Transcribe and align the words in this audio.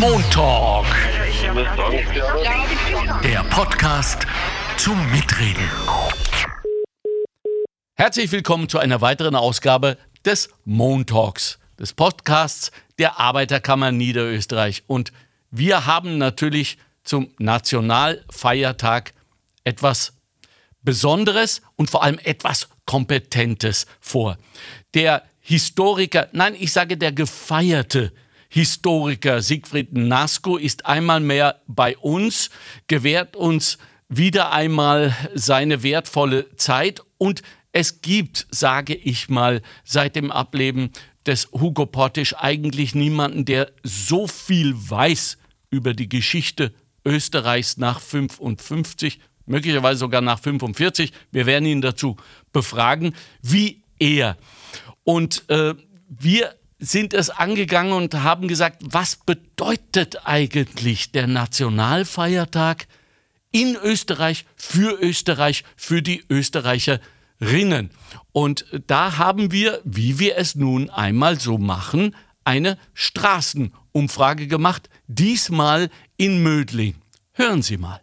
Montalk. 0.00 0.86
Der 3.22 3.44
Podcast 3.50 4.26
zum 4.76 5.10
Mitreden. 5.10 5.68
Herzlich 7.94 8.32
willkommen 8.32 8.68
zu 8.68 8.78
einer 8.78 9.00
weiteren 9.00 9.34
Ausgabe 9.34 9.98
des 10.24 10.48
Montalks, 10.64 11.58
des 11.78 11.92
Podcasts 11.92 12.70
der 12.98 13.18
Arbeiterkammer 13.18 13.92
Niederösterreich. 13.92 14.84
Und 14.86 15.12
wir 15.50 15.84
haben 15.86 16.18
natürlich 16.18 16.78
zum 17.04 17.34
Nationalfeiertag 17.38 19.12
etwas 19.64 20.14
Besonderes 20.82 21.60
und 21.76 21.90
vor 21.90 22.02
allem 22.02 22.18
etwas 22.22 22.68
Kompetentes 22.86 23.86
vor. 24.00 24.38
Der 24.94 25.24
Historiker, 25.40 26.28
nein, 26.32 26.54
ich 26.58 26.72
sage 26.72 26.96
der 26.96 27.12
gefeierte 27.12 28.12
Historiker 28.54 29.40
Siegfried 29.40 29.94
Nasko 29.94 30.58
ist 30.58 30.84
einmal 30.84 31.20
mehr 31.20 31.62
bei 31.66 31.96
uns, 31.96 32.50
gewährt 32.86 33.34
uns 33.34 33.78
wieder 34.10 34.52
einmal 34.52 35.16
seine 35.32 35.82
wertvolle 35.82 36.54
Zeit 36.56 37.00
und 37.16 37.42
es 37.72 38.02
gibt, 38.02 38.46
sage 38.50 38.94
ich 38.94 39.30
mal, 39.30 39.62
seit 39.84 40.16
dem 40.16 40.30
Ableben 40.30 40.90
des 41.24 41.48
Hugo 41.52 41.86
Pottisch 41.86 42.36
eigentlich 42.36 42.94
niemanden, 42.94 43.46
der 43.46 43.72
so 43.84 44.26
viel 44.26 44.74
weiß 44.76 45.38
über 45.70 45.94
die 45.94 46.10
Geschichte 46.10 46.74
Österreichs 47.06 47.78
nach 47.78 48.00
55, 48.00 49.18
möglicherweise 49.46 50.00
sogar 50.00 50.20
nach 50.20 50.38
45. 50.38 51.14
Wir 51.30 51.46
werden 51.46 51.64
ihn 51.64 51.80
dazu 51.80 52.18
befragen, 52.52 53.14
wie 53.40 53.82
er. 53.98 54.36
Und 55.04 55.48
äh, 55.48 55.74
wir 56.06 56.54
sind 56.82 57.14
es 57.14 57.30
angegangen 57.30 57.92
und 57.92 58.12
haben 58.12 58.48
gesagt, 58.48 58.82
was 58.84 59.14
bedeutet 59.14 60.26
eigentlich 60.26 61.12
der 61.12 61.28
Nationalfeiertag 61.28 62.88
in 63.52 63.76
Österreich, 63.76 64.44
für 64.56 65.00
Österreich, 65.00 65.62
für 65.76 66.02
die 66.02 66.24
Österreicherinnen. 66.28 67.90
Und 68.32 68.66
da 68.88 69.16
haben 69.16 69.52
wir, 69.52 69.80
wie 69.84 70.18
wir 70.18 70.36
es 70.36 70.56
nun 70.56 70.90
einmal 70.90 71.38
so 71.38 71.56
machen, 71.56 72.16
eine 72.42 72.76
Straßenumfrage 72.94 74.48
gemacht, 74.48 74.90
diesmal 75.06 75.88
in 76.16 76.42
Mödling. 76.42 76.96
Hören 77.32 77.62
Sie 77.62 77.76
mal. 77.76 78.00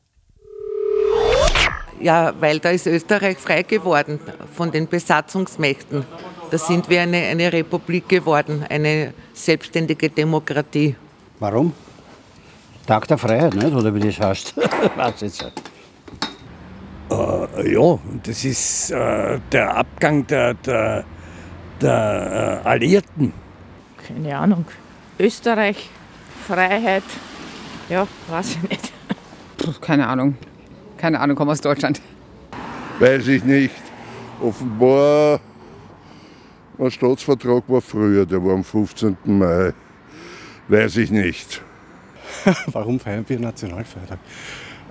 Ja, 2.00 2.34
weil 2.40 2.60
da 2.60 2.70
ist 2.70 2.88
Österreich 2.88 3.40
frei 3.40 3.64
geworden 3.64 4.22
von 4.56 4.72
den 4.72 4.88
Besatzungsmächten. 4.88 6.06
Da 6.52 6.58
sind 6.58 6.90
wir 6.90 7.02
eine, 7.02 7.18
eine 7.18 7.54
Republik 7.54 8.10
geworden, 8.10 8.66
eine 8.68 9.14
selbstständige 9.34 10.10
Demokratie. 10.10 10.96
Warum? 11.40 11.74
Tag 12.88 13.08
der 13.08 13.20
Freiheit, 13.20 13.54
nicht? 13.54 13.74
oder 13.74 13.94
wie 13.94 14.00
das 14.00 14.20
heißt? 14.20 14.56
Weiß 14.96 15.22
jetzt. 15.22 15.44
Äh, 17.12 17.74
ja, 17.74 18.00
das 18.24 18.46
ist 18.46 18.90
äh, 18.92 19.40
der 19.52 19.78
Abgang 19.78 20.26
der, 20.26 20.56
der, 20.56 21.06
der 21.82 22.62
äh, 22.64 22.68
Alliierten. 22.68 23.32
Keine 24.08 24.38
Ahnung. 24.38 24.66
Österreich, 25.20 25.90
Freiheit, 26.48 27.04
ja, 27.90 28.08
weiß 28.28 28.56
ich 28.56 28.70
nicht. 28.70 28.92
Puh, 29.58 29.74
keine 29.82 30.08
Ahnung. 30.08 30.38
Keine 30.98 31.20
Ahnung, 31.20 31.36
komme 31.36 31.52
aus 31.52 31.62
Deutschland. 31.62 32.02
Weiß 33.00 33.28
ich 33.28 33.44
nicht. 33.44 33.76
Offenbar, 34.42 35.40
ein 36.80 36.92
Staatsvertrag 36.92 37.64
war 37.68 37.82
früher, 37.82 38.26
der 38.26 38.44
war 38.44 38.54
am 38.54 38.64
15. 38.64 39.18
Mai. 39.26 39.74
Weiß 40.68 40.98
ich 40.98 41.12
nicht. 41.12 41.62
Warum 42.68 43.00
feiern 43.00 43.26
wir 43.28 43.40
Nationalfeiertag? 43.40 44.20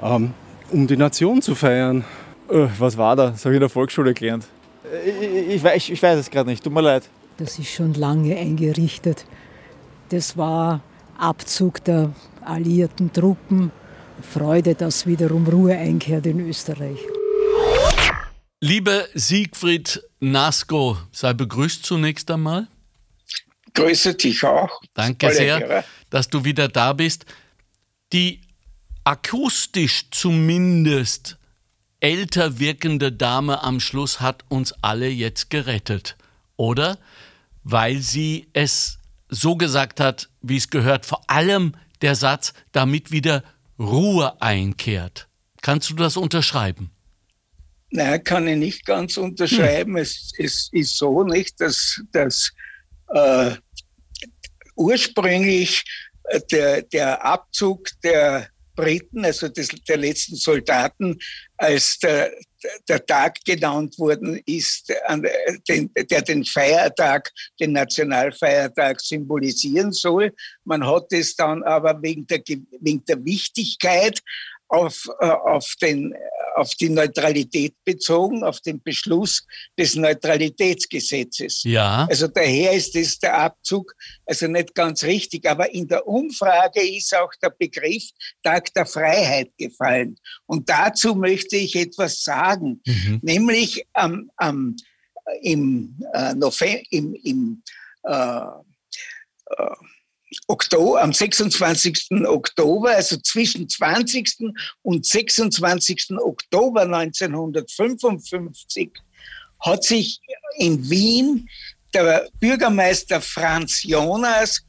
Ähm, 0.03 0.35
um 0.71 0.87
die 0.87 0.97
Nation 0.97 1.41
zu 1.41 1.55
feiern. 1.55 2.05
Äh, 2.51 2.67
was 2.79 2.97
war 2.97 3.17
da? 3.17 3.31
Das 3.31 3.45
habe 3.45 3.55
ich 3.55 3.57
in 3.57 3.61
der 3.61 3.69
Volksschule 3.69 4.13
gelernt. 4.13 4.47
Ich, 5.07 5.55
ich, 5.55 5.65
ich, 5.65 5.93
ich 5.93 6.03
weiß 6.03 6.19
es 6.19 6.31
gerade 6.31 6.51
nicht, 6.51 6.63
tut 6.63 6.73
mir 6.73 6.81
leid. 6.81 7.09
Das 7.37 7.59
ist 7.59 7.71
schon 7.71 7.95
lange 7.95 8.37
eingerichtet. 8.37 9.25
Das 10.09 10.37
war 10.37 10.81
Abzug 11.17 11.85
der 11.85 12.11
alliierten 12.45 13.13
Truppen. 13.13 13.71
Freude, 14.21 14.75
dass 14.75 15.07
wiederum 15.07 15.47
Ruhe 15.47 15.77
einkehrt 15.77 16.27
in 16.27 16.41
Österreich. 16.41 16.99
Liebe 18.61 19.09
Siegfried 19.15 20.03
Nasko, 20.19 20.99
sei 21.13 21.33
begrüßt 21.33 21.87
zunächst 21.87 22.29
einmal. 22.29 22.67
Grüße 23.75 24.15
dich 24.15 24.43
auch. 24.43 24.81
Danke 24.95 25.33
sehr, 25.33 25.85
dass 26.11 26.29
du 26.29 26.45
wieder 26.45 26.67
da 26.67 26.93
bist. 26.93 27.25
Die 28.13 28.41
akustisch 29.05 30.11
zumindest 30.11 31.39
älter 32.01 32.59
wirkende 32.59 33.13
Dame 33.13 33.63
am 33.63 33.79
Schluss 33.79 34.21
hat 34.21 34.45
uns 34.49 34.73
alle 34.83 35.09
jetzt 35.09 35.51
gerettet, 35.51 36.17
oder? 36.57 36.99
Weil 37.63 37.99
sie 37.99 38.49
es 38.55 38.99
so 39.29 39.55
gesagt 39.55 40.01
hat, 40.01 40.31
wie 40.43 40.57
es 40.57 40.69
gehört. 40.69 41.07
Vor 41.07 41.23
allem 41.31 41.77
der 42.03 42.17
Satz, 42.17 42.55
damit 42.73 43.13
wieder 43.13 43.45
Ruhe 43.79 44.43
einkehrt. 44.43 45.29
Kannst 45.63 45.91
du 45.91 45.95
das 45.95 46.17
unterschreiben? 46.17 46.91
Nein, 47.91 48.23
kann 48.23 48.47
ich 48.49 48.57
nicht 48.57 48.87
ganz 48.87 49.17
unterschreiben. 49.17 49.93
Hm. 49.97 50.03
Es, 50.03 50.33
es, 50.39 50.69
ist 50.73 50.97
so 50.97 51.25
nicht, 51.25 51.61
dass, 51.61 52.01
dass 52.13 52.53
äh, 53.15 53.53
ursprünglich 54.77 55.85
der, 56.51 56.83
der 56.83 57.25
Abzug 57.25 57.89
der 58.03 58.49
Briten, 58.79 59.25
also 59.25 59.49
des, 59.49 59.69
der 59.89 59.97
letzten 59.97 60.37
Soldaten, 60.37 61.19
als 61.57 61.99
der, 61.99 62.33
der 62.89 63.05
Tag 63.05 63.45
genannt 63.45 63.99
worden 63.99 64.41
ist, 64.47 64.93
den, 65.69 65.91
der 65.95 66.23
den 66.23 66.45
Feiertag, 66.45 67.33
den 67.59 67.73
Nationalfeiertag 67.73 69.01
symbolisieren 69.01 69.93
soll. 69.93 70.33
Man 70.65 70.87
hat 70.87 71.13
es 71.13 71.35
dann 71.35 71.65
aber 71.65 72.01
wegen 72.03 72.27
der, 72.29 72.41
wegen 72.81 73.05
der 73.05 73.25
Wichtigkeit 73.25 74.21
auf, 74.69 75.09
äh, 75.21 75.27
auf, 75.27 75.75
den, 75.81 76.15
auf 76.59 76.75
die 76.75 76.89
Neutralität 76.89 77.75
bezogen, 77.85 78.43
auf 78.43 78.61
den 78.61 78.83
Beschluss 78.83 79.47
des 79.79 79.95
Neutralitätsgesetzes. 79.95 81.63
Ja. 81.65 82.07
Also 82.11 82.29
daher 82.29 82.73
ist 82.73 82.97
es 82.97 83.19
der 83.19 83.39
Abzug 83.39 83.95
also 84.27 84.47
nicht 84.47 84.75
ganz 84.75 85.03
richtig. 85.05 85.49
Aber 85.49 85.73
in 85.73 85.89
der 85.89 86.07
Umfrage 86.07 86.81
ist 86.81 87.15
auch 87.15 87.33
der 87.43 87.51
Begriff 87.51 88.05
Tag 88.43 88.73
der 88.75 88.87
Freiheit 88.87 89.51
gefallen. 89.57 90.17
Und 90.47 90.69
dazu 90.69 91.15
möchte 91.15 91.57
ich 91.57 91.75
etwas 91.77 92.23
sagen, 92.23 92.81
mhm. 92.87 93.21
nämlich 93.23 93.87
am, 93.95 94.31
am, 94.37 94.77
im, 95.43 95.99
äh, 96.13 96.35
November, 96.35 96.83
im, 96.91 97.15
im 97.15 97.63
äh, 98.05 98.41
äh, 99.57 99.77
Oktober, 100.47 101.03
am 101.03 101.13
26. 101.13 102.11
Oktober, 102.27 102.91
also 102.91 103.17
zwischen 103.19 103.69
20. 103.69 104.53
und 104.83 105.07
26. 105.07 106.11
Oktober 106.19 106.83
1955, 106.83 108.91
hat 109.61 109.85
sich 109.85 110.21
in 110.57 110.89
Wien 110.89 111.49
der 111.95 112.29
Bürgermeister 112.39 113.21
Franz 113.21 113.83
Jonas, 113.83 114.63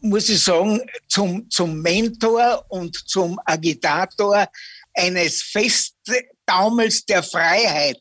muss 0.00 0.28
ich 0.28 0.42
sagen, 0.42 0.80
zum, 1.08 1.48
zum 1.50 1.80
Mentor 1.80 2.64
und 2.68 2.96
zum 3.08 3.38
Agitator 3.44 4.48
eines 4.94 5.42
Festtaumels 5.42 7.04
der 7.04 7.22
Freiheit 7.22 7.98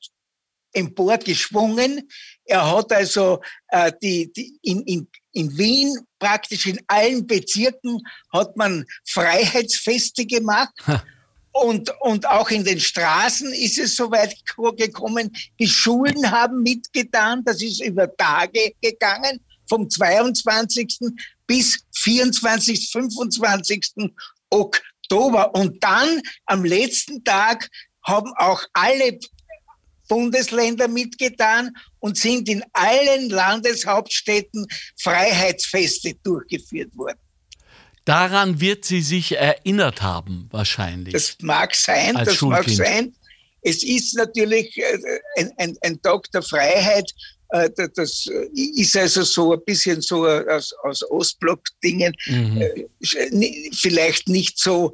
emporgeschwungen. 0.73 2.09
Er 2.45 2.71
hat 2.71 2.91
also 2.91 3.41
äh, 3.67 3.91
die, 4.01 4.31
die 4.31 4.57
in, 4.61 4.81
in, 4.83 5.07
in 5.31 5.57
Wien 5.57 5.97
praktisch 6.17 6.65
in 6.67 6.79
allen 6.87 7.25
Bezirken 7.25 8.01
hat 8.31 8.55
man 8.57 8.85
Freiheitsfeste 9.05 10.25
gemacht. 10.25 10.73
Und, 11.51 11.91
und 12.01 12.27
auch 12.27 12.49
in 12.51 12.63
den 12.63 12.79
Straßen 12.79 13.51
ist 13.53 13.79
es 13.79 13.95
so 13.95 14.11
weit 14.11 14.35
gekommen. 14.77 15.35
Die 15.59 15.67
Schulen 15.67 16.29
haben 16.29 16.61
mitgetan. 16.61 17.43
Das 17.43 17.61
ist 17.61 17.81
über 17.81 18.15
Tage 18.15 18.73
gegangen, 18.81 19.41
vom 19.67 19.89
22. 19.89 20.99
bis 21.47 21.83
24., 21.95 22.91
25. 22.91 24.11
Oktober. 24.49 25.53
Und 25.55 25.83
dann 25.83 26.21
am 26.45 26.63
letzten 26.63 27.23
Tag 27.23 27.69
haben 28.03 28.31
auch 28.37 28.63
alle 28.73 29.19
Bundesländer 30.09 30.89
mitgetan 30.89 31.71
und 31.99 32.17
sind 32.17 32.49
in 32.49 32.61
allen 32.73 33.29
Landeshauptstädten 33.29 34.67
Freiheitsfeste 34.97 36.15
durchgeführt 36.23 36.93
worden. 36.97 37.19
Daran 38.03 38.59
wird 38.59 38.83
sie 38.83 39.01
sich 39.01 39.37
erinnert 39.37 40.01
haben, 40.01 40.49
wahrscheinlich. 40.51 41.13
Das 41.13 41.37
mag 41.41 41.73
sein, 41.73 42.15
das 42.15 42.41
mag 42.41 42.67
sein. 42.69 43.13
Es 43.61 43.83
ist 43.83 44.15
natürlich 44.15 44.77
äh, 44.77 44.99
ein, 45.37 45.51
ein, 45.57 45.77
ein 45.81 46.01
Tag 46.01 46.29
der 46.33 46.41
Freiheit, 46.41 47.09
Äh, 47.51 47.69
das 47.95 48.27
ist 48.53 48.95
also 48.95 49.23
so 49.23 49.53
ein 49.53 49.59
bisschen 49.65 50.01
so 50.01 50.27
aus, 50.27 50.71
aus 50.83 51.01
Ostblock-Dingen, 51.09 52.13
Mhm. 52.27 52.61
äh, 52.61 53.71
vielleicht 53.73 54.27
nicht 54.29 54.59
so 54.59 54.93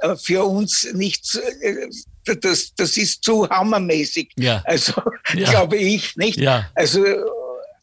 äh, 0.00 0.16
für 0.16 0.44
uns 0.44 0.88
nicht, 0.94 1.34
äh, 1.60 1.88
das, 2.24 2.74
das 2.74 2.96
ist 2.96 3.22
zu 3.24 3.48
hammermäßig. 3.48 4.32
Ja. 4.36 4.62
Also 4.64 4.92
Ja. 5.34 5.50
glaube 5.50 5.76
ich 5.76 6.16
nicht. 6.16 6.38
Ja. 6.38 6.70
Also 6.74 7.04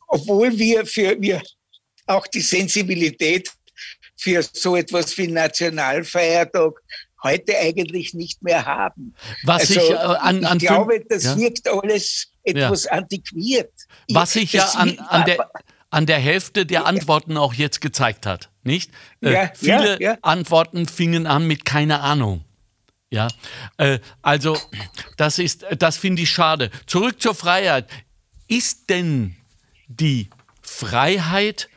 obwohl 0.07 0.57
wir 0.57 0.85
für 0.85 1.19
wir 1.21 1.41
auch 2.07 2.27
die 2.27 2.41
Sensibilität 2.41 3.49
für 4.17 4.43
so 4.53 4.75
etwas 4.75 5.17
wie 5.17 5.27
Nationalfeiertag 5.27 6.73
heute 7.23 7.57
eigentlich 7.57 8.13
nicht 8.13 8.41
mehr 8.41 8.65
haben. 8.65 9.13
Was 9.43 9.61
also, 9.69 9.79
ich, 9.79 9.89
äh, 9.91 9.93
an- 9.95 10.45
an 10.45 10.57
ich 10.57 10.65
glaube, 10.67 11.03
das 11.07 11.23
ja. 11.23 11.37
wirkt 11.37 11.67
alles 11.69 12.27
etwas 12.43 12.87
antiquiert. 12.87 13.71
Was 14.11 14.33
sich 14.33 14.53
ja 14.53 14.65
an, 14.71 14.97
an, 14.99 15.25
der, 15.25 15.49
an 15.91 16.05
der 16.07 16.17
Hälfte 16.17 16.65
der 16.65 16.85
Antworten 16.87 17.37
auch 17.37 17.53
jetzt 17.53 17.79
gezeigt 17.81 18.25
hat, 18.25 18.49
nicht? 18.63 18.91
Äh, 19.21 19.33
Ja, 19.33 19.51
viele 19.53 19.93
ja, 20.01 20.11
ja. 20.13 20.17
Antworten 20.23 20.87
fingen 20.87 21.27
an 21.27 21.45
mit 21.47 21.63
keine 21.65 21.99
Ahnung. 22.01 22.43
Ja, 23.11 23.27
äh, 23.77 23.99
also 24.21 24.57
das 25.17 25.37
ist, 25.37 25.65
das 25.77 25.97
finde 25.97 26.21
ich 26.21 26.31
schade. 26.31 26.71
Zurück 26.87 27.21
zur 27.21 27.35
Freiheit. 27.35 27.89
Ist 28.47 28.89
denn 28.89 29.35
die 29.87 30.29
Freiheit 30.61 31.69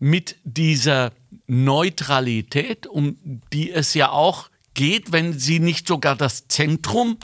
mit 0.00 0.36
dieser 0.42 1.12
Neutralität, 1.46 2.86
um 2.88 3.16
die 3.52 3.70
es 3.70 3.94
ja 3.94 4.10
auch 4.10 4.50
geht, 4.74 5.12
wenn 5.12 5.38
sie 5.38 5.60
nicht 5.60 5.86
sogar 5.86 6.16
das 6.16 6.48
Zentrum 6.48 7.18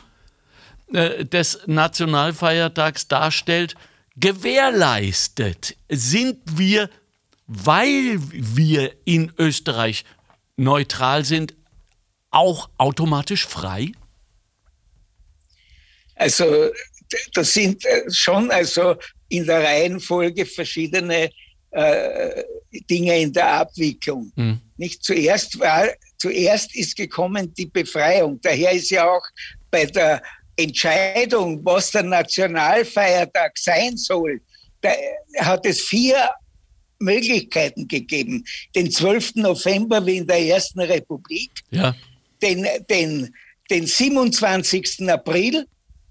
äh, 0.93 1.25
des 1.25 1.61
Nationalfeiertags 1.67 3.09
darstellt, 3.09 3.75
gewährleistet? 4.15 5.77
Sind 5.89 6.39
wir, 6.57 6.89
weil 7.49 8.19
wir 8.31 8.93
in 9.05 9.33
Österreich 9.39 10.05
neutral 10.57 11.25
sind, 11.25 11.55
auch 12.37 12.69
automatisch 12.77 13.47
frei? 13.47 13.93
Also 16.15 16.71
das 17.35 17.53
sind 17.53 17.85
äh, 17.85 18.03
schon 18.11 18.51
also 18.51 18.97
in 19.29 19.47
der 19.47 19.63
Reihenfolge 19.63 20.45
verschiedene 20.47 21.31
äh, 21.71 22.43
Dinge 22.91 23.21
in 23.21 23.33
der 23.33 23.49
Abwicklung. 23.61 24.33
Hm. 24.37 24.61
Nicht 24.77 25.03
zuerst 25.03 25.59
war, 25.59 25.89
zuerst 26.19 26.75
ist 26.75 26.97
gekommen 26.97 27.53
die 27.55 27.67
Befreiung. 27.67 28.41
Daher 28.41 28.73
ist 28.73 28.91
ja 28.91 29.09
auch 29.09 29.25
bei 29.71 29.87
der 29.87 30.23
Entscheidung, 30.57 31.65
was 31.65 31.91
der 31.91 32.03
Nationalfeiertag 32.03 33.59
sein 33.59 33.97
soll, 33.97 34.41
da 34.81 34.91
hat 35.39 35.67
es 35.67 35.83
vier 35.83 36.31
Möglichkeiten 36.99 37.87
gegeben. 37.87 38.45
Den 38.75 38.91
12. 38.91 39.37
November 39.37 40.05
wie 40.07 40.19
in 40.19 40.27
der 40.27 40.41
Ersten 40.41 40.81
Republik, 40.81 41.51
Ja. 41.71 41.95
Den, 42.43 42.67
den, 42.89 43.35
den 43.71 43.87
27. 43.87 45.09
April, 45.09 45.67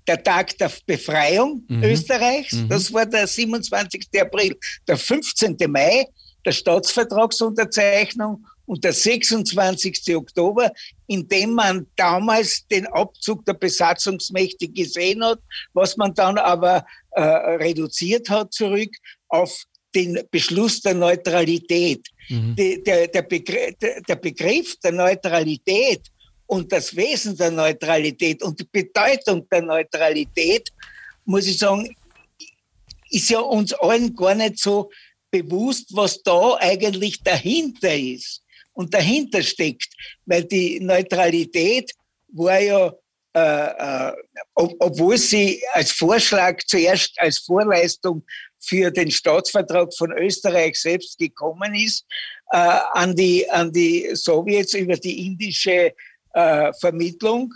der 0.07 0.21
Tag 0.23 0.57
der 0.57 0.71
Befreiung 0.85 1.63
Mhm. 1.67 1.83
Österreichs, 1.83 2.53
Mhm. 2.53 2.69
das 2.69 2.93
war 2.93 3.05
der 3.05 3.27
27. 3.27 4.07
April. 4.21 4.55
Der 4.87 4.97
15. 4.97 5.57
Mai, 5.67 6.05
der 6.45 6.51
Staatsvertragsunterzeichnung 6.51 8.45
und 8.67 8.83
der 8.83 8.93
26. 8.93 10.15
Oktober, 10.15 10.71
in 11.07 11.27
dem 11.27 11.53
man 11.53 11.87
damals 11.95 12.65
den 12.67 12.87
Abzug 12.87 13.45
der 13.45 13.53
Besatzungsmächte 13.53 14.67
gesehen 14.67 15.23
hat, 15.23 15.39
was 15.73 15.97
man 15.97 16.13
dann 16.13 16.37
aber 16.37 16.85
äh, 17.11 17.21
reduziert 17.21 18.29
hat 18.29 18.53
zurück 18.53 18.89
auf 19.29 19.63
den 19.93 20.19
Beschluss 20.29 20.81
der 20.81 20.93
Neutralität. 20.93 22.05
Mhm. 22.29 22.55
Die, 22.57 22.83
der, 22.83 23.07
der, 23.07 23.21
der, 23.23 24.01
der 24.01 24.15
Begriff 24.15 24.75
der 24.83 24.91
Neutralität 24.91 26.01
und 26.47 26.71
das 26.71 26.95
Wesen 26.95 27.35
der 27.37 27.51
Neutralität 27.51 28.43
und 28.43 28.59
die 28.59 28.67
Bedeutung 28.71 29.47
der 29.49 29.61
Neutralität, 29.61 30.69
muss 31.25 31.47
ich 31.47 31.57
sagen, 31.57 31.95
ist 33.09 33.29
ja 33.29 33.39
uns 33.39 33.73
allen 33.73 34.15
gar 34.15 34.35
nicht 34.35 34.59
so 34.59 34.91
bewusst, 35.31 35.89
was 35.93 36.21
da 36.23 36.57
eigentlich 36.59 37.21
dahinter 37.23 37.95
ist 37.95 38.41
und 38.73 38.93
dahinter 38.93 39.41
steckt. 39.41 39.89
Weil 40.25 40.43
die 40.43 40.79
Neutralität 40.79 41.91
war 42.33 42.59
ja, 42.59 42.93
äh, 43.33 44.09
äh, 44.09 44.13
ob, 44.53 44.75
obwohl 44.79 45.17
sie 45.17 45.61
als 45.73 45.91
Vorschlag 45.91 46.61
zuerst 46.65 47.13
als 47.17 47.39
Vorleistung 47.39 48.23
für 48.59 48.91
den 48.91 49.11
Staatsvertrag 49.11 49.93
von 49.95 50.11
Österreich 50.17 50.79
selbst 50.79 51.17
gekommen 51.17 51.75
ist, 51.75 52.05
äh, 52.51 52.57
an, 52.93 53.15
die, 53.15 53.49
an 53.49 53.71
die 53.71 54.09
Sowjets 54.13 54.73
über 54.73 54.95
die 54.95 55.27
indische 55.27 55.93
äh, 56.35 56.71
Vermittlung. 56.79 57.53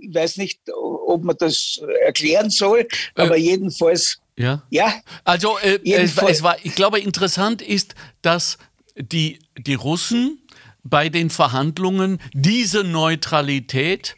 Ich 0.00 0.14
weiß 0.14 0.36
nicht, 0.38 0.60
ob 1.06 1.22
man 1.24 1.36
das 1.38 1.80
erklären 2.04 2.50
soll, 2.50 2.86
aber 3.14 3.36
jedenfalls, 3.36 4.18
Ja. 4.36 4.62
ja. 4.70 4.92
Also 5.24 5.56
äh, 5.58 5.76
es, 5.76 5.80
Jedenfalls- 5.84 6.30
es 6.38 6.42
war, 6.42 6.56
ich 6.64 6.74
glaube, 6.74 6.98
interessant 7.00 7.62
ist, 7.62 7.94
dass 8.22 8.58
die, 8.96 9.38
die 9.58 9.74
Russen 9.74 10.40
bei 10.82 11.08
den 11.08 11.30
Verhandlungen 11.30 12.18
diese 12.34 12.82
Neutralität 12.84 14.16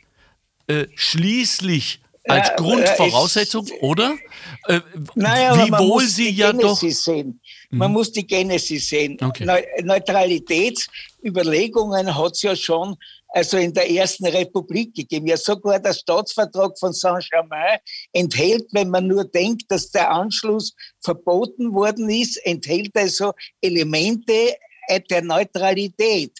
äh, 0.69 0.87
schließlich 0.95 2.01
als 2.25 2.51
Grundvoraussetzung, 2.57 3.67
oder? 3.81 4.15
Äh, 4.67 4.81
Naja, 5.15 5.51
aber 5.53 5.67
man 5.67 5.81
wiewohl 5.81 6.03
muss 6.03 6.17
sie 6.17 6.31
die 6.31 6.37
ja 6.37 6.53
doch. 6.53 6.79
Genesis 6.79 7.05
sehen. 7.05 7.41
Man 7.71 7.89
Mhm. 7.91 7.95
muss 7.95 8.13
die 8.13 8.27
Genesis 8.27 8.89
sehen. 8.89 9.17
Okay. 9.21 9.45
Neu 9.47 9.63
Neutralitätsüberlegungen 9.83 12.15
hat 12.17 12.33
es 12.33 12.43
ja 12.43 12.55
schon 12.57 12.97
also 13.29 13.57
in 13.57 13.73
der 13.73 13.91
Ersten 13.91 14.27
Republik 14.27 14.95
gegeben. 14.95 15.27
Ja, 15.27 15.37
sogar 15.37 15.79
der 15.79 15.93
Staatsvertrag 15.93 16.79
von 16.79 16.93
Saint-Germain 16.93 17.79
enthält, 18.13 18.67
wenn 18.73 18.91
man 18.91 19.07
nur 19.07 19.25
denkt, 19.25 19.65
dass 19.69 19.91
der 19.91 20.11
Anschluss 20.11 20.75
verboten 21.01 21.73
worden 21.73 22.09
ist, 22.09 22.37
enthält 22.45 22.97
also 22.97 23.33
Elemente 23.61 24.57
der 25.11 25.23
Neutralität. 25.23 26.39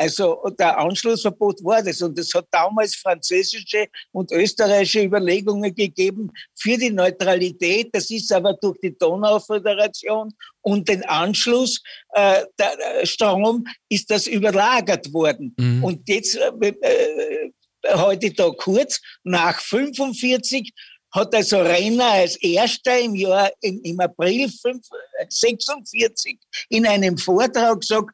Also 0.00 0.42
der 0.58 0.78
Anschlussverbot 0.78 1.62
war 1.62 1.82
das. 1.82 2.00
Und 2.00 2.18
es 2.18 2.32
hat 2.32 2.46
damals 2.50 2.94
französische 2.94 3.86
und 4.12 4.32
österreichische 4.32 5.04
Überlegungen 5.04 5.74
gegeben 5.74 6.32
für 6.58 6.78
die 6.78 6.90
Neutralität. 6.90 7.90
Das 7.92 8.10
ist 8.10 8.32
aber 8.32 8.54
durch 8.54 8.78
die 8.82 8.96
Donauföderation 8.96 10.32
und 10.62 10.88
den 10.88 11.04
Anschluss 11.04 11.82
äh, 12.14 12.44
der 12.58 13.02
äh, 13.02 13.06
Strom 13.06 13.66
ist 13.90 14.10
das 14.10 14.26
überlagert 14.26 15.12
worden. 15.12 15.54
Mhm. 15.58 15.84
Und 15.84 16.08
jetzt 16.08 16.34
äh, 16.34 16.68
äh, 16.68 17.50
heute 17.92 18.32
da 18.32 18.48
kurz 18.56 19.02
nach 19.22 19.60
45 19.60 20.72
hat 21.12 21.34
also 21.34 21.60
Renner 21.60 22.12
als 22.12 22.36
erster 22.36 22.98
im 22.98 23.14
Jahr 23.14 23.50
im, 23.60 23.80
im 23.82 24.00
April 24.00 24.48
5, 24.48 24.80
46 25.28 26.38
in 26.68 26.86
einem 26.86 27.18
Vortrag 27.18 27.80
gesagt, 27.80 28.10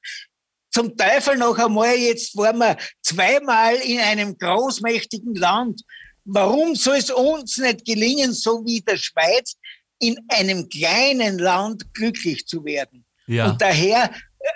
zum 0.76 0.94
Teufel 0.94 1.38
noch 1.38 1.56
einmal, 1.56 1.96
jetzt 1.96 2.36
waren 2.36 2.58
wir 2.58 2.76
zweimal 3.00 3.76
in 3.76 3.98
einem 3.98 4.36
großmächtigen 4.36 5.34
Land. 5.34 5.80
Warum 6.26 6.74
soll 6.74 6.98
es 6.98 7.10
uns 7.10 7.56
nicht 7.56 7.86
gelingen, 7.86 8.34
so 8.34 8.62
wie 8.66 8.82
der 8.82 8.98
Schweiz, 8.98 9.54
in 10.00 10.18
einem 10.28 10.68
kleinen 10.68 11.38
Land 11.38 11.94
glücklich 11.94 12.46
zu 12.46 12.62
werden? 12.62 13.06
Ja. 13.26 13.48
Und 13.48 13.62
daher 13.62 14.10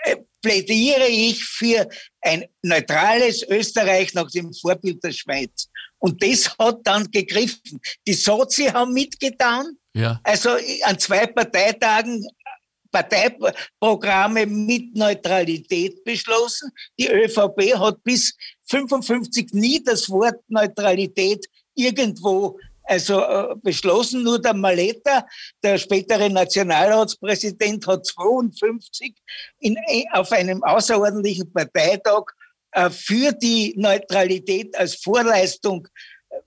äh, 0.05 0.17
plädiere 0.43 1.07
ich 1.09 1.43
für 1.43 1.89
ein 2.21 2.45
neutrales 2.61 3.43
Österreich 3.49 4.13
nach 4.13 4.31
dem 4.31 4.53
Vorbild 4.53 5.03
der 5.03 5.13
Schweiz. 5.13 5.69
Und 6.01 6.23
das 6.23 6.55
hat 6.59 6.81
dann 6.85 7.11
gegriffen. 7.11 7.81
Die 8.07 8.13
Sozi 8.13 8.65
haben 8.65 8.93
mitgetan, 8.93 9.67
Ja. 9.95 10.21
also 10.23 10.51
an 10.85 10.99
zwei 10.99 11.27
Parteitagen 11.27 12.27
Parteiprogramme 12.91 14.47
mit 14.47 14.95
Neutralität 14.95 16.03
beschlossen. 16.05 16.71
Die 16.99 17.09
ÖVP 17.09 17.79
hat 17.79 18.03
bis 18.03 18.37
55 18.69 19.53
nie 19.53 19.83
das 19.83 20.09
Wort 20.11 20.41
Neutralität 20.49 21.47
irgendwo 21.75 22.59
also 22.91 23.21
äh, 23.21 23.55
beschlossen. 23.63 24.23
Nur 24.25 24.41
der 24.41 24.55
Maleta, 24.55 25.27
der 25.63 25.79
spätere 25.79 26.29
Nationalratspräsident, 26.29 27.87
hat 27.87 28.05
52 28.05 29.15
in, 29.61 29.77
äh, 29.87 30.05
auf 30.13 30.33
einem 30.33 30.63
außerordentlichen 30.65 31.53
Parteitag 31.53 32.25
äh, 32.73 32.91
für 32.91 33.33
die 33.33 33.75
Neutralität 33.77 34.77
als 34.77 34.97
Vorleistung 34.97 35.87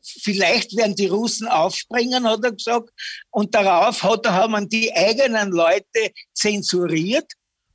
vielleicht 0.01 0.75
werden 0.75 0.95
die 0.95 1.07
Russen 1.07 1.47
aufspringen, 1.47 2.27
hat 2.27 2.43
er 2.43 2.51
gesagt. 2.51 2.89
Und 3.31 3.53
darauf 3.53 4.03
hat, 4.03 4.27
haben 4.27 4.69
die 4.69 4.93
eigenen 4.93 5.51
Leute 5.51 6.11
zensuriert 6.33 7.31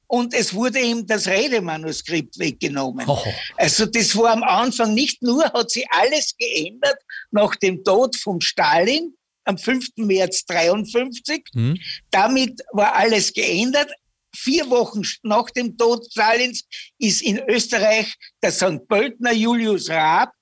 und 0.09 0.33
es 0.33 0.55
wurde 0.55 0.81
ihm 0.81 1.07
das 1.07 1.29
Redemanuskript 1.29 2.39
weggenommen. 2.39 3.07
Oh. 3.07 3.23
Also 3.57 3.85
das 3.85 4.17
war 4.17 4.33
am 4.33 4.43
Anfang 4.43 4.95
nicht 4.95 5.23
nur, 5.23 5.45
hat 5.45 5.71
sich 5.71 5.85
alles 5.91 6.35
geändert 6.37 6.99
nach 7.31 7.55
dem 7.57 7.85
Tod 7.85 8.17
von 8.17 8.41
Stalin, 8.41 9.15
am 9.45 9.59
5. 9.59 9.89
März 9.97 10.45
53. 10.47 11.45
Hm? 11.53 11.79
Damit 12.11 12.61
war 12.73 12.95
alles 12.95 13.33
geändert. 13.33 13.91
Vier 14.35 14.69
Wochen 14.71 15.03
nach 15.23 15.51
dem 15.51 15.77
Tod 15.77 16.07
Stalins 16.11 16.65
ist 16.99 17.23
in 17.23 17.39
Österreich 17.49 18.15
der 18.43 18.53
St. 18.53 18.87
Pöltner 18.89 19.33
Julius 19.33 19.91
Raab 19.91 20.33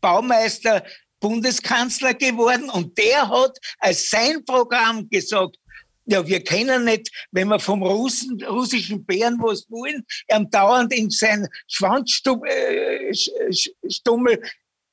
Baumeister 0.00 0.84
Bundeskanzler 1.26 2.14
geworden 2.14 2.70
und 2.70 2.96
der 2.96 3.28
hat 3.28 3.58
als 3.80 4.10
sein 4.10 4.44
Programm 4.44 5.08
gesagt, 5.10 5.56
ja, 6.04 6.24
wir 6.24 6.44
kennen 6.44 6.84
nicht, 6.84 7.10
wenn 7.32 7.48
wir 7.48 7.58
vom 7.58 7.82
Russen, 7.82 8.40
russischen 8.44 9.04
Bären 9.04 9.38
was 9.40 9.66
wollen, 9.68 10.06
ihm 10.32 10.48
dauernd 10.50 10.92
in 10.94 11.10
sein 11.10 11.48
Schwanzstummel 11.66 12.48
äh, 14.34 14.38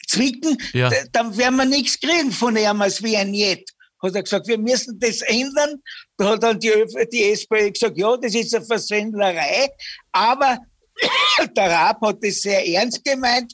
zwicken, 0.08 0.58
Ja. 0.74 0.90
dann 1.12 1.38
werden 1.38 1.58
wir 1.58 1.66
nichts 1.66 2.00
kriegen 2.00 2.32
von 2.32 2.58
ihm 2.58 2.82
als 2.82 3.04
wie 3.04 3.16
ein 3.16 3.32
Jet. 3.32 3.70
Hat 4.02 4.16
er 4.16 4.24
gesagt, 4.24 4.48
wir 4.48 4.58
müssen 4.58 5.00
das 5.00 5.22
ändern. 5.22 5.82
Da 6.18 6.30
hat 6.30 6.42
dann 6.42 6.60
die, 6.60 6.74
die 7.12 7.32
SPÖ 7.32 7.72
gesagt, 7.72 7.96
ja, 7.96 8.18
das 8.18 8.34
ist 8.34 8.56
eine 8.56 8.66
Verswendlerei. 8.66 9.70
Aber 10.12 10.58
der 11.56 11.70
Raab 11.70 12.02
hat 12.02 12.18
das 12.24 12.42
sehr 12.42 12.68
ernst 12.68 13.06
gemeint 13.06 13.54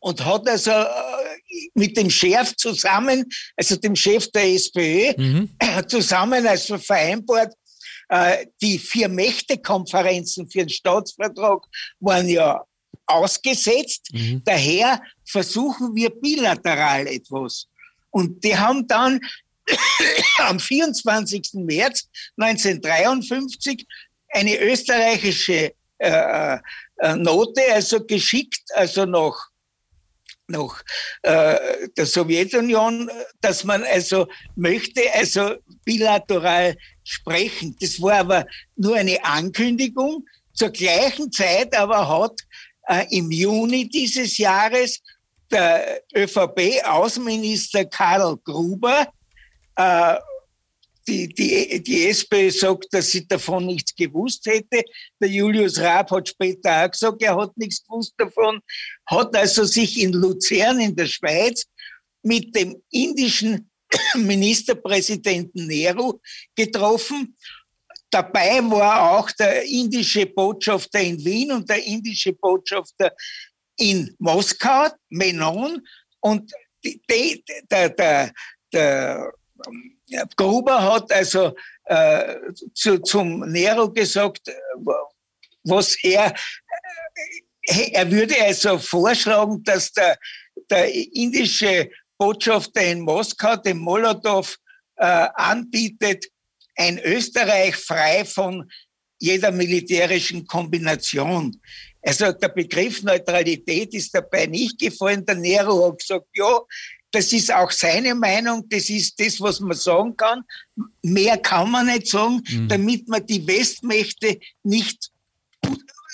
und 0.00 0.24
hat 0.24 0.48
also 0.48 0.70
äh, 0.70 1.29
mit 1.74 1.96
dem 1.96 2.10
Chef 2.10 2.54
zusammen, 2.56 3.24
also 3.56 3.76
dem 3.76 3.96
Chef 3.96 4.30
der 4.32 4.44
SPÖ, 4.54 5.12
Mhm. 5.16 5.50
zusammen 5.88 6.46
also 6.46 6.78
vereinbart, 6.78 7.54
äh, 8.08 8.46
die 8.60 8.78
Vier-Mächte-Konferenzen 8.78 10.48
für 10.50 10.60
den 10.60 10.68
Staatsvertrag 10.68 11.64
waren 12.00 12.28
ja 12.28 12.64
ausgesetzt. 13.06 14.08
Mhm. 14.12 14.42
Daher 14.44 15.00
versuchen 15.24 15.94
wir 15.94 16.10
bilateral 16.10 17.06
etwas. 17.06 17.66
Und 18.10 18.42
die 18.42 18.56
haben 18.56 18.86
dann 18.86 19.20
am 20.38 20.58
24. 20.58 21.50
März 21.54 22.08
1953 22.36 23.86
eine 24.32 24.58
österreichische 24.58 25.74
äh, 25.98 26.58
äh, 26.98 27.16
Note 27.16 27.62
also 27.72 28.04
geschickt, 28.04 28.62
also 28.74 29.04
nach 29.04 29.49
nach 30.50 30.82
äh, 31.22 31.88
der 31.96 32.06
Sowjetunion, 32.06 33.10
dass 33.40 33.64
man 33.64 33.82
also 33.84 34.26
möchte 34.56 35.02
also 35.14 35.56
bilateral 35.84 36.76
sprechen. 37.04 37.76
Das 37.80 38.00
war 38.00 38.14
aber 38.14 38.46
nur 38.76 38.96
eine 38.96 39.22
Ankündigung. 39.24 40.24
Zur 40.52 40.70
gleichen 40.70 41.32
Zeit 41.32 41.74
aber 41.74 42.06
hat 42.08 42.38
äh, 42.88 43.06
im 43.16 43.30
Juni 43.30 43.88
dieses 43.88 44.36
Jahres 44.36 45.00
der 45.50 46.02
ÖVP-Außenminister 46.14 47.84
Karl 47.86 48.36
Gruber 48.44 49.08
äh, 49.76 50.16
die, 51.06 51.28
die, 51.28 51.82
die 51.82 52.08
SPÖ 52.08 52.50
sagt, 52.50 52.88
dass 52.92 53.10
sie 53.10 53.26
davon 53.26 53.66
nichts 53.66 53.94
gewusst 53.94 54.46
hätte. 54.46 54.84
Der 55.20 55.28
Julius 55.28 55.78
Raab 55.80 56.10
hat 56.10 56.28
später 56.28 56.84
auch 56.84 56.90
gesagt, 56.90 57.22
er 57.22 57.36
hat 57.36 57.56
nichts 57.56 57.84
gewusst 57.84 58.14
davon, 58.16 58.60
hat 59.06 59.34
also 59.34 59.64
sich 59.64 60.00
in 60.00 60.12
Luzern 60.12 60.80
in 60.80 60.94
der 60.94 61.06
Schweiz 61.06 61.64
mit 62.22 62.54
dem 62.54 62.80
indischen 62.90 63.70
Ministerpräsidenten 64.14 65.66
Nehru 65.66 66.20
getroffen. 66.54 67.36
Dabei 68.10 68.58
war 68.70 69.12
auch 69.12 69.30
der 69.32 69.62
indische 69.64 70.26
Botschafter 70.26 71.00
in 71.00 71.24
Wien 71.24 71.52
und 71.52 71.68
der 71.68 71.84
indische 71.84 72.32
Botschafter 72.32 73.12
in 73.76 74.14
Moskau, 74.18 74.88
Menon. 75.08 75.80
Und 76.18 76.52
die, 76.84 77.00
die, 77.08 77.44
der, 77.70 77.90
der, 77.90 78.32
der 78.72 79.32
Gruber 80.36 80.82
hat 80.82 81.12
also 81.12 81.54
äh, 81.84 82.36
zu, 82.74 82.98
zum 82.98 83.40
Nero 83.50 83.90
gesagt, 83.90 84.48
äh, 84.48 84.54
was 85.64 85.96
er, 86.02 86.34
äh, 87.62 87.90
er 87.92 88.10
würde 88.10 88.34
also 88.42 88.78
vorschlagen, 88.78 89.62
dass 89.64 89.92
der, 89.92 90.18
der 90.70 90.92
indische 90.92 91.90
Botschafter 92.18 92.82
in 92.82 93.00
Moskau 93.00 93.56
dem 93.56 93.78
Molotow 93.78 94.56
äh, 94.96 95.28
anbietet, 95.34 96.26
ein 96.76 96.98
Österreich 96.98 97.76
frei 97.76 98.24
von 98.24 98.70
jeder 99.18 99.50
militärischen 99.50 100.46
Kombination. 100.46 101.60
Also 102.02 102.32
der 102.32 102.48
Begriff 102.48 103.02
Neutralität 103.02 103.92
ist 103.94 104.14
dabei 104.14 104.46
nicht 104.46 104.78
gefallen. 104.78 105.24
Der 105.26 105.34
Nero 105.34 105.88
hat 105.88 105.98
gesagt, 105.98 106.26
ja, 106.34 106.60
das 107.12 107.32
ist 107.32 107.52
auch 107.52 107.70
seine 107.70 108.14
Meinung, 108.14 108.64
das 108.68 108.88
ist 108.90 109.18
das, 109.20 109.40
was 109.40 109.60
man 109.60 109.76
sagen 109.76 110.16
kann. 110.16 110.42
Mehr 111.02 111.36
kann 111.38 111.70
man 111.70 111.86
nicht 111.86 112.06
sagen, 112.08 112.42
Mhm. 112.48 112.68
damit 112.68 113.08
man 113.08 113.26
die 113.26 113.46
Westmächte 113.46 114.38
nicht, 114.62 115.10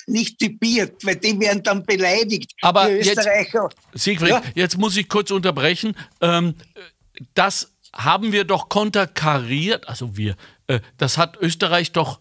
nicht 0.07 0.39
typiert, 0.39 1.03
weil 1.05 1.17
die 1.17 1.39
werden 1.39 1.61
dann 1.63 1.85
beleidigt. 1.85 2.51
Aber 2.61 2.89
jetzt-. 2.91 3.27
Siegfried, 3.93 4.29
Ja. 4.29 4.41
jetzt 4.55 4.77
muss 4.77 4.95
ich 4.97 5.07
kurz 5.09 5.31
unterbrechen. 5.31 5.95
Ähm, 6.21 6.55
das 7.33 7.73
haben 7.93 8.31
wir 8.31 8.43
doch 8.43 8.69
konterkariert, 8.69 9.87
also 9.87 10.15
wir, 10.17 10.35
äh, 10.67 10.79
das 10.97 11.17
hat 11.17 11.37
Österreich 11.37 11.91
doch 11.91 12.19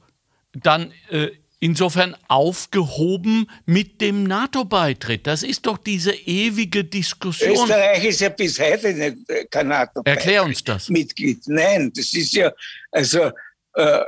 dann 0.52 0.92
äh, 1.10 1.28
insofern 1.60 2.16
aufgehoben 2.28 3.50
mit 3.64 4.00
dem 4.00 4.24
NATO-Beitritt. 4.24 5.26
Das 5.26 5.42
ist 5.42 5.66
doch 5.66 5.78
diese 5.78 6.12
ewige 6.12 6.84
Diskussion. 6.84 7.52
Österreich 7.52 8.04
ist 8.04 8.20
ja 8.20 8.28
bis 8.28 8.60
heute 8.60 8.92
nicht 8.92 9.30
äh, 9.30 9.44
kein 9.46 9.68
NATO. 9.68 10.02
Erklär 10.04 10.44
uns 10.44 10.62
das. 10.62 10.88
Mitglied. 10.88 11.42
Nein, 11.46 11.92
das 11.94 12.12
ist 12.12 12.32
ja, 12.32 12.52
also, 12.90 13.30
äh, 13.74 14.00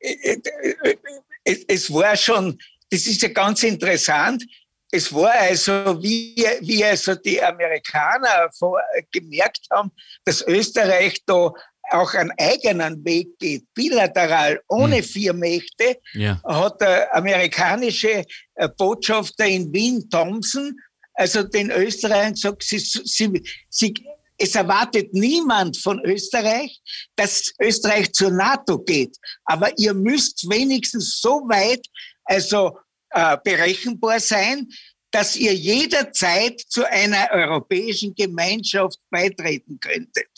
äh, 0.00 0.40
äh, 0.82 0.96
äh, 1.44 1.56
es 1.68 1.92
war 1.92 2.16
schon, 2.16 2.58
das 2.90 3.06
ist 3.06 3.22
ja 3.22 3.28
ganz 3.28 3.62
interessant. 3.62 4.44
Es 4.90 5.12
war 5.12 5.32
also, 5.32 6.02
wie, 6.02 6.34
wie 6.62 6.84
also 6.84 7.14
die 7.14 7.40
Amerikaner 7.40 8.50
vor, 8.58 8.80
gemerkt 9.12 9.66
haben, 9.70 9.92
dass 10.24 10.44
Österreich 10.46 11.22
da 11.26 11.52
auch 11.90 12.14
einen 12.14 12.32
eigenen 12.38 13.04
Weg 13.04 13.38
geht, 13.38 13.64
bilateral, 13.74 14.60
ohne 14.68 14.96
Hm. 14.98 15.04
vier 15.04 15.32
Mächte, 15.32 15.98
Ja. 16.14 16.40
hat 16.44 16.80
der 16.80 17.14
amerikanische 17.14 18.24
äh, 18.54 18.68
Botschafter 18.76 19.46
in 19.46 19.72
Wien, 19.72 20.08
Thompson, 20.10 20.76
also 21.14 21.42
den 21.42 21.70
Österreichern 21.70 22.34
gesagt, 22.34 22.62
sie, 22.62 22.78
sie, 22.78 23.42
sie, 23.68 23.94
es 24.38 24.54
erwartet 24.54 25.12
niemand 25.12 25.76
von 25.76 26.00
Österreich, 26.04 26.80
dass 27.16 27.52
Österreich 27.60 28.12
zur 28.12 28.30
NATO 28.30 28.78
geht. 28.78 29.16
Aber 29.44 29.70
ihr 29.78 29.92
müsst 29.92 30.48
wenigstens 30.48 31.20
so 31.20 31.42
weit 31.48 31.84
also 32.24 32.78
äh, 33.10 33.36
berechenbar 33.44 34.18
sein, 34.20 34.66
dass 35.10 35.36
ihr 35.36 35.52
jederzeit 35.54 36.60
zu 36.68 36.88
einer 36.88 37.28
europäischen 37.32 38.14
Gemeinschaft 38.14 38.98
beitreten 39.10 39.78
könntet. 39.80 40.28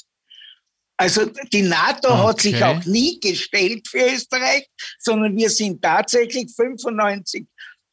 Also 1.03 1.27
die 1.53 1.63
NATO 1.63 2.17
hat 2.29 2.41
sich 2.41 2.55
Okay. 2.55 2.65
auch 2.65 2.85
nie 2.85 3.19
gestellt 3.19 3.89
für 3.89 4.05
Österreich, 4.15 4.69
sondern 5.01 5.37
wir 5.37 5.51
sind 5.51 5.83
tatsächlich 5.83 6.49
95 6.55 7.45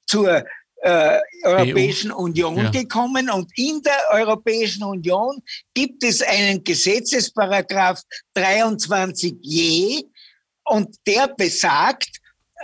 zur 0.06 0.46
äh, 0.84 1.20
Europäischen 1.44 2.12
Union 2.12 2.56
Ja. 2.58 2.70
gekommen 2.70 3.30
und 3.32 3.52
in 3.58 3.82
der 3.82 4.00
Europäischen 4.12 4.84
Union 4.84 5.42
gibt 5.74 6.04
es 6.04 6.22
einen 6.22 6.64
Gesetzesparagraph 6.64 8.00
23je 8.38 10.04
und 10.66 10.96
der 11.08 11.28
besagt, 11.30 12.12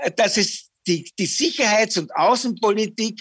äh, 0.03 0.11
dass 0.11 0.37
es 0.37 0.69
die, 0.87 1.09
die 1.17 1.25
Sicherheits- 1.25 1.97
und 1.97 2.15
Außenpolitik 2.15 3.19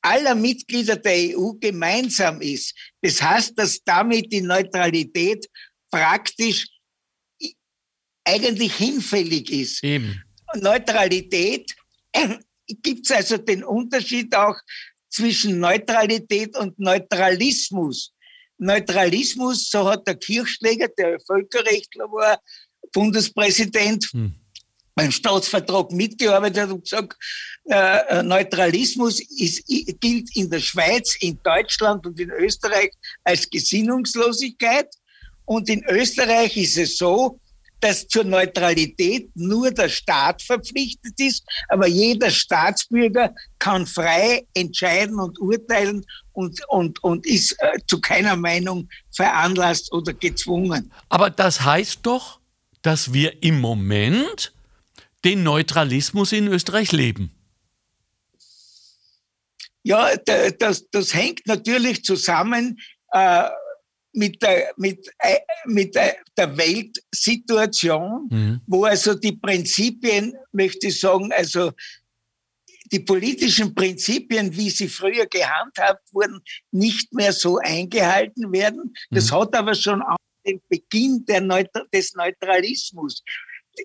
aller 0.00 0.34
Mitglieder 0.34 0.96
der 0.96 1.36
EU 1.38 1.52
gemeinsam 1.60 2.40
ist. 2.40 2.74
Das 3.02 3.20
heißt, 3.22 3.52
dass 3.58 3.80
damit 3.84 4.32
die 4.32 4.40
Neutralität 4.40 5.46
praktisch 5.94 6.66
eigentlich 8.24 8.74
hinfällig 8.74 9.50
ist. 9.50 9.84
Eben. 9.84 10.22
Neutralität 10.56 11.70
gibt 12.82 13.06
es 13.06 13.12
also 13.12 13.36
den 13.36 13.62
Unterschied 13.62 14.34
auch 14.34 14.56
zwischen 15.08 15.60
Neutralität 15.60 16.56
und 16.56 16.78
Neutralismus. 16.78 18.12
Neutralismus, 18.58 19.68
so 19.70 19.88
hat 19.88 20.06
der 20.06 20.16
Kirchschläger, 20.16 20.88
der 20.88 21.18
Völkerrechtler 21.20 22.06
war, 22.06 22.40
Bundespräsident, 22.92 24.06
Hm. 24.12 24.34
beim 24.94 25.10
Staatsvertrag 25.10 25.90
mitgearbeitet 25.90 26.70
und 26.70 26.82
gesagt, 26.82 27.16
äh, 27.64 28.22
Neutralismus 28.22 29.20
ist, 29.20 29.66
gilt 30.00 30.36
in 30.36 30.48
der 30.48 30.60
Schweiz, 30.60 31.16
in 31.20 31.38
Deutschland 31.42 32.06
und 32.06 32.18
in 32.18 32.30
Österreich 32.30 32.92
als 33.24 33.50
Gesinnungslosigkeit. 33.50 34.88
Und 35.44 35.68
in 35.68 35.84
Österreich 35.84 36.56
ist 36.56 36.78
es 36.78 36.96
so, 36.96 37.38
dass 37.80 38.08
zur 38.08 38.24
Neutralität 38.24 39.28
nur 39.34 39.70
der 39.70 39.90
Staat 39.90 40.40
verpflichtet 40.40 41.20
ist, 41.20 41.44
aber 41.68 41.86
jeder 41.86 42.30
Staatsbürger 42.30 43.34
kann 43.58 43.86
frei 43.86 44.46
entscheiden 44.54 45.20
und 45.20 45.38
urteilen 45.38 46.02
und, 46.32 46.60
und, 46.68 47.04
und 47.04 47.26
ist 47.26 47.52
äh, 47.58 47.78
zu 47.86 48.00
keiner 48.00 48.36
Meinung 48.36 48.88
veranlasst 49.14 49.92
oder 49.92 50.14
gezwungen. 50.14 50.90
Aber 51.10 51.28
das 51.28 51.60
heißt 51.60 52.00
doch, 52.04 52.40
dass 52.80 53.12
wir 53.12 53.42
im 53.42 53.60
Moment 53.60 54.54
den 55.24 55.42
Neutralismus 55.42 56.32
in 56.32 56.48
Österreich 56.48 56.92
leben. 56.92 57.32
Ja, 59.82 60.08
das, 60.58 60.88
das 60.90 61.12
hängt 61.12 61.46
natürlich 61.46 62.02
zusammen 62.02 62.78
äh, 63.12 63.48
mit 64.14 64.40
der, 64.42 64.72
mit, 64.76 65.08
äh, 65.18 65.38
mit 65.66 65.94
der 65.94 66.56
Weltsituation, 66.56 68.28
mhm. 68.30 68.60
wo 68.66 68.84
also 68.84 69.14
die 69.14 69.32
Prinzipien, 69.32 70.34
möchte 70.52 70.88
ich 70.88 71.00
sagen, 71.00 71.32
also 71.32 71.72
die 72.92 73.00
politischen 73.00 73.74
Prinzipien, 73.74 74.54
wie 74.56 74.70
sie 74.70 74.88
früher 74.88 75.26
gehandhabt 75.26 76.12
wurden, 76.12 76.40
nicht 76.70 77.12
mehr 77.12 77.32
so 77.32 77.58
eingehalten 77.58 78.52
werden. 78.52 78.94
Das 79.10 79.30
mhm. 79.30 79.36
hat 79.36 79.54
aber 79.54 79.74
schon 79.74 80.02
auch 80.02 80.16
den 80.46 80.60
Beginn 80.68 81.24
Neutra 81.26 81.82
des 81.92 82.14
Neutralismus. 82.14 83.22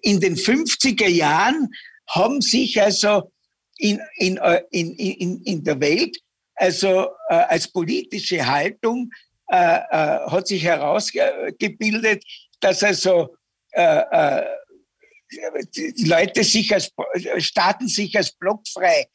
In 0.02 0.20
den 0.20 0.36
50er 0.36 1.08
Jahren 1.08 1.70
haben 2.08 2.42
sich 2.42 2.82
also 2.82 3.32
in, 3.78 4.00
in, 4.18 4.38
äh, 4.38 4.62
in, 4.72 4.94
in, 4.96 5.42
in 5.44 5.64
der 5.64 5.80
Welt, 5.80 6.18
also 6.56 7.08
äh, 7.30 7.36
als 7.36 7.72
politische 7.72 8.46
Haltung, 8.46 9.10
äh, 9.52 9.78
äh, 9.78 10.30
hat 10.30 10.48
sich 10.48 10.64
herausgebildet, 10.64 12.24
dass 12.60 12.84
also 12.84 13.36
äh, 13.72 14.02
äh, 14.12 14.46
die 15.76 16.06
Leute 16.06 16.44
sich 16.44 16.74
als 16.74 16.92
Staaten 17.38 17.88
sich 17.88 18.18
als 18.18 18.32
blockfrei 18.32 19.06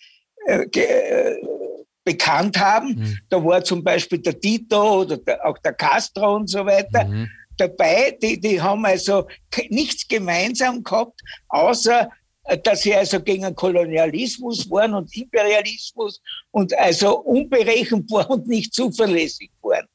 bekannt 2.05 2.57
haben. 2.59 2.95
Mhm. 2.95 3.19
Da 3.29 3.45
war 3.45 3.64
zum 3.64 3.83
Beispiel 3.83 4.19
der 4.19 4.38
Tito 4.38 5.00
oder 5.00 5.17
der, 5.17 5.45
auch 5.45 5.59
der 5.59 5.73
Castro 5.73 6.37
und 6.37 6.49
so 6.49 6.64
weiter. 6.64 7.05
Mhm 7.05 7.29
dabei, 7.57 8.17
die, 8.23 8.41
die 8.41 8.61
haben 8.61 8.85
also 8.85 9.26
nichts 9.69 10.07
gemeinsam 10.07 10.83
gehabt, 10.83 11.21
außer 11.49 12.11
äh, 12.45 12.59
dass 12.59 12.83
sie 12.83 12.95
also 12.95 13.21
gegen 13.21 13.55
Kolonialismus 13.55 14.69
waren 14.71 14.95
und 14.95 15.14
Imperialismus 15.17 16.21
und 16.50 16.76
also 16.79 17.21
unberechenbar 17.21 18.29
und 18.31 18.47
nicht 18.47 18.75
zuverlässig 18.75 19.50
waren. 19.62 19.87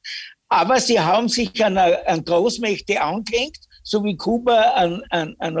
Aber 0.50 0.78
sie 0.80 1.00
haben 1.00 1.28
sich 1.28 1.64
an, 1.64 1.78
an 1.78 2.24
Großmächte 2.24 3.00
angehängt, 3.00 3.56
so 3.82 4.04
wie 4.04 4.16
Kuba 4.16 4.60
an, 4.74 5.02
an, 5.08 5.34
an 5.38 5.56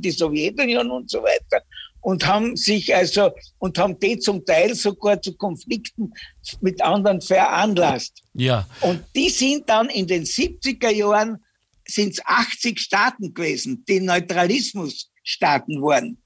die 0.00 0.12
Sowjetunion 0.12 0.90
und 0.90 1.10
so 1.10 1.22
weiter 1.22 1.62
und 2.04 2.26
haben 2.26 2.54
sich 2.54 2.94
also 2.94 3.32
und 3.58 3.78
haben 3.78 3.98
die 3.98 4.18
zum 4.18 4.44
Teil 4.44 4.74
sogar 4.74 5.20
zu 5.22 5.34
Konflikten 5.34 6.12
mit 6.60 6.82
anderen 6.82 7.22
veranlasst. 7.22 8.22
Ja. 8.34 8.68
Und 8.82 9.02
die 9.16 9.30
sind 9.30 9.68
dann 9.68 9.88
in 9.88 10.06
den 10.06 10.24
70er 10.24 10.90
Jahren 10.90 11.42
sind 11.86 12.12
es 12.12 12.20
80 12.24 12.78
Staaten 12.78 13.32
gewesen, 13.32 13.84
die 13.88 14.00
Neutralismusstaaten 14.00 15.82
waren. 15.82 16.18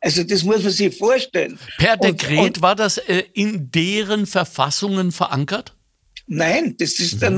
Also 0.00 0.22
das 0.22 0.42
muss 0.42 0.62
man 0.62 0.72
sich 0.72 0.96
vorstellen. 0.96 1.58
Per 1.78 1.96
Dekret 1.96 2.38
und, 2.38 2.44
und, 2.44 2.62
war 2.62 2.74
das 2.74 2.98
äh, 2.98 3.24
in 3.32 3.70
deren 3.70 4.26
Verfassungen 4.26 5.12
verankert? 5.12 5.74
Nein, 6.26 6.76
das 6.78 6.98
ist 6.98 7.14
mhm. 7.14 7.20
der 7.20 7.30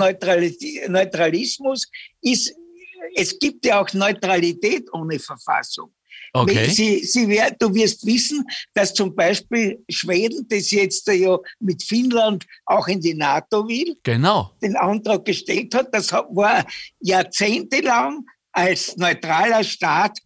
Neutralismus. 0.89 1.87
Ist, 2.21 2.55
es 3.15 3.39
gibt 3.39 3.65
ja 3.65 3.81
auch 3.81 3.93
Neutralität 3.93 4.93
ohne 4.93 5.19
Verfassung. 5.19 5.93
Okay. 6.37 6.69
Sie, 6.69 7.05
Sie, 7.05 7.41
du 7.61 7.73
wirst 7.75 8.05
wissen, 8.05 8.45
dass 8.75 8.93
zum 8.93 9.15
Beispiel 9.15 9.85
Schweden, 9.89 10.47
das 10.49 10.73
jetzt 10.73 11.07
ja 11.07 11.39
mit 11.61 11.83
Finnland 11.83 12.45
auch 12.67 12.89
in 12.89 13.01
die 13.01 13.15
NATO 13.15 13.69
will, 13.69 13.97
genau. 14.03 14.51
den 14.61 14.75
Antrag 14.75 15.25
gestellt 15.25 15.73
hat, 15.77 15.95
das 15.95 16.11
war 16.13 16.67
jahrzehntelang 16.99 18.27
als 18.51 18.97
neutraler 18.97 19.63
Staat, 19.63 20.19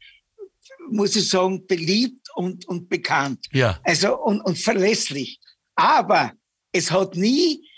muss 0.90 1.14
ich 1.14 1.28
sagen, 1.28 1.66
beliebt 1.66 2.26
und, 2.36 2.66
und 2.68 2.88
bekannt. 2.88 3.44
Ja. 3.52 3.78
Also 3.84 4.16
und, 4.18 4.40
und 4.40 4.58
verlässlich. 4.58 5.38
Aber 5.74 6.32
es 6.72 6.90
hat 6.90 7.16
nie 7.16 7.68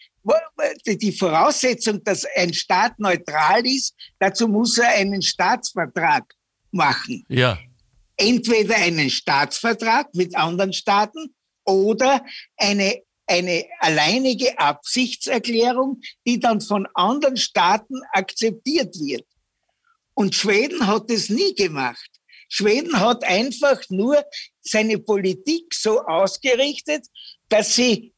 die 0.86 1.12
Voraussetzung, 1.12 2.02
dass 2.04 2.26
ein 2.36 2.52
Staat 2.52 2.98
neutral 2.98 3.66
ist, 3.66 3.94
dazu 4.18 4.48
muss 4.48 4.78
er 4.78 4.88
einen 4.90 5.22
Staatsvertrag 5.22 6.24
machen. 6.70 7.24
Ja 7.28 7.58
entweder 8.20 8.76
einen 8.76 9.08
Staatsvertrag 9.08 10.14
mit 10.14 10.36
anderen 10.36 10.74
Staaten 10.74 11.34
oder 11.64 12.24
eine, 12.58 13.02
eine 13.26 13.64
alleinige 13.78 14.58
Absichtserklärung, 14.58 16.02
die 16.26 16.38
dann 16.38 16.60
von 16.60 16.86
anderen 16.94 17.38
Staaten 17.38 18.02
akzeptiert 18.12 18.94
wird. 19.00 19.26
Und 20.12 20.34
Schweden 20.34 20.86
hat 20.86 21.10
es 21.10 21.30
nie 21.30 21.54
gemacht. 21.54 22.10
Schweden 22.50 23.00
hat 23.00 23.24
einfach 23.24 23.80
nur 23.88 24.22
seine 24.60 24.98
Politik 24.98 25.72
so 25.72 26.02
ausgerichtet, 26.02 27.06
dass 27.48 27.74
sie 27.74 28.12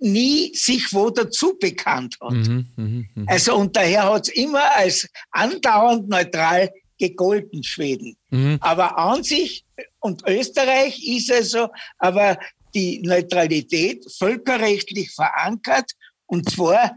nie 0.00 0.52
sich 0.54 0.92
wo 0.92 1.10
dazu 1.10 1.56
bekannt 1.58 2.16
hat. 2.20 2.32
Mhm, 2.32 2.68
mh, 2.76 3.04
mh. 3.14 3.24
Also 3.26 3.56
und 3.56 3.76
daher 3.76 4.12
hat 4.12 4.28
es 4.28 4.34
immer 4.34 4.76
als 4.76 5.08
andauernd 5.30 6.08
neutral 6.08 6.70
gegolten, 6.98 7.62
Schweden. 7.62 8.16
Mhm. 8.30 8.58
Aber 8.60 8.98
an 8.98 9.22
sich 9.22 9.64
und 10.00 10.26
Österreich 10.26 11.02
ist 11.06 11.32
also 11.32 11.68
aber 11.98 12.38
die 12.74 13.00
Neutralität 13.00 14.04
völkerrechtlich 14.18 15.10
verankert 15.12 15.90
und 16.26 16.50
zwar 16.50 16.96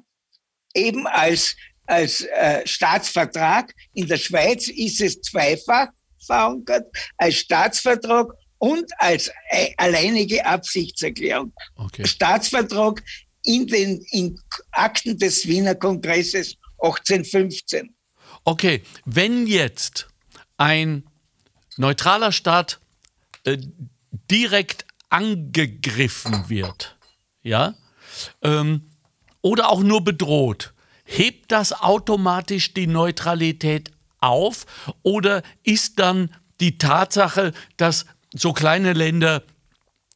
eben 0.74 1.08
als, 1.08 1.56
als 1.86 2.22
äh, 2.22 2.66
Staatsvertrag. 2.66 3.74
In 3.94 4.08
der 4.08 4.18
Schweiz 4.18 4.68
ist 4.68 5.02
es 5.02 5.22
zweifach 5.22 5.90
verankert, 6.26 6.88
als 7.18 7.36
Staatsvertrag 7.36 8.34
und 8.62 8.92
als 9.00 9.32
äh, 9.50 9.72
alleinige 9.78 10.46
Absichtserklärung. 10.46 11.52
Okay. 11.78 12.06
Staatsvertrag 12.06 13.04
in 13.44 13.66
den 13.66 14.06
in 14.12 14.40
Akten 14.72 15.18
des 15.18 15.48
Wiener 15.48 15.74
Kongresses 15.74 16.56
1815. 16.78 17.92
Okay, 18.44 18.84
wenn 19.06 19.48
jetzt 19.48 20.10
ein 20.58 21.04
neutraler 21.78 22.32
Staat 22.32 22.80
äh, 23.46 23.58
direkt 24.30 24.86
angegriffen 25.10 26.48
wird, 26.48 26.98
ja, 27.42 27.74
ähm, 28.44 28.92
oder 29.42 29.70
auch 29.70 29.82
nur 29.82 30.04
bedroht, 30.04 30.76
hebt 31.04 31.52
das 31.52 31.74
automatisch 31.74 32.76
die 32.76 32.86
Neutralität 32.86 33.90
auf 34.20 34.68
oder 35.02 35.42
ist 35.64 35.98
dann 35.98 36.30
die 36.60 36.78
Tatsache, 36.78 37.54
dass 37.78 38.06
so 38.34 38.54
kleine 38.54 38.94
Länder 38.94 39.44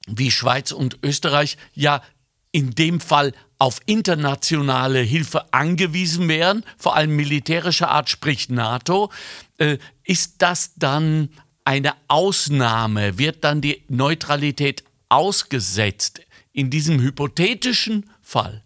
wie 0.08 0.32
Schweiz 0.32 0.72
und 0.72 1.00
Österreich 1.04 1.58
ja 1.74 2.02
in 2.52 2.72
dem 2.72 3.00
Fall 3.00 3.34
auf 3.58 3.80
internationale 3.86 5.00
Hilfe 5.00 5.54
angewiesen 5.54 6.28
wären, 6.28 6.64
vor 6.78 6.96
allem 6.96 7.16
militärischer 7.16 7.90
Art, 7.90 8.10
sprich 8.10 8.50
NATO, 8.50 9.12
äh, 9.58 9.78
ist 10.04 10.36
das 10.40 10.72
dann 10.76 11.30
eine 11.64 11.94
Ausnahme? 12.08 13.18
Wird 13.18 13.44
dann 13.44 13.62
die 13.62 13.84
Neutralität 13.88 14.84
ausgesetzt 15.10 16.22
in 16.54 16.70
diesem 16.70 17.02
hypothetischen 17.02 18.10
Fall? 18.22 18.64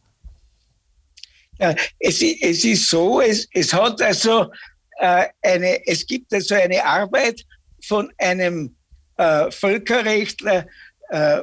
Ja, 1.60 1.76
es, 2.00 2.22
es 2.22 2.64
ist 2.64 2.90
so, 2.90 3.22
es, 3.22 3.48
es 3.52 3.74
hat 3.74 4.02
also 4.02 4.52
äh, 5.00 5.26
eine, 5.42 5.86
es 5.88 6.06
gibt 6.06 6.34
also 6.34 6.56
eine 6.56 6.84
Arbeit 6.86 7.44
von 7.86 8.12
einem 8.18 8.76
äh, 9.20 9.52
Völkerrechtler, 9.52 10.66
äh, 11.10 11.42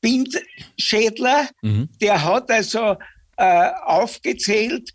Bindschädler, 0.00 1.48
mhm. 1.62 1.88
der 2.00 2.24
hat 2.24 2.50
also 2.50 2.96
äh, 3.36 3.70
aufgezählt, 3.84 4.90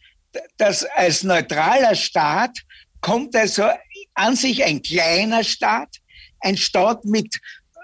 dass 0.58 0.86
als 0.86 1.24
neutraler 1.24 1.96
Staat 1.96 2.58
kommt 3.02 3.36
also 3.36 3.66
an 4.14 4.36
sich 4.38 4.64
ein 4.64 4.82
kleiner 4.82 5.44
Staat, 5.44 5.98
ein 6.40 6.56
Staat 6.56 7.04
mit, 7.04 7.40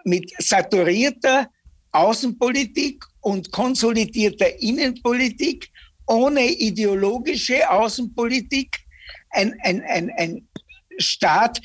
mit 0.06 0.32
saturierter 0.38 1.50
Außenpolitik 1.92 3.04
und 3.20 3.52
konsolidierter 3.52 4.58
Innenpolitik, 4.62 5.70
ohne 6.08 6.46
ideologische 6.46 7.70
Außenpolitik, 7.70 8.80
ein, 9.32 9.54
ein, 9.64 9.82
ein, 9.82 10.10
ein 10.18 10.48
Staat, 10.98 11.60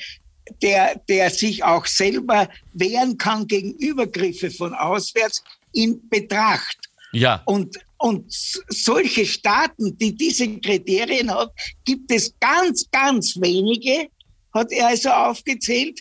der, 0.61 1.01
der 1.07 1.29
sich 1.29 1.63
auch 1.63 1.85
selber 1.85 2.49
wehren 2.73 3.17
kann 3.17 3.47
gegen 3.47 3.73
Übergriffe 3.73 4.51
von 4.51 4.73
auswärts 4.73 5.43
in 5.73 6.07
Betracht. 6.09 6.77
Ja. 7.11 7.41
Und, 7.45 7.77
und 7.97 8.25
solche 8.29 9.25
Staaten, 9.25 9.97
die 9.97 10.15
diese 10.15 10.47
Kriterien 10.59 11.31
haben, 11.31 11.51
gibt 11.83 12.11
es 12.11 12.33
ganz, 12.39 12.85
ganz 12.91 13.35
wenige 13.39 14.09
hat 14.55 14.71
er 14.71 14.87
also 14.87 15.09
aufgezählt. 15.09 15.99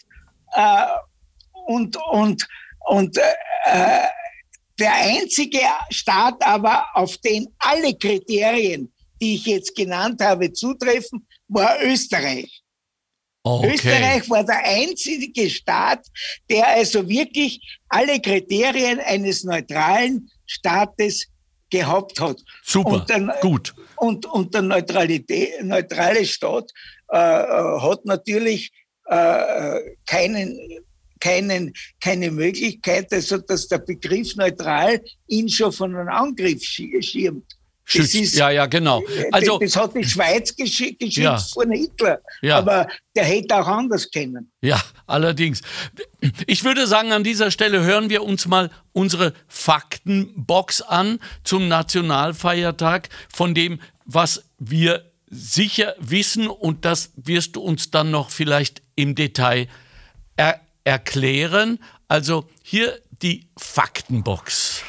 Äh, 0.53 0.87
und 1.67 1.97
und, 2.11 2.47
und 2.87 3.17
äh, 3.17 4.07
der 4.79 4.95
einzige 4.95 5.61
Staat 5.91 6.45
aber, 6.47 6.87
auf 6.95 7.17
den 7.19 7.49
alle 7.59 7.95
Kriterien, 7.95 8.93
die 9.21 9.37
ich 9.37 9.47
jetzt 9.47 9.75
genannt 9.75 10.23
habe, 10.23 10.53
zutreffen, 10.53 11.27
war 11.49 11.83
Österreich. 11.83 12.63
Okay. 13.47 13.75
Österreich 13.75 14.31
war 14.31 14.43
der 14.43 14.65
einzige 14.65 15.51
Staat, 15.51 16.07
der 16.49 16.67
also 16.67 17.07
wirklich 17.07 17.61
alle 17.91 18.19
Kriterien 18.19 18.99
eines 19.01 19.45
neutralen 19.45 20.31
Staates 20.47 21.27
gehabt 21.69 22.19
hat. 22.21 22.39
Super, 22.63 22.93
und 22.93 23.11
der, 23.11 23.39
gut. 23.43 23.75
Und, 23.97 24.25
und 24.25 24.55
der 24.55 24.63
Neutralität, 24.63 25.63
neutrale 25.63 26.25
Staat 26.25 26.71
äh, 27.13 27.17
äh 27.19 27.81
hat 27.81 28.07
natürlich 28.07 28.73
äh, 29.11 29.81
keinen, 30.07 30.59
keinen, 31.21 31.75
keine 32.01 32.31
Möglichkeit, 32.31 33.13
also 33.13 33.37
dass 33.39 33.69
der 33.69 33.79
Begriff 33.79 34.37
neutral 34.37 35.03
ihn 35.27 35.51
schon 35.51 35.71
von 35.71 35.95
einem 35.95 36.09
Angriff 36.09 36.63
schirmt. 36.63 37.57
Schützt. 37.85 38.14
Ist, 38.14 38.37
ja, 38.37 38.51
ja, 38.51 38.66
genau. 38.66 39.03
Also, 39.31 39.59
das, 39.59 39.73
das 39.73 39.83
hat 39.83 39.94
die 39.94 40.05
Schweiz 40.05 40.57
gesch 40.57 40.79
geschützt 40.99 41.16
ja. 41.16 41.38
von 41.38 41.70
Hitler. 41.70 42.20
Ja. 42.40 42.59
Aber 42.59 42.88
der 43.14 43.25
hätte 43.25 43.57
auch 43.57 43.66
anders 43.66 44.11
kennen. 44.11 44.51
Ja, 44.62 44.83
allerdings. 45.07 45.61
Ich 46.47 46.64
würde 46.64 46.87
sagen, 46.87 47.12
an 47.12 47.25
dieser 47.25 47.51
Stelle 47.51 47.83
hören 47.83 48.09
wir 48.09 48.23
uns 48.23 48.47
mal 48.47 48.70
unsere 48.92 49.35
Faktenbox 49.49 50.81
an 50.81 51.18
zum 51.44 51.68
Nationalfeiertag, 51.68 53.11
von 53.33 53.55
dem, 53.55 53.81
was 54.07 54.44
wir 54.59 55.11
sicher 55.27 55.94
wissen 55.99 56.47
und 56.49 56.85
das 56.85 57.11
wirst 57.16 57.57
du 57.57 57.61
uns 57.61 57.90
dann 57.90 58.11
noch 58.11 58.31
vielleicht 58.31 58.83
im 58.94 59.14
Detail 59.14 59.68
er 60.37 60.61
erklären. 60.85 61.79
Also 62.09 62.49
hier 62.62 62.99
die 63.23 63.49
Faktenbox. 63.57 64.83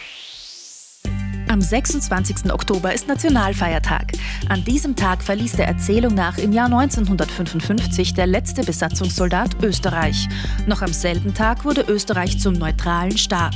Am 1.55 1.61
26. 1.61 2.51
Oktober 2.51 2.93
ist 2.93 3.07
Nationalfeiertag. 3.07 4.11
An 4.49 4.65
diesem 4.65 4.93
Tag 4.97 5.23
verließ 5.23 5.53
der 5.53 5.69
Erzählung 5.69 6.13
nach 6.13 6.37
im 6.37 6.51
Jahr 6.51 6.65
1955 6.65 8.13
der 8.13 8.27
letzte 8.27 8.61
Besatzungssoldat 8.61 9.63
Österreich. 9.63 10.27
Noch 10.67 10.81
am 10.81 10.91
selben 10.91 11.33
Tag 11.33 11.63
wurde 11.63 11.85
Österreich 11.87 12.41
zum 12.41 12.55
neutralen 12.55 13.17
Staat. 13.17 13.55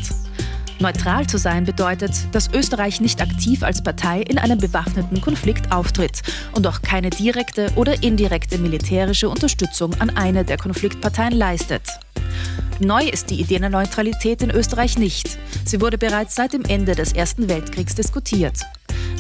Neutral 0.80 1.28
zu 1.28 1.38
sein 1.38 1.66
bedeutet, 1.66 2.14
dass 2.32 2.50
Österreich 2.54 3.02
nicht 3.02 3.22
aktiv 3.22 3.64
als 3.64 3.84
Partei 3.84 4.22
in 4.22 4.38
einem 4.38 4.60
bewaffneten 4.60 5.20
Konflikt 5.20 5.74
auftritt 5.74 6.22
und 6.54 6.66
auch 6.68 6.82
keine 6.82 7.10
direkte 7.10 7.70
oder 7.76 8.02
indirekte 8.02 8.60
militärische 8.60 9.28
Unterstützung 9.28 9.94
an 10.00 10.10
eine 10.12 10.46
der 10.46 10.56
Konfliktparteien 10.58 11.34
leistet. 11.34 11.84
Neu 12.82 13.04
ist 13.10 13.30
die 13.30 13.42
Idee 13.42 13.60
der 13.60 13.70
Neutralität 13.70 14.42
in 14.42 14.52
Österreich 14.52 14.98
nicht. 14.98 15.38
Sie 15.66 15.82
wurde 15.82 15.98
bereits 15.98 16.36
seit 16.36 16.54
dem 16.54 16.64
Ende 16.64 16.96
des 16.96 17.12
Ersten 17.12 17.50
Weltkriegs 17.50 17.94
diskutiert. 17.94 18.58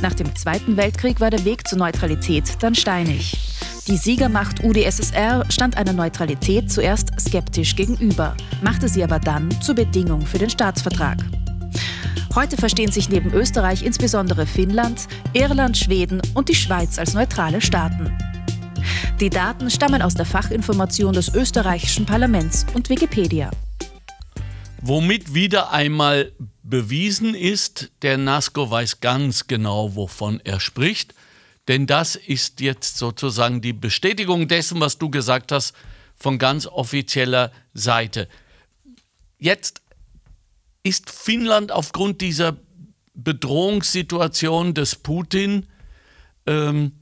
Nach 0.01 0.13
dem 0.13 0.33
Zweiten 0.33 0.77
Weltkrieg 0.77 1.19
war 1.19 1.29
der 1.29 1.43
Weg 1.43 1.67
zur 1.67 1.77
Neutralität 1.77 2.45
dann 2.61 2.73
steinig. 2.73 3.37
Die 3.87 3.97
Siegermacht 3.97 4.63
UdSSR 4.63 5.43
stand 5.49 5.75
einer 5.75 5.91
Neutralität 5.91 6.71
zuerst 6.71 7.09
skeptisch 7.19 7.75
gegenüber, 7.75 8.37
machte 8.63 8.87
sie 8.87 9.03
aber 9.03 9.19
dann 9.19 9.49
zur 9.61 9.75
Bedingung 9.75 10.25
für 10.25 10.37
den 10.37 10.49
Staatsvertrag. 10.49 11.17
Heute 12.35 12.55
verstehen 12.55 12.91
sich 12.91 13.09
neben 13.09 13.33
Österreich 13.33 13.83
insbesondere 13.83 14.45
Finnland, 14.45 15.07
Irland, 15.33 15.75
Schweden 15.75 16.21
und 16.33 16.47
die 16.47 16.55
Schweiz 16.55 16.97
als 16.97 17.13
neutrale 17.13 17.59
Staaten. 17.59 18.09
Die 19.19 19.29
Daten 19.29 19.69
stammen 19.69 20.01
aus 20.01 20.15
der 20.15 20.25
Fachinformation 20.25 21.13
des 21.13 21.33
österreichischen 21.33 22.05
Parlaments 22.05 22.65
und 22.73 22.89
Wikipedia. 22.89 23.51
Womit 24.81 25.33
wieder 25.33 25.71
einmal 25.71 26.31
bewiesen 26.63 27.35
ist, 27.35 27.91
der 28.01 28.17
NASCO 28.17 28.69
weiß 28.69 29.01
ganz 29.01 29.47
genau, 29.47 29.95
wovon 29.95 30.39
er 30.43 30.59
spricht. 30.59 31.13
Denn 31.67 31.85
das 31.85 32.15
ist 32.15 32.61
jetzt 32.61 32.97
sozusagen 32.97 33.61
die 33.61 33.73
Bestätigung 33.73 34.47
dessen, 34.47 34.79
was 34.79 34.97
du 34.97 35.09
gesagt 35.09 35.51
hast, 35.51 35.73
von 36.15 36.37
ganz 36.37 36.65
offizieller 36.65 37.51
Seite. 37.73 38.27
Jetzt 39.37 39.81
ist 40.83 41.09
Finnland 41.09 41.71
aufgrund 41.71 42.21
dieser 42.21 42.57
Bedrohungssituation 43.13 44.73
des 44.73 44.95
Putin 44.95 45.67
ähm, 46.45 46.93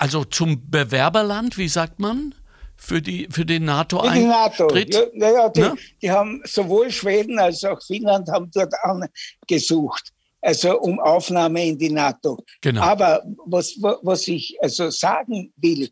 also 0.00 0.24
zum 0.24 0.70
Bewerberland, 0.70 1.58
wie 1.58 1.68
sagt 1.68 2.00
man? 2.00 2.34
Für, 2.76 3.02
die, 3.02 3.28
für 3.30 3.44
den 3.44 3.66
NATO-Eintritt? 3.66 4.22
Die 4.22 4.26
NATO. 4.26 4.74
Ja, 5.14 5.30
ja, 5.30 5.48
die, 5.50 5.60
ne? 5.60 5.76
die 6.00 6.10
haben 6.10 6.40
sowohl 6.46 6.90
Schweden 6.90 7.38
als 7.38 7.62
auch 7.62 7.78
Finnland 7.86 8.28
haben 8.30 8.50
dort 8.52 8.72
angesucht 8.82 10.12
also 10.42 10.80
um 10.80 10.98
Aufnahme 11.00 11.66
in 11.66 11.78
die 11.78 11.90
NATO. 11.90 12.42
Genau. 12.60 12.82
Aber 12.82 13.22
was, 13.46 13.76
was 13.78 14.28
ich 14.28 14.56
also 14.60 14.90
sagen 14.90 15.52
will, 15.56 15.90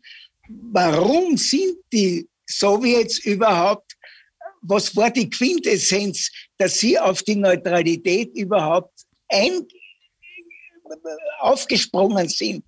warum 0.71 1.37
sind 1.37 1.77
die 1.93 2.27
Sowjets 2.47 3.19
überhaupt, 3.19 3.95
was 4.61 4.95
war 4.95 5.11
die 5.11 5.29
Quintessenz, 5.29 6.31
dass 6.57 6.79
sie 6.79 6.97
auf 6.99 7.21
die 7.23 7.35
Neutralität 7.35 8.35
überhaupt 8.35 9.05
ein, 9.29 9.67
aufgesprungen 11.39 12.27
sind? 12.27 12.65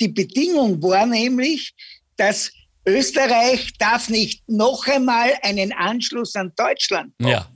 Die 0.00 0.08
Bedingung 0.08 0.82
war 0.82 1.06
nämlich, 1.06 1.74
dass 2.16 2.50
Österreich 2.86 3.72
darf 3.78 4.08
nicht 4.08 4.48
noch 4.48 4.86
einmal 4.86 5.32
einen 5.42 5.72
Anschluss 5.72 6.34
an 6.36 6.52
Deutschland 6.56 7.12
haben. 7.20 7.30
Ja. 7.30 7.50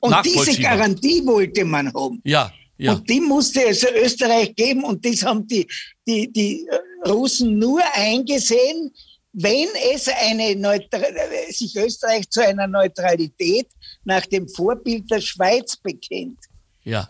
Und 0.00 0.14
diese 0.24 0.60
Garantie 0.60 1.24
wollte 1.24 1.64
man 1.64 1.92
haben. 1.92 2.20
Ja, 2.24 2.52
ja. 2.76 2.92
Und 2.92 3.08
die 3.10 3.20
musste 3.20 3.66
also 3.66 3.88
Österreich 3.88 4.54
geben 4.54 4.84
und 4.84 5.04
das 5.04 5.24
haben 5.24 5.46
die, 5.48 5.66
die, 6.06 6.32
die 6.32 6.64
Russen 7.06 7.58
nur 7.58 7.82
eingesehen, 7.94 8.92
wenn 9.32 9.66
es 9.92 10.08
eine 10.08 10.54
Neutra 10.54 11.00
sich 11.50 11.74
Österreich 11.74 12.28
zu 12.30 12.46
einer 12.46 12.68
Neutralität 12.68 13.66
nach 14.04 14.24
dem 14.26 14.48
Vorbild 14.48 15.10
der 15.10 15.20
Schweiz 15.20 15.76
bekennt. 15.76 16.38
Ja 16.84 17.08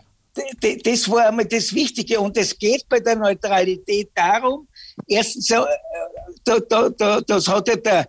das 0.83 1.09
war 1.09 1.27
einmal 1.27 1.45
das 1.45 1.73
Wichtige. 1.73 2.19
Und 2.19 2.37
es 2.37 2.57
geht 2.57 2.87
bei 2.89 2.99
der 2.99 3.15
Neutralität 3.15 4.09
darum, 4.15 4.67
erstens, 5.07 5.49
äh, 5.49 5.59
da, 6.43 6.59
da, 6.59 6.89
da, 6.89 7.21
das 7.21 7.47
hat 7.47 7.67
ja 7.67 7.75
der 7.75 8.07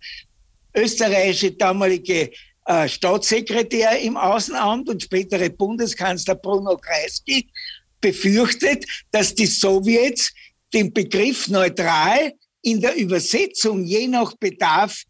österreichische 0.75 1.53
damalige 1.53 2.31
äh, 2.67 2.89
Staatssekretär 2.89 3.99
im 4.01 4.17
Außenamt 4.17 4.89
und 4.89 5.03
spätere 5.03 5.51
Bundeskanzler 5.51 6.37
Bruno 6.37 6.77
Kreisky 6.77 7.49
befürchtet, 8.01 8.85
dass 9.11 9.35
die 9.35 9.47
Sowjets 9.47 10.33
den 10.73 10.93
Begriff 10.93 11.49
neutral 11.49 12.33
in 12.63 12.81
der 12.81 12.97
Übersetzung 12.97 13.85
je 13.85 14.07
nach 14.07 14.35
Bedarf 14.37 15.03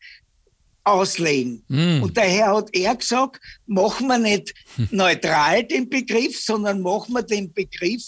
auslegen. 0.85 1.63
Mm. 1.69 2.03
Und 2.03 2.17
daher 2.17 2.55
hat 2.55 2.69
er 2.73 2.97
gesagt, 2.97 3.41
machen 3.67 4.07
wir 4.09 4.19
nicht 4.19 4.55
neutral 4.91 5.65
den 5.65 5.89
Begriff, 5.89 6.41
sondern 6.41 6.81
machen 6.81 7.15
wir 7.15 7.23
den 7.23 7.53
Begriff 7.53 8.03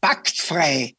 paktfrei. 0.00 0.94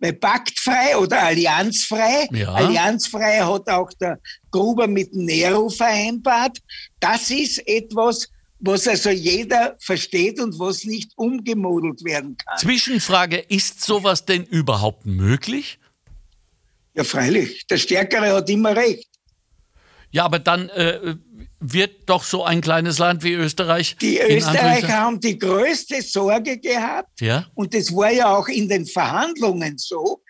Weil 0.00 0.12
paktfrei 0.12 0.96
oder 0.96 1.20
allianzfrei, 1.24 2.28
ja. 2.30 2.52
allianzfrei 2.52 3.40
hat 3.40 3.68
auch 3.68 3.92
der 4.00 4.20
Gruber 4.50 4.86
mit 4.86 5.12
Nero 5.12 5.68
vereinbart. 5.68 6.58
Das 7.00 7.30
ist 7.30 7.66
etwas, 7.66 8.28
was 8.60 8.86
also 8.86 9.10
jeder 9.10 9.76
versteht 9.80 10.40
und 10.40 10.56
was 10.58 10.84
nicht 10.84 11.10
umgemodelt 11.16 12.04
werden 12.04 12.36
kann. 12.36 12.58
Zwischenfrage, 12.58 13.38
ist 13.38 13.82
sowas 13.82 14.24
denn 14.24 14.44
überhaupt 14.44 15.04
möglich? 15.04 15.80
Ja, 16.94 17.02
freilich. 17.02 17.66
Der 17.66 17.78
Stärkere 17.78 18.32
hat 18.34 18.48
immer 18.50 18.74
recht. 18.76 19.08
Ja, 20.10 20.24
aber 20.24 20.38
dann 20.38 20.68
äh, 20.70 21.16
wird 21.60 22.08
doch 22.08 22.24
so 22.24 22.44
ein 22.44 22.60
kleines 22.60 22.98
Land 22.98 23.24
wie 23.24 23.32
Österreich. 23.32 23.96
Die 24.00 24.18
Österreicher 24.18 25.00
haben 25.00 25.20
die 25.20 25.38
größte 25.38 26.00
Sorge 26.02 26.58
gehabt. 26.58 27.20
Ja? 27.20 27.46
Und 27.54 27.74
das 27.74 27.94
war 27.94 28.12
ja 28.12 28.36
auch 28.36 28.48
in 28.48 28.68
den 28.68 28.86
Verhandlungen 28.86 29.76
so. 29.76 30.22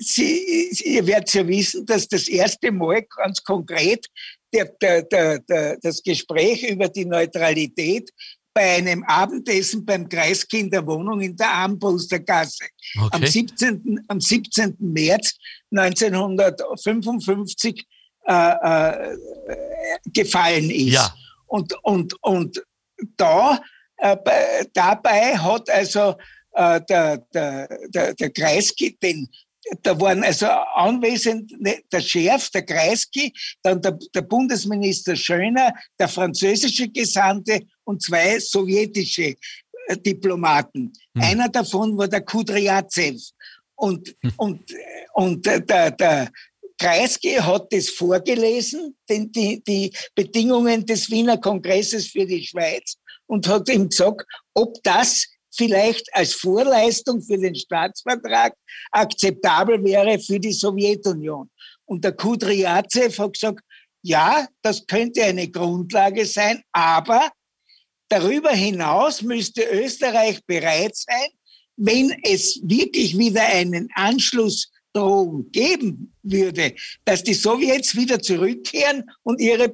Sie, 0.00 0.70
ihr 0.84 1.06
werdet 1.06 1.32
ja 1.32 1.46
wissen, 1.46 1.86
dass 1.86 2.08
das 2.08 2.28
erste 2.28 2.72
Mal 2.72 3.06
ganz 3.16 3.42
konkret 3.42 4.06
der, 4.52 4.66
der, 4.80 5.38
der, 5.38 5.78
das 5.80 6.02
Gespräch 6.02 6.68
über 6.68 6.88
die 6.88 7.04
Neutralität 7.04 8.10
bei 8.54 8.76
einem 8.76 9.02
Abendessen 9.04 9.84
beim 9.84 10.08
Kreiskind 10.08 10.72
der 10.72 10.86
Wohnung 10.86 11.20
in 11.20 11.36
der 11.36 11.50
Armbrustergasse 11.50 12.64
okay. 12.98 13.08
am, 13.12 13.26
17., 13.26 14.04
am 14.08 14.20
17. 14.20 14.76
März 14.78 15.34
1955 15.70 17.86
äh, 18.26 19.12
äh, 19.12 19.16
gefallen 20.06 20.70
ist. 20.70 20.94
Ja. 20.94 21.14
Und, 21.46 21.74
und, 21.82 22.14
und 22.22 22.62
da, 23.16 23.60
äh, 23.96 24.16
dabei 24.72 25.36
hat 25.36 25.68
also 25.70 26.16
äh, 26.52 26.80
der, 26.88 27.18
der, 27.34 27.68
der, 27.88 28.14
der 28.14 28.30
Kreisky 28.30 28.96
den 29.02 29.28
da 29.82 29.98
waren 30.00 30.24
also 30.24 30.46
anwesend 30.46 31.52
ne, 31.60 31.82
der 31.90 32.00
Chef, 32.00 32.50
der 32.50 32.62
Kreisky, 32.62 33.32
dann 33.62 33.80
der, 33.80 33.98
der 34.14 34.22
Bundesminister 34.22 35.14
Schöner, 35.14 35.72
der 35.98 36.08
französische 36.08 36.88
Gesandte 36.88 37.60
und 37.84 38.02
zwei 38.02 38.38
sowjetische 38.40 39.34
äh, 39.86 39.96
Diplomaten. 39.96 40.92
Hm. 41.14 41.22
Einer 41.22 41.48
davon 41.48 41.96
war 41.96 42.08
der 42.08 42.22
Kudryatsev. 42.22 43.20
Und, 43.74 44.14
hm. 44.22 44.32
und, 44.36 44.74
und 45.14 45.46
der, 45.46 45.90
der 45.90 46.30
Kreisky 46.82 47.34
hat 47.34 47.72
das 47.72 47.90
vorgelesen, 47.90 48.96
den, 49.08 49.30
die, 49.30 49.62
die 49.62 49.92
Bedingungen 50.16 50.84
des 50.84 51.08
Wiener 51.10 51.38
Kongresses 51.38 52.08
für 52.08 52.26
die 52.26 52.44
Schweiz, 52.44 52.96
und 53.26 53.46
hat 53.46 53.68
ihm 53.68 53.88
gesagt, 53.88 54.26
ob 54.52 54.82
das 54.82 55.28
vielleicht 55.54 56.12
als 56.12 56.34
Vorleistung 56.34 57.22
für 57.22 57.38
den 57.38 57.54
Staatsvertrag 57.54 58.54
akzeptabel 58.90 59.82
wäre 59.84 60.18
für 60.18 60.40
die 60.40 60.52
Sowjetunion. 60.52 61.48
Und 61.84 62.02
der 62.02 62.12
Kudryatsev 62.12 63.16
hat 63.16 63.34
gesagt, 63.34 63.60
ja, 64.02 64.48
das 64.62 64.84
könnte 64.84 65.22
eine 65.22 65.48
Grundlage 65.48 66.26
sein, 66.26 66.62
aber 66.72 67.30
darüber 68.08 68.50
hinaus 68.50 69.22
müsste 69.22 69.62
Österreich 69.62 70.44
bereit 70.46 70.96
sein, 70.96 71.28
wenn 71.76 72.10
es 72.24 72.60
wirklich 72.64 73.16
wieder 73.16 73.44
einen 73.44 73.88
Anschluss 73.94 74.71
Drohung 74.92 75.50
geben 75.50 76.14
würde, 76.22 76.74
dass 77.04 77.22
die 77.22 77.34
Sowjets 77.34 77.96
wieder 77.96 78.20
zurückkehren 78.20 79.04
und 79.22 79.40
ihre 79.40 79.72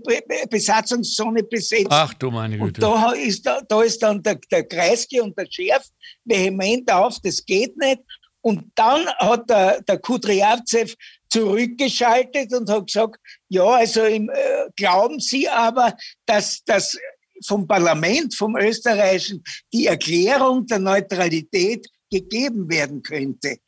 Besatzungszone 0.48 1.42
besetzen. 1.42 1.88
Ach 1.90 2.14
du 2.14 2.30
meine 2.30 2.58
Güte. 2.58 2.86
Und 2.86 2.94
da 2.94 3.12
ist, 3.12 3.46
da 3.68 3.82
ist 3.82 4.02
dann 4.02 4.22
der, 4.22 4.38
der 4.50 4.64
Kreisky 4.64 5.20
und 5.20 5.36
der 5.36 5.46
Chef 5.50 5.82
vehement 6.24 6.90
auf, 6.90 7.18
das 7.22 7.44
geht 7.44 7.76
nicht. 7.76 8.00
Und 8.40 8.64
dann 8.76 9.06
hat 9.18 9.50
der, 9.50 9.82
der 9.82 9.98
Kudryavtsev 9.98 10.94
zurückgeschaltet 11.28 12.54
und 12.54 12.70
hat 12.70 12.86
gesagt, 12.86 13.16
ja, 13.48 13.64
also 13.64 14.04
im, 14.04 14.30
äh, 14.30 14.70
glauben 14.76 15.20
Sie 15.20 15.48
aber, 15.48 15.94
dass 16.24 16.62
das 16.64 16.96
vom 17.44 17.66
Parlament, 17.66 18.34
vom 18.34 18.56
österreichischen, 18.56 19.42
die 19.72 19.86
Erklärung 19.86 20.66
der 20.66 20.78
Neutralität 20.78 21.86
gegeben 22.10 22.68
werden 22.70 23.02
könnte. 23.02 23.58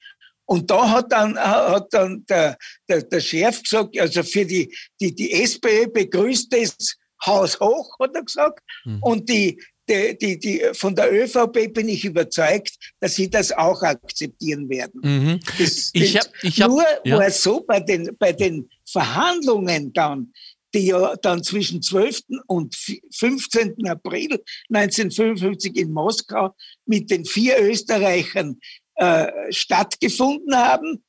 Und 0.51 0.69
da 0.69 0.91
hat 0.91 1.13
dann, 1.13 1.39
hat 1.39 1.95
dann 1.95 2.25
der, 2.29 2.59
der, 2.89 3.03
der 3.05 3.21
Chef 3.21 3.63
gesagt, 3.63 3.97
also 4.01 4.25
für 4.25 4.45
die, 4.45 4.77
die, 5.01 5.15
die 5.15 5.33
SPÖ 5.45 5.87
begrüßt 5.87 6.53
das 6.53 6.97
Haus 7.25 7.61
hoch, 7.61 7.97
hat 8.01 8.17
er 8.17 8.25
gesagt. 8.25 8.59
Mhm. 8.85 8.99
Und 9.01 9.29
die, 9.29 9.63
die, 9.89 10.19
die, 10.19 10.41
die, 10.41 10.63
von 10.73 10.97
der 10.97 11.13
ÖVP 11.13 11.73
bin 11.73 11.89
ich 11.89 12.05
überzeugt, 12.05 12.75
dass 12.99 13.15
sie 13.15 13.31
das 13.31 13.53
auch 13.53 13.81
akzeptieren 13.83 14.69
werden. 14.69 15.01
Mhm. 15.05 15.41
Das, 15.57 15.91
ich 15.93 16.17
hab, 16.17 16.27
ich 16.43 16.61
hab, 16.61 16.69
nur 16.69 16.85
ja. 17.05 17.19
war 17.19 17.27
es 17.27 17.41
so 17.41 17.61
bei 17.61 17.79
den, 17.79 18.11
bei 18.19 18.33
den 18.33 18.69
Verhandlungen 18.85 19.93
dann, 19.93 20.33
die 20.75 20.87
ja 20.87 21.15
dann 21.23 21.45
zwischen 21.45 21.81
12. 21.81 22.23
und 22.49 22.75
15. 22.75 23.87
April 23.87 24.43
1955 24.73 25.77
in 25.77 25.93
Moskau 25.93 26.57
mit 26.87 27.09
den 27.09 27.25
vier 27.25 27.63
Österreichern 27.63 28.59
äh, 29.01 29.51
stattgefunden 29.51 30.55
haben. 30.55 31.03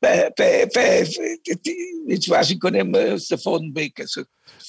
Bei, 0.00 0.30
bei, 0.36 0.68
bei, 0.72 1.08
jetzt 2.06 2.28
weiß 2.28 2.50
ich 2.50 2.60
gar 2.60 2.70
nicht 2.70 2.86
mehr 2.86 3.14
aus 3.14 3.26
der 3.26 3.38
Fadenweg. 3.38 3.98
Also, 3.98 4.22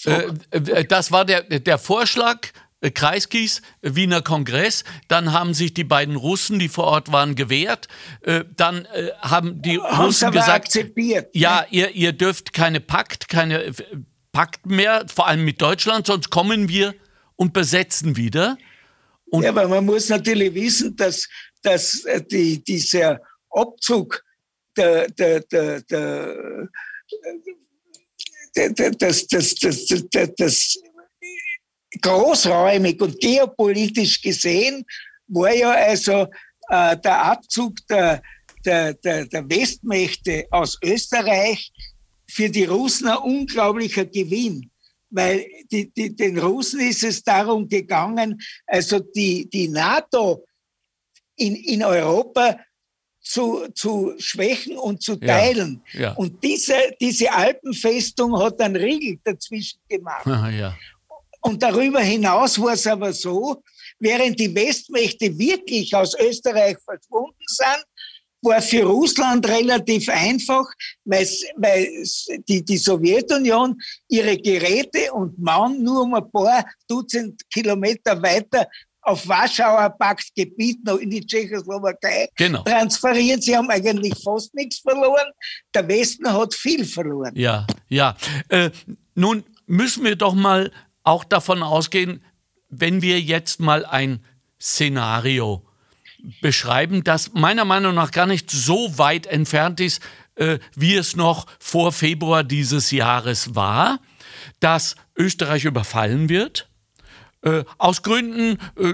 äh, 0.05 0.31
äh, 0.49 0.85
das 0.85 1.11
war 1.11 1.25
der, 1.25 1.43
der 1.43 1.77
Vorschlag 1.77 2.47
äh, 2.81 2.89
Kreiskis, 2.89 3.61
Wiener 3.83 4.23
Kongress. 4.23 4.83
Dann 5.09 5.31
haben 5.31 5.53
sich 5.53 5.75
die 5.75 5.83
beiden 5.83 6.15
Russen, 6.15 6.57
die 6.57 6.69
vor 6.69 6.85
Ort 6.85 7.11
waren, 7.11 7.35
gewehrt. 7.35 7.87
Dann 8.55 8.87
haben 9.19 9.61
die 9.61 9.79
haben 9.79 10.05
Russen 10.05 10.31
gesagt, 10.31 10.65
akzeptiert, 10.65 11.29
ja, 11.35 11.61
ne? 11.61 11.67
ihr, 11.69 11.91
ihr 11.91 12.13
dürft 12.13 12.51
keine 12.51 12.79
Pakt, 12.79 13.29
keine 13.29 13.73
Pakt 14.31 14.65
mehr, 14.65 15.05
vor 15.07 15.27
allem 15.27 15.45
mit 15.45 15.61
Deutschland, 15.61 16.07
sonst 16.07 16.31
kommen 16.31 16.67
wir 16.67 16.95
und 17.35 17.53
besetzen 17.53 18.17
wieder. 18.17 18.57
Und 19.31 19.43
ja, 19.43 19.49
aber 19.49 19.67
man 19.67 19.85
muss 19.85 20.09
natürlich 20.09 20.53
wissen, 20.53 20.95
dass 20.95 21.27
dass 21.61 22.05
äh, 22.05 22.21
die, 22.21 22.63
dieser 22.63 23.19
Abzug 23.49 24.23
der, 24.75 25.09
der, 25.09 25.41
der, 25.41 25.81
der 25.81 26.69
das, 28.53 29.27
das, 29.27 29.55
das, 29.55 29.85
das, 29.85 30.29
das 30.37 30.79
großräumig 32.01 33.01
und 33.01 33.19
geopolitisch 33.19 34.21
gesehen 34.21 34.85
war 35.27 35.53
ja 35.53 35.71
also 35.71 36.27
äh, 36.69 36.97
der 36.97 37.23
Abzug 37.23 37.75
der, 37.87 38.21
der, 38.65 38.93
der, 38.93 39.25
der 39.25 39.49
Westmächte 39.49 40.47
aus 40.51 40.77
Österreich 40.83 41.71
für 42.29 42.49
die 42.49 42.65
Russen 42.65 43.07
ein 43.07 43.17
unglaublicher 43.17 44.05
Gewinn. 44.05 44.69
Weil 45.11 45.45
die, 45.71 45.91
die, 45.91 46.15
den 46.15 46.37
Russen 46.37 46.81
ist 46.81 47.03
es 47.03 47.23
darum 47.23 47.67
gegangen, 47.67 48.39
also 48.67 48.99
die, 48.99 49.49
die 49.49 49.67
NATO 49.67 50.45
in, 51.39 51.55
in 51.55 51.83
Europa 51.83 52.57
zu, 53.21 53.67
zu 53.73 54.13
schwächen 54.17 54.77
und 54.77 55.01
zu 55.01 55.15
teilen. 55.15 55.81
Ja, 55.93 56.01
ja. 56.01 56.11
Und 56.13 56.43
diese, 56.43 56.73
diese 56.99 57.31
Alpenfestung 57.31 58.37
hat 58.39 58.59
einen 58.59 58.75
Riegel 58.75 59.19
dazwischen 59.23 59.79
gemacht. 59.87 60.25
Ja. 60.59 60.75
Und 61.41 61.63
darüber 61.63 62.01
hinaus 62.01 62.59
war 62.59 62.73
es 62.73 62.85
aber 62.85 63.13
so, 63.13 63.63
während 63.99 64.37
die 64.39 64.53
Westmächte 64.53 65.37
wirklich 65.37 65.95
aus 65.95 66.13
Österreich 66.19 66.77
verschwunden 66.83 67.45
sind, 67.47 67.85
war 68.41 68.61
für 68.61 68.83
Russland 68.83 69.47
relativ 69.47 70.09
einfach, 70.09 70.65
weil, 71.05 71.27
weil 71.55 71.87
die, 72.47 72.63
die 72.63 72.77
Sowjetunion 72.77 73.79
ihre 74.07 74.37
Geräte 74.37 75.13
und 75.13 75.37
Mann 75.39 75.81
nur 75.81 76.03
um 76.03 76.13
ein 76.13 76.31
paar 76.31 76.65
Dutzend 76.87 77.41
Kilometer 77.49 78.21
weiter 78.21 78.67
auf 79.01 79.27
Warschauer 79.27 79.89
Paktgebiet 79.97 80.83
noch 80.83 80.97
in 80.97 81.09
die 81.09 81.25
Tschechoslowakei 81.25 82.29
genau. 82.35 82.63
transferieren. 82.63 83.41
Sie 83.41 83.55
haben 83.55 83.69
eigentlich 83.69 84.13
fast 84.23 84.53
nichts 84.53 84.79
verloren. 84.79 85.31
Der 85.73 85.87
Westen 85.87 86.31
hat 86.31 86.53
viel 86.53 86.85
verloren. 86.85 87.33
Ja, 87.35 87.65
ja. 87.87 88.15
Äh, 88.49 88.71
nun 89.15 89.43
müssen 89.65 90.03
wir 90.03 90.15
doch 90.15 90.33
mal 90.33 90.71
auch 91.03 91.23
davon 91.23 91.63
ausgehen, 91.63 92.23
wenn 92.69 93.01
wir 93.01 93.19
jetzt 93.19 93.59
mal 93.59 93.85
ein 93.85 94.23
Szenario 94.61 95.65
beschreiben, 96.41 97.03
das 97.03 97.33
meiner 97.33 97.65
Meinung 97.65 97.95
nach 97.95 98.11
gar 98.11 98.25
nicht 98.25 98.51
so 98.51 98.97
weit 98.97 99.25
entfernt 99.25 99.79
ist, 99.79 100.01
äh, 100.35 100.59
wie 100.75 100.95
es 100.95 101.15
noch 101.15 101.47
vor 101.59 101.91
Februar 101.91 102.43
dieses 102.43 102.91
Jahres 102.91 103.55
war, 103.55 103.99
dass 104.59 104.95
Österreich 105.15 105.65
überfallen 105.65 106.29
wird 106.29 106.68
äh, 107.41 107.63
aus 107.77 108.03
Gründen, 108.03 108.57
äh, 108.75 108.93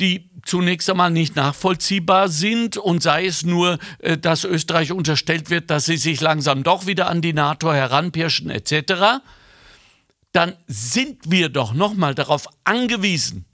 die 0.00 0.30
zunächst 0.44 0.88
einmal 0.90 1.10
nicht 1.10 1.36
nachvollziehbar 1.36 2.28
sind 2.28 2.76
und 2.76 3.02
sei 3.02 3.26
es 3.26 3.44
nur, 3.44 3.78
äh, 3.98 4.18
dass 4.18 4.44
Österreich 4.44 4.92
unterstellt 4.92 5.50
wird, 5.50 5.70
dass 5.70 5.84
sie 5.84 5.96
sich 5.96 6.20
langsam 6.20 6.62
doch 6.62 6.86
wieder 6.86 7.08
an 7.08 7.22
die 7.22 7.32
NATO 7.32 7.72
heranpirschen 7.72 8.50
etc., 8.50 9.20
dann 10.32 10.56
sind 10.66 11.30
wir 11.30 11.50
doch 11.50 11.74
nochmal 11.74 12.14
darauf 12.14 12.48
angewiesen, 12.64 13.44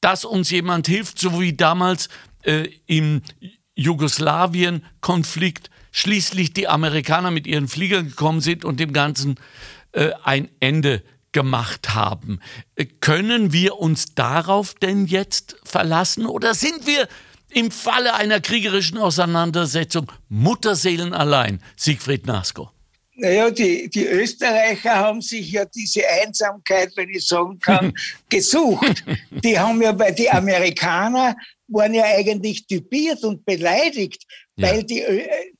dass 0.00 0.24
uns 0.24 0.50
jemand 0.50 0.86
hilft, 0.86 1.18
so 1.18 1.38
wie 1.38 1.52
damals 1.52 2.08
äh, 2.44 2.70
im 2.86 3.20
Jugoslawien-Konflikt 3.74 5.68
schließlich 5.92 6.54
die 6.54 6.66
Amerikaner 6.66 7.30
mit 7.30 7.46
ihren 7.46 7.68
Fliegern 7.68 8.08
gekommen 8.08 8.40
sind 8.40 8.64
und 8.64 8.80
dem 8.80 8.94
Ganzen 8.94 9.36
äh, 9.92 10.12
ein 10.24 10.48
Ende 10.60 11.02
gemacht 11.32 11.94
haben. 11.94 12.40
Können 13.00 13.52
wir 13.52 13.78
uns 13.78 14.14
darauf 14.14 14.74
denn 14.74 15.06
jetzt 15.06 15.56
verlassen 15.64 16.26
oder 16.26 16.54
sind 16.54 16.86
wir 16.86 17.08
im 17.50 17.70
Falle 17.70 18.14
einer 18.14 18.40
kriegerischen 18.40 18.98
Auseinandersetzung 18.98 20.10
Mutterseelen 20.28 21.14
allein, 21.14 21.62
Siegfried 21.76 22.26
Nasko? 22.26 22.70
Naja, 23.20 23.50
die, 23.50 23.90
die 23.90 24.06
Österreicher 24.06 24.94
haben 24.94 25.20
sich 25.20 25.50
ja 25.50 25.64
diese 25.64 26.02
Einsamkeit, 26.22 26.92
wenn 26.94 27.08
ich 27.08 27.26
sagen 27.26 27.58
kann, 27.58 27.92
gesucht. 28.28 29.04
Die 29.30 29.58
haben 29.58 29.82
ja 29.82 29.90
bei 29.90 30.12
den 30.12 30.30
Amerikanern 30.30 31.34
waren 31.68 31.94
ja 31.94 32.04
eigentlich 32.04 32.66
typiert 32.66 33.22
und 33.24 33.44
beleidigt, 33.44 34.24
ja. 34.58 34.68
weil 34.68 34.84
die, 34.84 35.02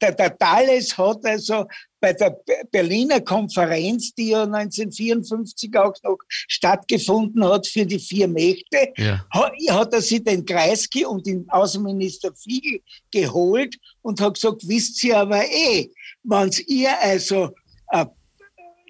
der, 0.00 0.12
der 0.12 0.36
Thales 0.36 0.96
hat 0.96 1.24
also 1.24 1.64
bei 2.00 2.12
der 2.12 2.38
Berliner 2.70 3.20
Konferenz, 3.20 4.14
die 4.14 4.30
ja 4.30 4.42
1954 4.44 5.76
auch 5.76 5.94
noch 6.02 6.18
stattgefunden 6.28 7.44
hat 7.44 7.66
für 7.66 7.86
die 7.86 7.98
vier 7.98 8.28
Mächte, 8.28 8.92
ja. 8.96 9.24
hat, 9.30 9.52
hat, 9.70 9.92
er 9.94 10.02
sich 10.02 10.22
den 10.22 10.44
Kreisky 10.44 11.04
und 11.04 11.26
den 11.26 11.48
Außenminister 11.48 12.34
Fiegel 12.34 12.80
geholt 13.10 13.76
und 14.02 14.20
hat 14.20 14.34
gesagt, 14.34 14.68
wisst 14.68 15.02
ihr 15.04 15.18
aber 15.18 15.44
eh, 15.44 15.90
wenn 16.22 16.50
ihr 16.66 17.00
also 17.00 17.50
äh, 17.90 18.06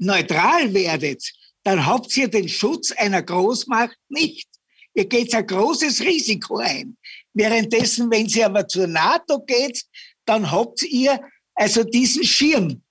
neutral 0.01 0.73
werdet, 0.75 1.23
dann 1.64 1.85
habt 1.85 2.16
ihr 2.16 2.29
den 2.29 2.49
Schutz 2.49 2.92
einer 2.92 3.23
Großmacht 3.23 3.97
nicht. 4.09 4.49
Ihr 4.94 5.05
geht 5.05 5.35
ein 5.35 5.47
großes 5.47 6.01
Risiko 6.01 6.59
ein. 6.59 6.97
Währenddessen, 7.34 8.10
wenn 8.10 8.28
sie 8.28 8.44
aber 8.44 8.66
zur 8.66 8.86
NATO 8.86 9.40
geht, 9.40 9.84
dann 10.24 10.50
habt 10.50 10.82
ihr 10.82 11.20
also 11.54 11.84
diesen 11.84 12.24
Schirm. 12.24 12.82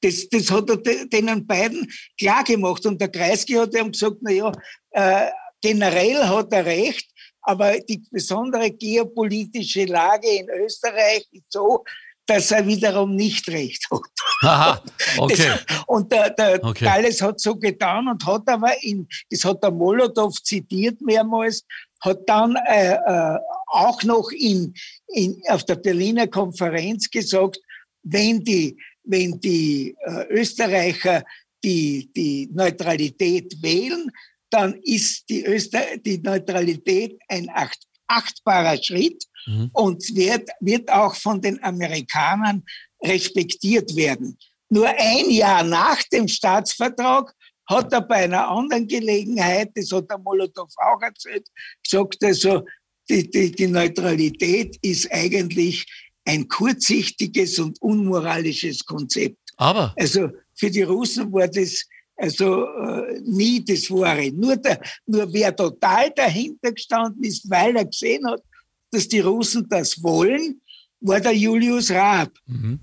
Das, 0.00 0.28
das 0.28 0.50
hat 0.50 0.68
er 0.70 1.06
denen 1.06 1.46
beiden 1.46 1.90
klar 2.18 2.44
gemacht. 2.44 2.84
Und 2.86 3.00
der 3.00 3.08
Kreisky 3.08 3.54
hat 3.54 3.74
ihm 3.74 3.92
gesagt, 3.92 4.16
na 4.20 4.30
ja, 4.30 4.52
äh, 4.90 5.30
generell 5.60 6.24
hat 6.24 6.52
er 6.52 6.64
recht, 6.64 7.10
aber 7.42 7.78
die 7.80 8.02
besondere 8.10 8.70
geopolitische 8.70 9.84
Lage 9.84 10.28
in 10.28 10.48
Österreich 10.50 11.26
ist 11.32 11.44
so, 11.50 11.84
dass 12.26 12.50
er 12.50 12.66
wiederum 12.66 13.14
nicht 13.14 13.48
recht 13.48 13.86
hat. 13.90 14.00
Aha, 14.42 14.82
okay. 15.18 15.52
Das, 15.66 15.84
und 15.86 16.10
der, 16.10 16.30
der 16.30 16.62
Okay. 16.62 16.84
Thales 16.84 17.22
hat 17.22 17.40
so 17.40 17.54
getan 17.54 18.08
und 18.08 18.24
hat 18.26 18.48
aber, 18.48 18.72
in, 18.82 19.08
das 19.30 19.44
hat 19.44 19.62
der 19.62 19.70
Molotow 19.70 20.32
zitiert 20.42 21.00
mehrmals, 21.00 21.64
hat 22.00 22.20
dann 22.26 22.56
äh, 22.68 22.94
äh, 22.94 23.38
auch 23.66 24.02
noch 24.02 24.30
in, 24.30 24.74
in, 25.08 25.40
auf 25.48 25.64
der 25.64 25.76
Berliner 25.76 26.26
Konferenz 26.26 27.10
gesagt, 27.10 27.58
wenn 28.02 28.44
die, 28.44 28.76
wenn 29.04 29.40
die 29.40 29.96
äh, 30.04 30.26
Österreicher 30.28 31.24
die, 31.64 32.10
die 32.14 32.48
Neutralität 32.52 33.60
wählen, 33.62 34.10
dann 34.50 34.74
ist 34.84 35.28
die, 35.28 35.44
Öster 35.44 35.82
die 36.04 36.18
Neutralität 36.18 37.18
ein 37.28 37.48
acht 37.52 37.86
achtbarer 38.08 38.80
Schritt 38.82 39.24
und 39.72 40.14
wird, 40.14 40.48
wird 40.60 40.90
auch 40.90 41.14
von 41.14 41.40
den 41.40 41.62
Amerikanern 41.62 42.62
respektiert 43.02 43.94
werden. 43.94 44.36
Nur 44.68 44.88
ein 44.88 45.30
Jahr 45.30 45.62
nach 45.62 46.02
dem 46.04 46.26
Staatsvertrag 46.26 47.32
hat 47.66 47.92
er 47.92 48.02
bei 48.02 48.24
einer 48.24 48.48
anderen 48.48 48.86
Gelegenheit, 48.86 49.70
das 49.74 49.90
hat 49.92 50.10
der 50.10 50.18
Molotow 50.18 50.72
auch 50.76 51.02
erzählt, 51.02 51.48
gesagt, 51.82 52.22
also 52.22 52.64
die, 53.08 53.28
die, 53.30 53.52
die 53.52 53.66
Neutralität 53.66 54.76
ist 54.82 55.10
eigentlich 55.12 55.86
ein 56.24 56.48
kurzsichtiges 56.48 57.58
und 57.58 57.80
unmoralisches 57.80 58.84
Konzept. 58.84 59.38
Aber 59.56 59.94
Also 59.96 60.30
für 60.54 60.70
die 60.70 60.82
Russen 60.82 61.32
war 61.32 61.48
das 61.48 61.84
also 62.16 62.64
äh, 62.66 63.20
nie 63.24 63.62
das 63.62 63.90
Wahre. 63.90 64.30
Nur, 64.32 64.56
der, 64.56 64.80
nur 65.06 65.30
wer 65.32 65.54
total 65.54 66.10
dahinter 66.10 66.72
gestanden 66.72 67.22
ist, 67.24 67.48
weil 67.50 67.76
er 67.76 67.84
gesehen 67.84 68.26
hat, 68.26 68.42
dass 68.90 69.06
die 69.06 69.20
Russen 69.20 69.68
das 69.68 70.02
wollen, 70.02 70.60
war 71.00 71.20
der 71.20 71.32
Julius 71.32 71.90
Raab. 71.90 72.32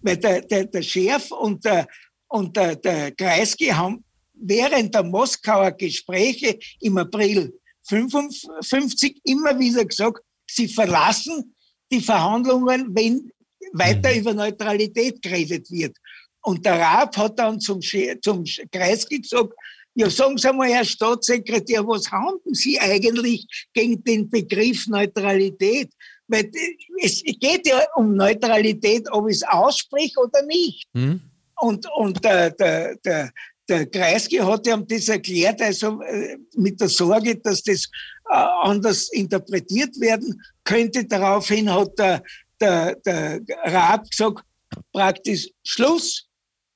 Weil 0.02 0.18
der, 0.18 0.42
der, 0.42 0.66
der 0.66 0.82
Chef 0.84 1.32
und 1.32 1.66
der, 1.66 1.88
und 2.28 2.56
der, 2.56 2.76
der 2.76 3.12
Kreisky 3.12 3.68
haben 3.68 4.04
während 4.44 4.94
der 4.94 5.04
Moskauer 5.04 5.72
Gespräche 5.72 6.60
im 6.80 6.98
April 6.98 7.54
55 7.84 9.22
immer 9.24 9.58
wieder 9.60 9.86
gesagt, 9.86 10.22
sie 10.50 10.68
verlassen 10.68 11.56
die 11.92 12.02
Verhandlungen, 12.02 12.88
wenn 12.96 13.32
weiter 13.74 14.16
über 14.16 14.34
Neutralität 14.34 15.22
geredet 15.22 15.70
wird. 15.72 15.98
Und 16.42 16.66
der 16.66 16.80
Raab 16.80 17.16
hat 17.18 17.40
dann 17.40 17.60
zum, 17.60 17.82
zum 17.82 18.44
Kreisky 18.72 19.20
gesagt, 19.20 19.54
ja, 19.96 20.10
sagen 20.10 20.38
Sie 20.38 20.52
mal, 20.52 20.70
Herr 20.70 20.84
Staatssekretär, 20.84 21.86
was 21.88 22.12
handeln 22.12 22.54
Sie 22.54 22.80
eigentlich 22.80 23.46
gegen 23.74 24.04
den 24.04 24.30
Begriff 24.30 24.88
Neutralität? 24.88 25.92
Weil 26.28 26.46
äh, 26.46 26.76
es 27.02 27.22
geht 27.24 27.68
ja 27.68 27.80
um 27.96 28.16
Neutralität, 28.16 29.08
ob 29.12 29.30
ich 29.30 29.38
es 29.38 29.44
ausspreche 29.44 30.20
oder 30.20 30.42
nicht. 30.48 30.88
hm? 30.94 31.22
Und, 31.58 31.88
und 31.96 32.24
der, 32.26 32.50
der, 32.52 32.96
der, 33.06 33.32
der 33.68 33.86
Kreisky 33.86 34.38
hat 34.38 34.68
ihm 34.68 34.86
das 34.88 35.08
erklärt, 35.10 35.62
also 35.62 36.02
äh, 36.02 36.38
mit 36.56 36.80
der 36.80 36.90
Sorge, 36.90 37.36
dass 37.38 37.64
das 37.64 37.86
äh, 38.30 38.36
anders 38.64 39.10
interpretiert 39.10 40.00
werden 40.00 40.42
könnte. 40.64 41.06
Daraufhin 41.06 41.74
hat 41.74 41.98
der, 41.98 42.24
der, 42.60 42.96
der 42.96 43.42
Raab 43.66 44.10
gesagt, 44.10 44.44
praktisch 44.92 45.50
Schluss, 45.64 46.28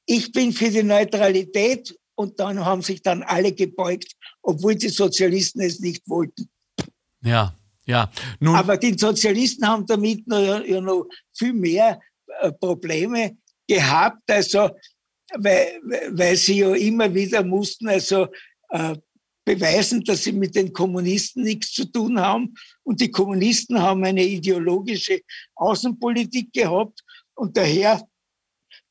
ich 0.05 0.31
bin 0.31 0.53
für 0.53 0.69
die 0.69 0.83
Neutralität 0.83 1.93
und 2.15 2.39
dann 2.39 2.63
haben 2.63 2.81
sich 2.81 3.01
dann 3.01 3.23
alle 3.23 3.51
gebeugt, 3.51 4.13
obwohl 4.41 4.75
die 4.75 4.89
Sozialisten 4.89 5.61
es 5.61 5.79
nicht 5.79 6.07
wollten. 6.07 6.49
ja, 7.21 7.53
ja. 7.85 8.11
Nun, 8.39 8.55
Aber 8.55 8.75
die 8.75 8.97
Sozialisten 8.97 9.65
haben 9.65 9.85
damit 9.85 10.27
noch, 10.27 10.63
ja 10.65 10.81
noch 10.81 11.05
viel 11.33 11.53
mehr 11.53 11.99
äh, 12.41 12.51
Probleme 12.51 13.37
gehabt, 13.65 14.29
also 14.29 14.69
weil, 15.35 15.81
weil 16.11 16.35
sie 16.35 16.59
ja 16.59 16.73
immer 16.75 17.13
wieder 17.13 17.43
mussten 17.43 17.87
also 17.87 18.27
äh, 18.69 18.95
beweisen, 19.45 20.03
dass 20.03 20.23
sie 20.23 20.33
mit 20.33 20.55
den 20.55 20.73
Kommunisten 20.73 21.43
nichts 21.43 21.71
zu 21.71 21.85
tun 21.85 22.19
haben. 22.19 22.53
Und 22.83 22.99
die 22.99 23.11
Kommunisten 23.11 23.81
haben 23.81 24.03
eine 24.03 24.25
ideologische 24.25 25.21
Außenpolitik 25.55 26.51
gehabt 26.51 27.01
und 27.33 27.55
daher 27.55 28.05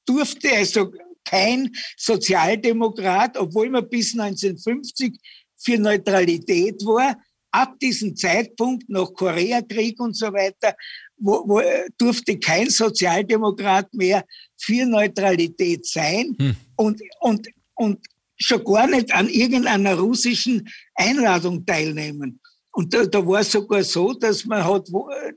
durfte 0.07 0.51
also 0.53 0.93
kein 1.25 1.75
Sozialdemokrat, 1.97 3.37
obwohl 3.37 3.69
man 3.69 3.89
bis 3.89 4.13
1950 4.13 5.19
für 5.59 5.79
Neutralität 5.79 6.83
war, 6.87 7.21
ab 7.51 7.79
diesem 7.79 8.17
Zeitpunkt 8.17 8.89
nach 8.89 9.13
Koreakrieg 9.13 9.99
und 10.01 10.17
so 10.17 10.33
weiter, 10.33 10.75
wo, 11.19 11.45
wo, 11.47 11.63
durfte 11.99 12.39
kein 12.39 12.71
Sozialdemokrat 12.71 13.93
mehr 13.95 14.25
für 14.57 14.85
Neutralität 14.87 15.87
sein 15.87 16.37
und, 16.77 17.01
und, 17.21 17.49
und 17.75 17.99
schon 18.39 18.65
gar 18.65 18.87
nicht 18.87 19.13
an 19.13 19.29
irgendeiner 19.29 19.95
russischen 19.95 20.69
Einladung 20.95 21.65
teilnehmen. 21.65 22.41
Und 22.73 22.93
da, 22.93 23.07
da 23.07 23.27
war 23.27 23.41
es 23.41 23.53
sogar 23.53 23.83
so, 23.83 24.13
dass 24.13 24.45
man 24.45 24.63
hat, 24.63 24.89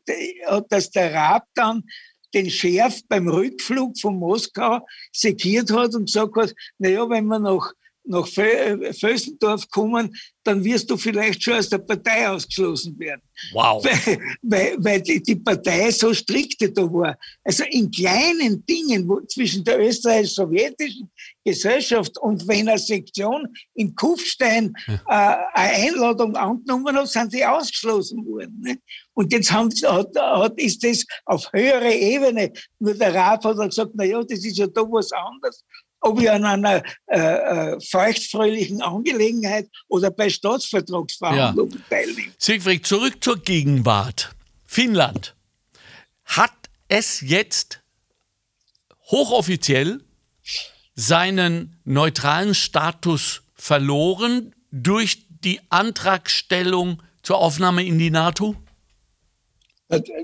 äh, 0.07 0.61
dass 0.69 0.91
der 0.91 1.13
Raab 1.13 1.45
dann 1.53 1.83
den 2.33 2.49
Chef 2.49 3.01
beim 3.07 3.27
Rückflug 3.27 3.97
von 3.97 4.19
Moskau 4.19 4.85
sekiert 5.11 5.71
hat 5.71 5.95
und 5.95 6.05
gesagt 6.05 6.35
hat, 6.35 6.53
naja, 6.77 7.09
wenn 7.09 7.25
wir 7.25 7.39
nach, 7.39 7.71
nach 8.09 8.27
Vö- 8.27 8.41
äh, 8.83 8.93
Vösendorf 8.93 9.69
kommen, 9.69 10.15
dann 10.43 10.63
wirst 10.63 10.89
du 10.89 10.97
vielleicht 10.97 11.43
schon 11.43 11.53
aus 11.53 11.69
der 11.69 11.77
Partei 11.77 12.27
ausgeschlossen 12.27 12.97
werden. 12.97 13.21
wow. 13.53 13.83
Weil, 13.83 14.19
weil, 14.41 14.75
weil 14.79 15.01
die, 15.01 15.21
die 15.21 15.35
Partei 15.35 15.91
so 15.91 16.13
strikte 16.13 16.71
da 16.71 16.81
war. 16.91 17.17
Also 17.43 17.63
in 17.69 17.91
kleinen 17.91 18.65
Dingen 18.65 19.07
wo, 19.07 19.21
zwischen 19.21 19.63
der 19.63 19.79
österreichisch-sowjetischen 19.79 21.09
Gesellschaft 21.45 22.17
und 22.17 22.47
wenn 22.47 22.67
eine 22.67 22.79
Sektion 22.79 23.47
in 23.75 23.95
Kufstein 23.95 24.73
äh, 24.87 24.95
eine 25.07 25.37
Einladung 25.53 26.35
angenommen 26.35 26.95
hat, 26.95 27.09
sind 27.09 27.31
sie 27.31 27.45
ausgeschlossen 27.45 28.25
worden. 28.25 28.59
Ne? 28.61 28.79
Und 29.13 29.31
jetzt 29.31 29.51
haben, 29.51 29.69
hat, 29.85 30.15
hat, 30.15 30.59
ist 30.59 30.83
das 30.83 31.05
auf 31.25 31.51
höhere 31.53 31.93
Ebene. 31.93 32.51
Nur 32.79 32.93
der 32.93 33.13
Rat 33.13 33.43
hat 33.43 33.57
dann 33.57 33.69
gesagt, 33.69 33.91
na 33.93 34.03
ja, 34.03 34.23
das 34.23 34.43
ist 34.43 34.57
ja 34.57 34.65
da 34.67 34.81
was 34.81 35.11
anderes. 35.11 35.63
Ob 36.01 36.21
ich 36.21 36.29
an 36.29 36.45
einer 36.45 36.83
äh, 37.07 37.19
äh, 37.19 37.81
feuchtfröhlichen 37.81 38.81
Angelegenheit 38.81 39.67
oder 39.87 40.11
bei 40.11 40.29
Staatsvertragsverhandlungen 40.29 41.83
teilnehme. 41.89 42.31
Siegfried, 42.37 42.85
zurück 42.85 43.21
zur 43.21 43.37
Gegenwart. 43.37 44.31
Finnland 44.65 45.35
hat 46.25 46.53
es 46.87 47.21
jetzt 47.21 47.81
hochoffiziell 49.11 50.01
seinen 50.95 51.79
neutralen 51.85 52.53
Status 52.53 53.41
verloren 53.55 54.53
durch 54.71 55.25
die 55.29 55.59
Antragstellung 55.69 57.01
zur 57.23 57.37
Aufnahme 57.37 57.85
in 57.85 57.97
die 57.99 58.09
NATO? 58.09 58.55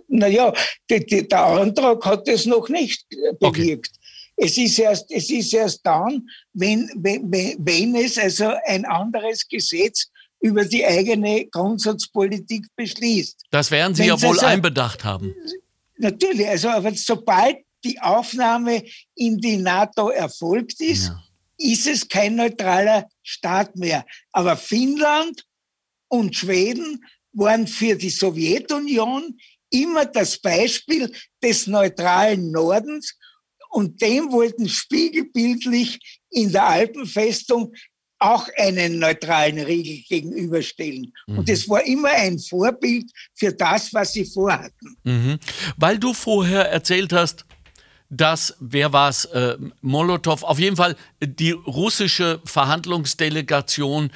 Naja, 0.07 0.53
der 0.89 1.45
Antrag 1.45 2.05
hat 2.05 2.27
es 2.27 2.45
noch 2.45 2.69
nicht 2.69 3.05
äh, 3.11 3.33
bewirkt. 3.39 3.91
Es, 4.37 4.57
ist 4.57 4.79
erst, 4.79 5.09
es 5.11 5.29
ist 5.29 5.53
erst 5.53 5.85
dann, 5.85 6.27
wenn, 6.53 6.89
wenn, 6.95 7.31
wenn- 7.31 7.95
es 7.95 8.17
also 8.17 8.51
ein 8.65 8.85
anderes 8.85 9.47
Gesetz 9.47 10.07
über 10.41 10.65
die 10.65 10.85
eigene 10.85 11.45
Grundsatzpolitik 11.47 12.65
beschließt. 12.75 13.43
Das 13.51 13.71
werden 13.71 13.95
Sie 13.95 14.03
Wenn's 14.07 14.21
ja 14.21 14.27
wohl 14.27 14.35
also- 14.35 14.45
einbedacht 14.45 15.03
haben. 15.03 15.33
Natürlich, 15.97 16.47
also 16.47 16.69
aber 16.69 16.93
sobald 16.93 17.57
die 17.83 17.99
Aufnahme 18.01 18.83
in 19.15 19.37
die 19.37 19.57
NATO 19.57 20.09
erfolgt 20.09 20.81
ist, 20.81 21.11
ist 21.57 21.87
es 21.87 22.07
kein 22.07 22.35
neutraler 22.35 23.07
Staat 23.23 23.75
mehr. 23.77 24.05
Aber 24.33 24.57
Finnland 24.57 25.45
und 26.09 26.35
Schweden 26.35 27.03
waren 27.31 27.65
für 27.67 27.95
die 27.95 28.09
Sowjetunion 28.09 29.37
immer 29.69 30.05
das 30.05 30.37
Beispiel 30.37 31.11
des 31.41 31.67
neutralen 31.67 32.51
Nordens 32.51 33.17
und 33.75 34.01
dem 34.01 34.31
wollten 34.31 34.69
spiegelbildlich 34.69 35.99
in 36.29 36.49
der 36.53 36.65
Alpenfestung 36.65 37.73
auch 38.19 38.47
einen 38.57 38.99
neutralen 38.99 39.59
Riegel 39.59 40.01
gegenüberstellen. 40.07 41.11
Und 41.27 41.49
es 41.49 41.67
war 41.67 41.85
immer 41.85 42.07
ein 42.07 42.39
Vorbild 42.39 43.11
für 43.33 43.51
das, 43.51 43.93
was 43.93 44.13
sie 44.13 44.23
vorhatten. 44.23 44.95
Mhm. 45.03 45.39
Weil 45.75 45.99
du 45.99 46.13
vorher 46.13 46.71
erzählt 46.71 47.11
hast, 47.11 47.45
dass, 48.09 48.55
wer 48.61 48.93
war 48.93 49.09
es, 49.09 49.25
äh, 49.25 49.57
Molotow, 49.81 50.41
auf 50.43 50.57
jeden 50.57 50.77
Fall 50.77 50.95
die 51.21 51.51
russische 51.51 52.39
Verhandlungsdelegation 52.45 54.09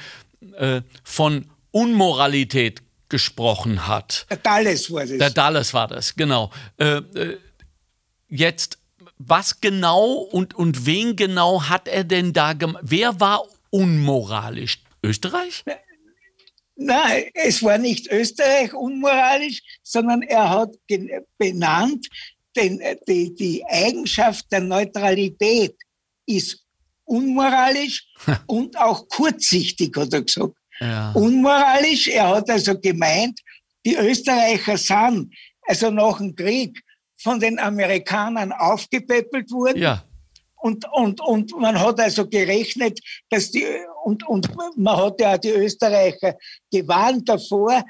äh, 0.56 0.80
von 1.04 1.44
Unmoralität 1.70 2.80
gesprochen 3.10 3.86
hat. 3.86 4.26
Der 4.30 4.38
Dalles 4.38 4.90
war 4.90 5.04
das. 5.04 5.18
Der 5.18 5.30
Dalles 5.30 5.74
war 5.74 5.88
das, 5.88 6.16
genau. 6.16 6.50
Äh, 6.78 6.96
äh, 6.96 7.38
jetzt, 8.30 8.79
was 9.26 9.60
genau 9.60 10.12
und, 10.12 10.54
und 10.54 10.86
wen 10.86 11.14
genau 11.14 11.64
hat 11.64 11.88
er 11.88 12.04
denn 12.04 12.32
da 12.32 12.54
gemacht? 12.54 12.82
Wer 12.86 13.20
war 13.20 13.44
unmoralisch? 13.70 14.78
Österreich? 15.02 15.64
Nein, 16.76 17.24
es 17.34 17.62
war 17.62 17.76
nicht 17.76 18.10
Österreich 18.10 18.72
unmoralisch, 18.72 19.62
sondern 19.82 20.22
er 20.22 20.48
hat 20.48 20.74
benannt, 21.36 22.06
den, 22.56 22.80
die, 23.06 23.34
die 23.34 23.64
Eigenschaft 23.66 24.46
der 24.50 24.60
Neutralität 24.60 25.76
ist 26.26 26.64
unmoralisch 27.04 28.06
und 28.46 28.78
auch 28.78 29.06
kurzsichtig, 29.08 29.94
hat 29.96 30.14
er 30.14 30.22
gesagt. 30.22 30.54
Ja. 30.80 31.12
Unmoralisch, 31.12 32.08
er 32.08 32.28
hat 32.28 32.48
also 32.48 32.78
gemeint, 32.78 33.38
die 33.84 33.96
Österreicher 33.96 34.78
sind 34.78 35.34
also 35.66 35.90
nach 35.90 36.18
dem 36.18 36.34
Krieg 36.34 36.82
von 37.22 37.40
den 37.40 37.58
Amerikanern 37.58 38.52
aufgepäppelt 38.52 39.50
worden. 39.50 39.78
Ja. 39.78 40.04
Und, 40.56 40.84
und, 40.92 41.20
und 41.20 41.58
man 41.58 41.80
hat 41.80 42.00
also 42.00 42.28
gerechnet, 42.28 43.00
dass 43.30 43.50
die, 43.50 43.64
und, 44.04 44.26
und 44.28 44.50
man 44.76 44.96
hat 44.96 45.20
ja 45.20 45.38
die 45.38 45.48
Österreicher 45.48 46.36
gewarnt 46.70 47.28
davor, 47.28 47.82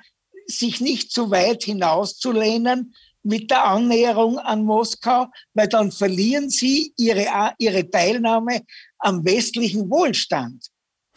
sich 0.47 0.81
nicht 0.81 1.11
zu 1.13 1.31
weit 1.31 1.65
hinauszulehnen 1.65 2.95
mit 3.23 3.51
der 3.51 3.65
Annäherung 3.65 4.39
an 4.39 4.65
Moskau, 4.65 5.27
weil 5.53 5.69
dann 5.69 5.93
verlieren 5.93 6.49
sie 6.49 6.93
ihre, 6.97 7.53
ihre 7.59 7.89
Teilnahme 7.91 8.63
am 8.99 9.25
westlichen 9.25 9.91
Wohlstand. 9.91 10.67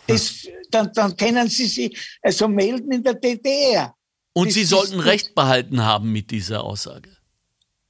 Das, 0.08 0.46
dann, 0.70 0.92
dann 0.94 1.16
können 1.16 1.48
sie 1.50 1.68
sich 1.68 2.18
also 2.22 2.48
melden 2.48 2.92
in 2.92 3.04
der 3.04 3.14
DDR. 3.14 3.96
Und 4.34 4.48
das 4.48 4.56
Sie 4.56 4.66
sollten 4.66 5.00
Recht 5.00 5.36
behalten 5.36 5.82
haben 5.82 6.12
mit 6.12 6.32
dieser 6.32 6.64
Aussage. 6.64 7.13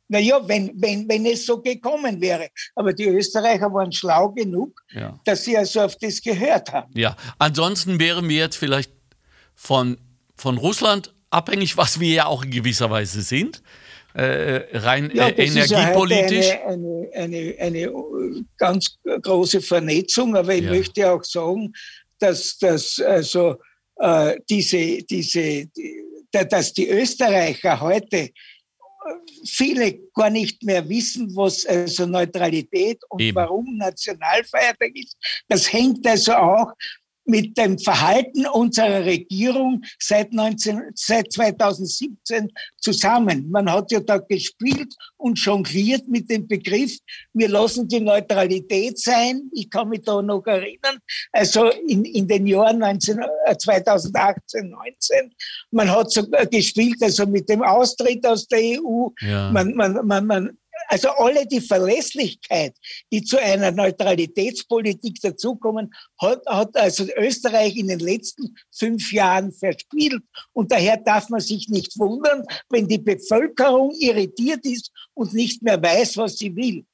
Naja, 0.07 0.39
wenn, 0.47 0.71
wenn, 0.75 1.07
wenn 1.07 1.25
es 1.25 1.45
so 1.45 1.61
gekommen 1.61 2.19
wäre. 2.21 2.49
Aber 2.75 2.93
die 2.93 3.07
Österreicher 3.07 3.73
waren 3.73 3.91
schlau 3.91 4.29
genug, 4.29 4.81
ja. 4.91 5.19
dass 5.25 5.45
sie 5.45 5.57
also 5.57 5.81
auf 5.81 5.95
das 5.97 6.21
gehört 6.21 6.71
haben. 6.71 6.91
Ja, 6.95 7.15
ansonsten 7.39 7.99
wären 7.99 8.27
wir 8.29 8.37
jetzt 8.37 8.57
vielleicht 8.57 8.91
von, 9.55 9.97
von 10.35 10.57
Russland 10.57 11.13
abhängig, 11.29 11.77
was 11.77 11.99
wir 11.99 12.13
ja 12.13 12.25
auch 12.25 12.43
in 12.43 12.51
gewisser 12.51 12.89
Weise 12.89 13.21
sind. 13.21 13.61
Äh, 14.13 14.77
rein 14.77 15.09
ja, 15.11 15.29
äh, 15.29 15.45
energiepolitisch. 15.47 16.47
Ja 16.47 16.67
eine, 16.67 17.09
eine, 17.15 17.55
eine, 17.57 17.89
eine, 17.89 18.45
ganz 18.57 18.99
große 19.03 19.59
Vernetzung, 19.59 20.35
aber 20.35 20.53
ich 20.53 20.65
ja. 20.65 20.69
möchte 20.69 21.11
auch 21.11 21.23
sagen, 21.23 21.73
dass, 22.19 22.57
dass 22.59 22.99
also, 22.99 23.55
äh, 23.95 24.35
diese, 24.47 25.01
diese, 25.03 25.65
die, 25.65 26.03
dass 26.31 26.73
die 26.73 26.89
Österreicher 26.89 27.79
heute 27.79 28.29
viele 29.45 29.99
gar 30.13 30.29
nicht 30.29 30.63
mehr 30.63 30.87
wissen, 30.87 31.35
was 31.35 31.65
also 31.65 32.05
Neutralität 32.05 32.99
und 33.09 33.21
Eben. 33.21 33.35
warum 33.35 33.77
Nationalfeiertag 33.77 34.91
ist. 34.95 35.17
Das 35.47 35.71
hängt 35.71 36.05
also 36.07 36.33
auch 36.33 36.73
mit 37.25 37.57
dem 37.57 37.77
Verhalten 37.79 38.45
unserer 38.47 39.05
Regierung 39.05 39.81
seit, 39.99 40.33
19, 40.33 40.91
seit 40.95 41.31
2017 41.31 42.51
zusammen. 42.77 43.49
Man 43.49 43.71
hat 43.71 43.91
ja 43.91 43.99
da 43.99 44.17
gespielt 44.17 44.93
und 45.17 45.39
jongliert 45.39 46.07
mit 46.07 46.29
dem 46.29 46.47
Begriff, 46.47 46.97
wir 47.33 47.49
lassen 47.49 47.87
die 47.87 47.99
Neutralität 47.99 48.99
sein. 48.99 49.49
Ich 49.53 49.69
kann 49.69 49.89
mich 49.89 50.01
da 50.01 50.21
noch 50.21 50.45
erinnern, 50.45 50.99
also 51.31 51.69
in, 51.87 52.05
in 52.05 52.27
den 52.27 52.47
Jahren 52.47 52.79
19, 52.79 53.19
2018, 53.57 54.69
19. 54.69 55.33
Man 55.71 55.89
hat 55.89 56.11
so 56.11 56.23
gespielt, 56.51 57.01
also 57.01 57.25
mit 57.25 57.47
dem 57.49 57.63
Austritt 57.63 58.25
aus 58.25 58.47
der 58.47 58.59
EU. 58.59 59.07
Ja. 59.21 59.51
Man, 59.51 59.73
man, 59.75 60.05
man, 60.05 60.25
man 60.25 60.57
also 60.87 61.09
alle 61.09 61.45
die 61.45 61.61
Verlässlichkeit, 61.61 62.75
die 63.11 63.23
zu 63.23 63.37
einer 63.37 63.71
Neutralitätspolitik 63.71 65.19
dazukommen, 65.21 65.93
hat, 66.19 66.45
hat 66.45 66.75
also 66.75 67.05
Österreich 67.17 67.75
in 67.77 67.87
den 67.87 67.99
letzten 67.99 68.55
fünf 68.71 69.11
Jahren 69.11 69.51
verspielt. 69.51 70.21
Und 70.53 70.71
daher 70.71 70.97
darf 70.97 71.29
man 71.29 71.41
sich 71.41 71.69
nicht 71.69 71.97
wundern, 71.97 72.45
wenn 72.69 72.87
die 72.87 72.97
Bevölkerung 72.97 73.91
irritiert 73.99 74.65
ist 74.65 74.91
und 75.13 75.33
nicht 75.33 75.61
mehr 75.61 75.81
weiß, 75.81 76.17
was 76.17 76.37
sie 76.37 76.55
will. 76.55 76.85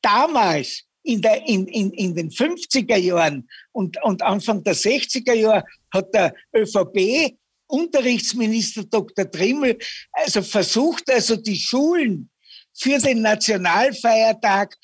Damals, 0.00 0.84
in, 1.02 1.22
der, 1.22 1.46
in, 1.48 1.66
in, 1.66 1.90
in 1.92 2.14
den 2.14 2.30
50er 2.30 2.96
Jahren 2.96 3.48
und, 3.72 4.02
und 4.02 4.22
Anfang 4.22 4.62
der 4.62 4.74
60er 4.74 5.32
Jahre, 5.32 5.64
hat 5.90 6.12
der 6.12 6.34
ÖVP 6.54 7.34
Unterrichtsminister 7.66 8.84
Dr. 8.84 9.30
Trimmel 9.30 9.78
also 10.12 10.42
versucht, 10.42 11.10
also 11.10 11.36
die 11.36 11.56
Schulen 11.56 12.30
für 12.78 12.98
den 12.98 13.22
Nationalfeiertag 13.22 14.76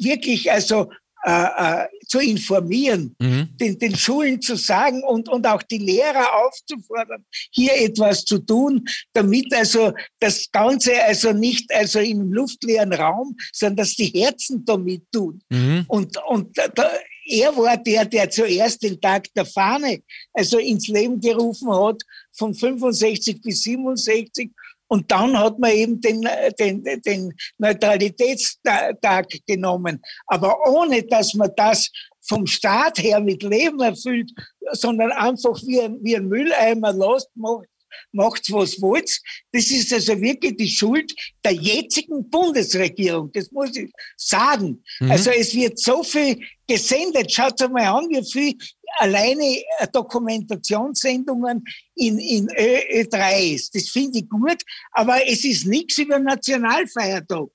wirklich 0.00 0.50
also 0.50 0.90
äh, 1.24 1.84
äh, 1.84 1.88
zu 2.08 2.18
informieren, 2.18 3.14
mhm. 3.20 3.48
den, 3.56 3.78
den 3.78 3.94
Schulen 3.94 4.42
zu 4.42 4.56
sagen 4.56 5.04
und, 5.04 5.28
und 5.28 5.46
auch 5.46 5.62
die 5.62 5.78
Lehrer 5.78 6.44
aufzufordern, 6.44 7.24
hier 7.52 7.80
etwas 7.80 8.24
zu 8.24 8.40
tun, 8.40 8.84
damit 9.12 9.54
also 9.54 9.92
das 10.18 10.50
Ganze 10.50 11.00
also 11.04 11.32
nicht 11.32 11.72
also 11.72 12.00
im 12.00 12.32
luftleeren 12.32 12.92
Raum, 12.92 13.36
sondern 13.52 13.76
dass 13.76 13.94
die 13.94 14.06
Herzen 14.06 14.64
damit 14.64 15.04
tun. 15.12 15.40
Mhm. 15.48 15.84
Und, 15.86 16.16
und 16.28 16.58
da, 16.58 16.90
er 17.26 17.56
war 17.56 17.76
der, 17.76 18.04
der 18.04 18.28
zuerst 18.28 18.82
den 18.82 19.00
Tag 19.00 19.32
der 19.34 19.46
Fahne 19.46 20.02
also 20.32 20.58
ins 20.58 20.88
Leben 20.88 21.20
gerufen 21.20 21.70
hat, 21.70 22.02
von 22.32 22.52
65 22.52 23.40
bis 23.40 23.62
67 23.62 24.50
und 24.92 25.10
dann 25.10 25.38
hat 25.38 25.58
man 25.58 25.72
eben 25.72 26.02
den, 26.02 26.28
den, 26.58 26.84
den 27.00 27.32
Neutralitätstag 27.56 29.26
genommen. 29.46 30.02
Aber 30.26 30.54
ohne, 30.68 31.02
dass 31.04 31.32
man 31.32 31.50
das 31.56 31.90
vom 32.20 32.46
Staat 32.46 32.98
her 32.98 33.18
mit 33.20 33.42
Leben 33.42 33.80
erfüllt, 33.80 34.30
sondern 34.72 35.10
einfach 35.12 35.58
wie 35.62 35.80
ein, 35.80 35.96
wie 36.02 36.14
ein 36.14 36.28
Mülleimer 36.28 36.92
lässt, 36.92 37.30
macht, 37.34 37.68
macht's 38.12 38.52
was 38.52 38.82
wollt. 38.82 39.18
Das 39.52 39.70
ist 39.70 39.94
also 39.94 40.20
wirklich 40.20 40.58
die 40.58 40.68
Schuld 40.68 41.10
der 41.42 41.52
jetzigen 41.52 42.28
Bundesregierung. 42.28 43.32
Das 43.32 43.50
muss 43.50 43.74
ich 43.74 43.90
sagen. 44.18 44.84
Mhm. 45.00 45.10
Also 45.10 45.30
es 45.30 45.54
wird 45.54 45.78
so 45.78 46.02
viel 46.02 46.38
gesendet. 46.66 47.32
Schaut 47.32 47.58
mal 47.70 47.86
an, 47.86 48.10
wie 48.10 48.30
viel 48.30 48.58
alleine 48.98 49.44
äh, 49.78 49.88
Dokumentationssendungen 49.92 51.64
in, 51.94 52.18
in 52.18 52.48
Ö, 52.56 53.04
3 53.10 53.44
ist. 53.44 53.74
Das 53.74 53.88
finde 53.88 54.18
ich 54.18 54.28
gut, 54.28 54.62
aber 54.92 55.26
es 55.26 55.44
ist 55.44 55.66
nichts 55.66 55.98
über 55.98 56.18
Nationalfeiertag. 56.18 57.48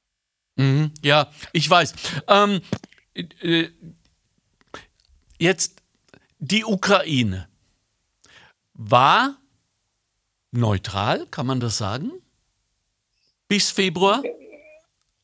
Mhm, 0.55 0.91
ja, 1.03 1.31
ich 1.53 1.69
weiß. 1.69 1.93
Ähm, 2.27 2.61
äh, 3.13 3.67
jetzt 5.39 5.81
die 6.39 6.65
Ukraine 6.65 7.47
war 8.73 9.37
neutral, 10.51 11.25
kann 11.27 11.47
man 11.47 11.59
das 11.59 11.77
sagen? 11.77 12.11
Bis 13.47 13.71
Februar? 13.71 14.23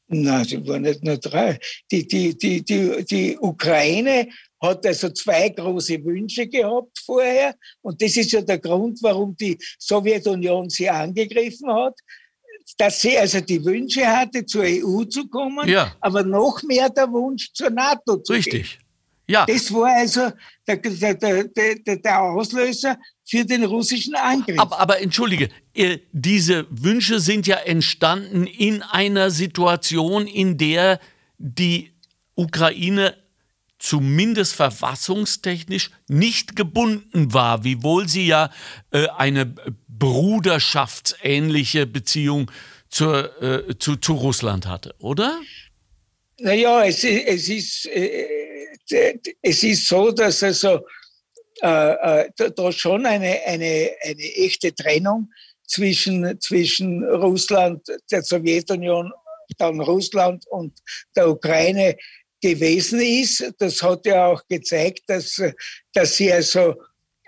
Nein, 0.08 0.46
sie 0.46 0.68
war 0.68 0.80
nicht 0.80 1.04
neutral. 1.04 1.58
Die, 1.92 2.08
die, 2.08 2.38
die, 2.38 2.64
die, 2.64 3.06
die 3.06 3.38
Ukraine 3.40 4.28
hat 4.62 4.86
also 4.86 5.10
zwei 5.10 5.50
große 5.50 6.04
Wünsche 6.04 6.48
gehabt 6.48 7.00
vorher. 7.06 7.56
Und 7.82 8.02
das 8.02 8.16
ist 8.18 8.32
ja 8.32 8.42
der 8.42 8.60
Grund, 8.60 9.00
warum 9.02 9.36
die 9.36 9.58
Sowjetunion 9.80 10.70
sie 10.70 10.90
angegriffen 10.90 11.72
hat. 11.74 11.96
Dass 12.78 13.02
sie 13.02 13.18
also 13.18 13.42
die 13.42 13.64
Wünsche 13.64 14.06
hatte, 14.06 14.46
zur 14.46 14.64
EU 14.64 15.04
zu 15.04 15.28
kommen, 15.28 15.68
ja. 15.68 15.94
aber 16.00 16.24
noch 16.24 16.64
mehr 16.64 16.90
der 16.90 17.12
Wunsch, 17.12 17.52
zur 17.54 17.70
NATO 17.70 18.18
zu 18.18 18.34
Richtig. 18.34 18.78
gehen. 18.78 18.84
Ja. 19.28 19.46
Das 19.46 19.74
war 19.74 19.88
also 19.88 20.32
der, 20.68 20.78
der, 20.78 21.44
der, 21.46 21.98
der 21.98 22.22
Auslöser 22.22 22.98
für 23.26 23.46
den 23.46 23.64
russischen 23.64 24.16
Angriff. 24.16 24.60
Aber, 24.60 24.80
aber 24.80 25.02
entschuldige, 25.02 25.50
äh, 25.74 26.00
diese 26.12 26.66
Wünsche 26.70 27.20
sind 27.20 27.48
ja 27.48 27.58
entstanden 27.58 28.46
in 28.48 28.82
einer 28.82 29.32
Situation, 29.32 30.28
in 30.28 30.58
der 30.58 31.00
die 31.38 31.92
Ukraine 32.36 33.16
zumindest 33.80 34.56
verfassungstechnisch 34.56 35.92
nicht 36.08 36.56
gebunden 36.56 37.34
war, 37.34 37.64
wiewohl 37.64 38.08
sie 38.08 38.26
ja 38.26 38.50
äh, 38.92 39.08
eine 39.10 39.54
bruderschaftsähnliche 39.90 41.86
Beziehung 41.86 42.50
zur, 42.90 43.42
äh, 43.42 43.78
zu, 43.78 43.98
zu 43.98 44.14
Russland 44.14 44.68
hatte, 44.68 44.96
oder? 45.00 45.40
Naja, 46.40 46.86
es, 46.86 47.04
es, 47.04 47.50
ist, 47.50 47.86
äh, 47.88 48.26
es 49.42 49.64
ist 49.64 49.88
so, 49.88 50.12
dass 50.12 50.44
also 50.44 50.80
äh, 51.62 52.22
äh, 52.22 52.52
da 52.56 52.72
schon 52.72 53.06
eine, 53.06 53.42
eine, 53.46 53.92
eine 54.02 54.36
echte 54.36 54.74
Trennung 54.74 55.32
zwischen, 55.68 56.40
zwischen 56.40 57.04
Russland, 57.04 57.86
der 58.12 58.24
Sowjetunion, 58.24 59.12
dann 59.58 59.80
Russland 59.80 60.46
und 60.48 60.80
der 61.16 61.30
Ukraine 61.30 61.96
gewesen 62.42 63.02
ist. 63.02 63.54
Das 63.60 63.82
hat 63.82 64.06
ja 64.06 64.28
auch 64.28 64.42
gezeigt, 64.48 65.04
dass, 65.08 65.42
dass 65.94 66.18
sie 66.18 66.32
also 66.32 66.76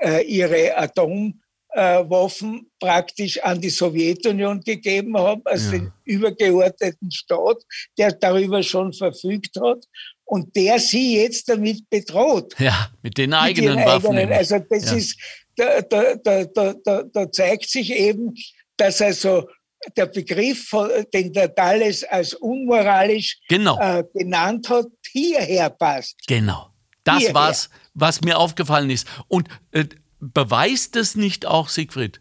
äh, 0.01 0.25
ihre 0.25 0.75
Atomwaffen 0.77 2.59
äh, 2.59 2.63
praktisch 2.79 3.41
an 3.41 3.61
die 3.61 3.69
Sowjetunion 3.69 4.61
gegeben 4.61 5.17
haben, 5.17 5.41
als 5.45 5.65
ja. 5.65 5.71
den 5.71 5.91
übergeordneten 6.03 7.11
Staat, 7.11 7.63
der 7.97 8.11
darüber 8.11 8.61
schon 8.63 8.91
verfügt 8.91 9.55
hat 9.61 9.85
und 10.25 10.55
der 10.55 10.79
sie 10.79 11.21
jetzt 11.21 11.47
damit 11.49 11.89
bedroht. 11.89 12.55
Ja, 12.59 12.89
mit 13.01 13.17
den 13.17 13.33
eigenen 13.33 13.75
mit 13.75 13.85
Waffen. 13.85 14.17
Eigenen. 14.17 14.37
Also 14.37 14.59
das 14.59 14.91
ja. 14.91 14.97
ist, 14.97 15.17
da, 15.55 15.81
da, 15.81 16.15
da, 16.15 16.73
da, 16.73 17.03
da 17.03 17.31
zeigt 17.31 17.69
sich 17.69 17.93
eben, 17.93 18.33
dass 18.75 19.01
also 19.01 19.47
der 19.95 20.07
Begriff, 20.07 20.71
den 21.13 21.31
der 21.31 21.53
Thales 21.53 22.03
als 22.03 22.33
unmoralisch 22.33 23.37
genau. 23.47 23.79
äh, 23.79 24.03
genannt 24.13 24.67
hat, 24.69 24.87
hierher 25.11 25.69
passt. 25.69 26.17
Genau. 26.27 26.71
Das 27.03 27.19
hierher. 27.19 27.35
war's, 27.35 27.69
was 27.93 28.21
mir 28.21 28.39
aufgefallen 28.39 28.89
ist. 28.89 29.07
Und 29.27 29.47
äh, 29.71 29.85
beweist 30.19 30.95
es 30.95 31.15
nicht 31.15 31.45
auch, 31.45 31.69
Siegfried, 31.69 32.19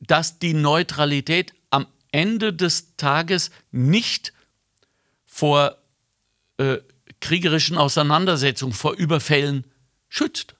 dass 0.00 0.38
die 0.38 0.54
Neutralität 0.54 1.54
am 1.70 1.86
Ende 2.12 2.52
des 2.52 2.96
Tages 2.96 3.50
nicht 3.70 4.32
vor 5.24 5.78
äh, 6.58 6.76
kriegerischen 7.24 7.78
Auseinandersetzungen, 7.78 8.74
vor 8.74 8.92
Überfällen 8.92 9.64
schützt? 10.10 10.54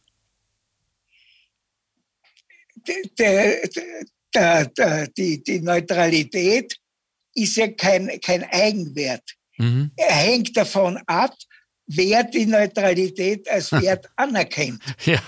Die, 5.16 5.42
die 5.44 5.60
Neutralität 5.60 6.74
ist 7.34 7.56
ja 7.56 7.68
kein, 7.68 8.18
kein 8.20 8.44
Eigenwert. 8.44 9.22
Mhm. 9.58 9.90
Er 9.96 10.14
hängt 10.14 10.56
davon 10.56 10.98
ab, 11.06 11.34
wer 11.86 12.24
die 12.24 12.46
Neutralität 12.46 13.46
als 13.50 13.70
Wert 13.82 14.08
anerkennt. 14.16 14.82
Ja. 15.04 15.20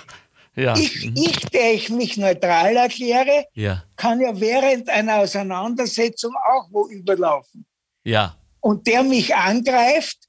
Ja. 0.54 0.74
Ich, 0.74 1.04
mhm. 1.04 1.16
ich, 1.16 1.38
der 1.50 1.74
ich 1.74 1.90
mich 1.90 2.16
neutral 2.16 2.76
erkläre, 2.76 3.44
ja. 3.52 3.84
kann 3.96 4.22
ja 4.22 4.40
während 4.40 4.88
einer 4.88 5.18
Auseinandersetzung 5.18 6.32
auch 6.34 6.68
wo 6.70 6.88
überlaufen. 6.88 7.66
Ja. 8.04 8.38
Und 8.60 8.86
der 8.86 9.02
mich 9.02 9.34
angreift, 9.34 10.26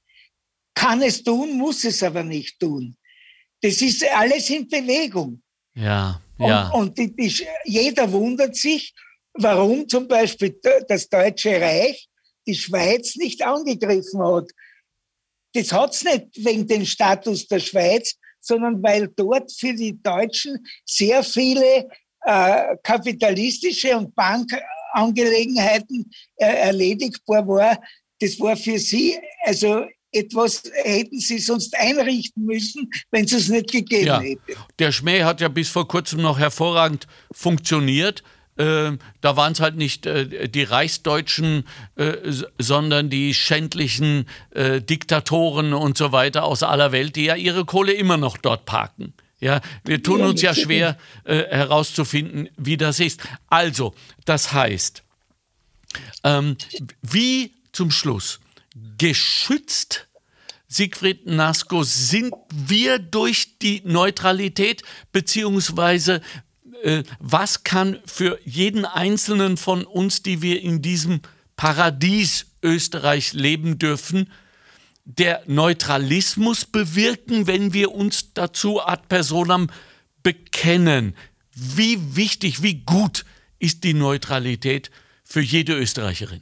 kann 0.78 1.02
es 1.02 1.24
tun, 1.24 1.58
muss 1.58 1.84
es 1.84 2.04
aber 2.04 2.24
nicht 2.24 2.60
tun. 2.60 2.96
Das 3.62 3.82
ist 3.82 4.06
alles 4.14 4.50
in 4.52 4.68
Bewegung. 4.68 5.42
Ja, 5.74 6.22
ja. 6.38 6.70
Und, 6.70 7.00
und 7.00 7.18
die, 7.18 7.46
jeder 7.66 8.12
wundert 8.12 8.56
sich, 8.56 8.94
warum 9.34 9.90
zum 9.90 10.08
Beispiel 10.08 10.60
das 10.88 11.10
Deutsche 11.10 11.60
Reich 11.60 12.08
die 12.46 12.54
Schweiz 12.56 13.16
nicht 13.16 13.42
angegriffen 13.44 14.22
hat. 14.24 14.50
Das 15.54 15.72
hat 15.72 15.96
es 15.96 16.04
nicht 16.04 16.46
wegen 16.46 16.68
dem 16.68 16.86
Status 16.86 17.48
der 17.48 17.60
Schweiz, 17.60 18.16
sondern 18.40 18.82
weil 18.84 19.08
dort 19.16 19.52
für 19.52 19.74
die 19.74 20.00
Deutschen 20.02 20.64
sehr 20.86 21.24
viele 21.24 21.88
äh, 22.22 22.78
kapitalistische 22.84 23.98
und 23.98 24.14
Bankangelegenheiten 24.16 26.12
äh, 26.36 26.46
erledigbar 26.46 27.48
war. 27.48 27.82
Das 28.20 28.40
war 28.40 28.56
für 28.56 28.78
sie 28.78 29.20
also 29.44 29.86
etwas 30.12 30.64
hätten 30.84 31.20
sie 31.20 31.40
sonst 31.40 31.76
einrichten 31.78 32.46
müssen, 32.46 32.90
wenn 33.12 33.26
es 33.26 33.34
es 33.34 33.50
nicht 33.50 33.72
gegeben 33.72 34.08
ja. 34.08 34.22
hätte. 34.22 34.58
Der 34.80 34.92
Schmäh 34.92 35.24
hat 35.24 35.42
ja 35.42 35.48
bis 35.48 35.70
vor 35.70 35.88
kurzem 35.88 36.22
noch 36.22 36.40
hervorragend 36.40 37.08
funktioniert. 37.32 38.24
Äh, 38.58 38.94
da 39.22 39.36
waren 39.36 39.54
es 39.54 39.60
halt 39.60 39.76
nicht 39.76 40.06
äh, 40.06 40.50
die 40.50 40.64
Reichsdeutschen, 40.64 41.66
äh, 41.96 42.14
sondern 42.58 43.10
die 43.10 43.34
schändlichen 43.34 44.28
äh, 44.52 44.82
Diktatoren 44.82 45.74
und 45.74 45.98
so 45.98 46.12
weiter 46.12 46.44
aus 46.44 46.64
aller 46.64 46.92
Welt, 46.92 47.16
die 47.16 47.26
ja 47.26 47.36
ihre 47.36 47.66
Kohle 47.66 47.94
immer 47.94 48.18
noch 48.18 48.38
dort 48.38 48.66
parken. 48.66 49.14
Ja, 49.40 49.62
wir 49.86 50.02
tun 50.02 50.22
uns 50.22 50.42
ja 50.42 50.56
schwer 50.56 50.98
äh, 51.24 51.44
herauszufinden, 51.44 52.50
wie 52.58 52.76
das 52.76 53.00
ist. 53.00 53.22
Also, 53.48 53.94
das 54.26 54.52
heißt, 54.52 55.04
ähm, 56.24 56.58
wie 57.04 57.54
zum 57.72 57.92
Schluss 57.92 58.40
geschützt 58.98 60.08
Siegfried 60.70 61.26
Nasko, 61.26 61.84
sind 61.84 62.34
wir 62.52 63.00
durch 63.00 63.58
die 63.60 63.82
Neutralität 63.86 64.84
beziehungsweise 65.14 66.22
äh, 66.84 67.04
was 67.20 67.64
kann 67.64 68.00
für 68.06 68.40
jeden 68.44 68.86
Einzelnen 68.86 69.56
von 69.56 69.86
uns, 69.86 70.24
die 70.24 70.42
wir 70.42 70.62
in 70.62 70.82
diesem 70.82 71.22
Paradies 71.56 72.48
Österreich 72.62 73.34
leben 73.34 73.80
dürfen, 73.80 74.30
der 75.06 75.42
Neutralismus 75.48 76.66
bewirken, 76.66 77.48
wenn 77.48 77.74
wir 77.74 77.94
uns 77.94 78.34
dazu 78.34 78.82
ad 78.82 79.04
personam 79.08 79.70
bekennen? 80.22 81.16
Wie 81.56 82.16
wichtig, 82.18 82.62
wie 82.62 82.82
gut 82.82 83.24
ist 83.58 83.86
die 83.86 83.94
Neutralität 83.94 84.92
für 85.24 85.42
jede 85.42 85.74
Österreicherin? 85.74 86.42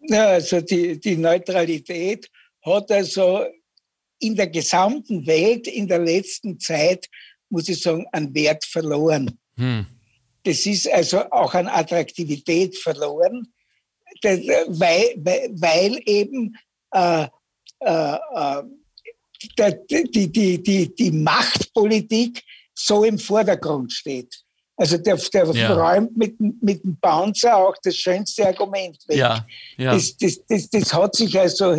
Ja, 0.00 0.28
also 0.28 0.60
die, 0.60 0.98
die 0.98 1.16
Neutralität 1.16 2.28
hat 2.62 2.90
also 2.90 3.44
in 4.18 4.36
der 4.36 4.48
gesamten 4.48 5.26
Welt 5.26 5.66
in 5.66 5.88
der 5.88 5.98
letzten 5.98 6.58
Zeit 6.58 7.06
muss 7.50 7.68
ich 7.68 7.82
sagen, 7.82 8.06
an 8.12 8.32
Wert 8.34 8.64
verloren. 8.64 9.38
Hm. 9.56 9.86
Das 10.44 10.64
ist 10.64 10.88
also 10.88 11.30
auch 11.30 11.52
an 11.54 11.68
Attraktivität 11.68 12.76
verloren, 12.78 13.52
weil, 14.22 15.14
weil 15.60 16.00
eben 16.06 16.56
äh, 16.92 17.26
äh, 17.80 18.16
äh 18.34 18.62
die, 19.88 20.30
die, 20.30 20.62
die, 20.62 20.94
die 20.94 21.10
Machtpolitik 21.10 22.42
so 22.74 23.04
im 23.04 23.18
Vordergrund 23.18 23.90
steht. 23.90 24.42
Also 24.80 24.96
der, 24.96 25.16
der 25.16 25.44
ja. 25.52 25.74
räumt 25.74 26.16
mit, 26.16 26.40
mit 26.40 26.82
dem 26.82 26.96
Bouncer 26.96 27.54
auch 27.54 27.76
das 27.82 27.94
schönste 27.96 28.46
Argument 28.46 28.96
weg. 29.08 29.18
Ja, 29.18 29.46
ja. 29.76 29.92
Das, 29.92 30.16
das, 30.16 30.40
das, 30.48 30.70
das 30.70 30.94
hat 30.94 31.14
sich 31.16 31.38
also 31.38 31.76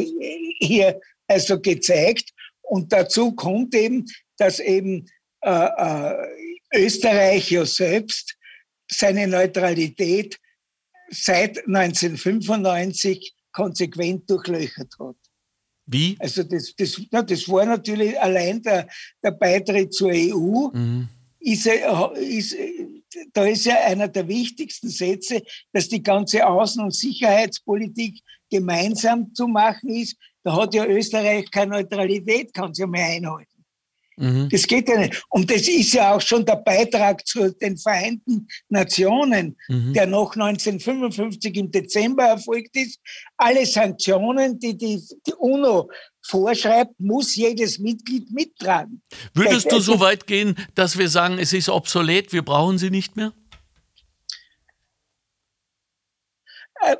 hier 0.60 1.02
also 1.28 1.60
gezeigt. 1.60 2.30
Und 2.62 2.94
dazu 2.94 3.32
kommt 3.32 3.74
eben, 3.74 4.06
dass 4.38 4.60
eben 4.60 5.08
äh, 5.42 5.50
äh, 5.50 6.16
Österreich 6.76 7.50
ja 7.50 7.66
selbst 7.66 8.38
seine 8.88 9.28
Neutralität 9.28 10.38
seit 11.10 11.58
1995 11.68 13.34
konsequent 13.52 14.30
durchlöchert 14.30 14.94
hat. 15.00 15.16
Wie? 15.88 16.18
Also 16.20 16.44
das, 16.44 16.76
das, 16.78 17.02
na, 17.10 17.24
das 17.24 17.50
war 17.50 17.66
natürlich 17.66 18.20
allein 18.22 18.62
der, 18.62 18.88
der 19.24 19.32
Beitritt 19.32 19.92
zur 19.92 20.12
EU. 20.12 20.70
Mhm. 20.72 21.10
Ist, 21.42 21.66
ist, 21.66 22.56
da 23.34 23.46
ist 23.46 23.66
ja 23.66 23.76
einer 23.86 24.08
der 24.08 24.28
wichtigsten 24.28 24.90
Sätze, 24.90 25.42
dass 25.74 25.90
die 25.90 26.04
ganze 26.04 26.46
Außen- 26.48 26.84
und 26.84 26.94
Sicherheitspolitik 26.94 28.22
gemeinsam 28.50 29.34
zu 29.34 29.48
machen 29.48 29.90
ist. 29.90 30.18
Da 30.44 30.56
hat 30.56 30.74
ja 30.74 30.86
Österreich 30.86 31.50
keine 31.52 31.72
Neutralität, 31.72 32.54
kann 32.54 32.74
sie 32.74 32.82
ja 32.82 32.88
mehr 32.88 33.06
einhalten. 33.06 33.52
Mhm. 34.18 34.50
Das 34.50 34.68
geht 34.68 34.88
ja 34.88 35.00
nicht. 35.00 35.24
Und 35.30 35.50
das 35.50 35.68
ist 35.68 35.94
ja 35.94 36.14
auch 36.14 36.22
schon 36.22 36.46
der 36.46 36.58
Beitrag 36.58 37.26
zu 37.26 37.52
den 37.54 37.78
Vereinten 37.78 38.48
Nationen, 38.70 39.58
mhm. 39.68 39.94
der 39.94 40.06
noch 40.06 40.36
1955 40.36 41.56
im 41.56 41.72
Dezember 41.72 42.26
erfolgt 42.26 42.76
ist. 42.76 43.00
Alle 43.38 43.66
Sanktionen, 43.66 44.60
die 44.60 44.78
die, 44.78 45.02
die 45.26 45.34
UNO 45.34 45.90
vorschreibt, 46.22 47.00
muss 47.00 47.36
jedes 47.36 47.80
Mitglied 47.80 48.32
mittragen. 48.32 49.02
Würdest 49.34 49.72
du 49.72 49.80
so 49.80 50.00
weit 50.00 50.28
gehen, 50.28 50.56
dass 50.76 50.98
wir 50.98 51.10
sagen, 51.10 51.38
es 51.40 51.54
ist 51.54 51.70
obsolet, 51.70 52.32
wir 52.32 52.44
brauchen 52.44 52.78
sie 52.78 52.90
nicht 52.90 53.16
mehr? 53.16 53.34
Äh, 56.82 56.96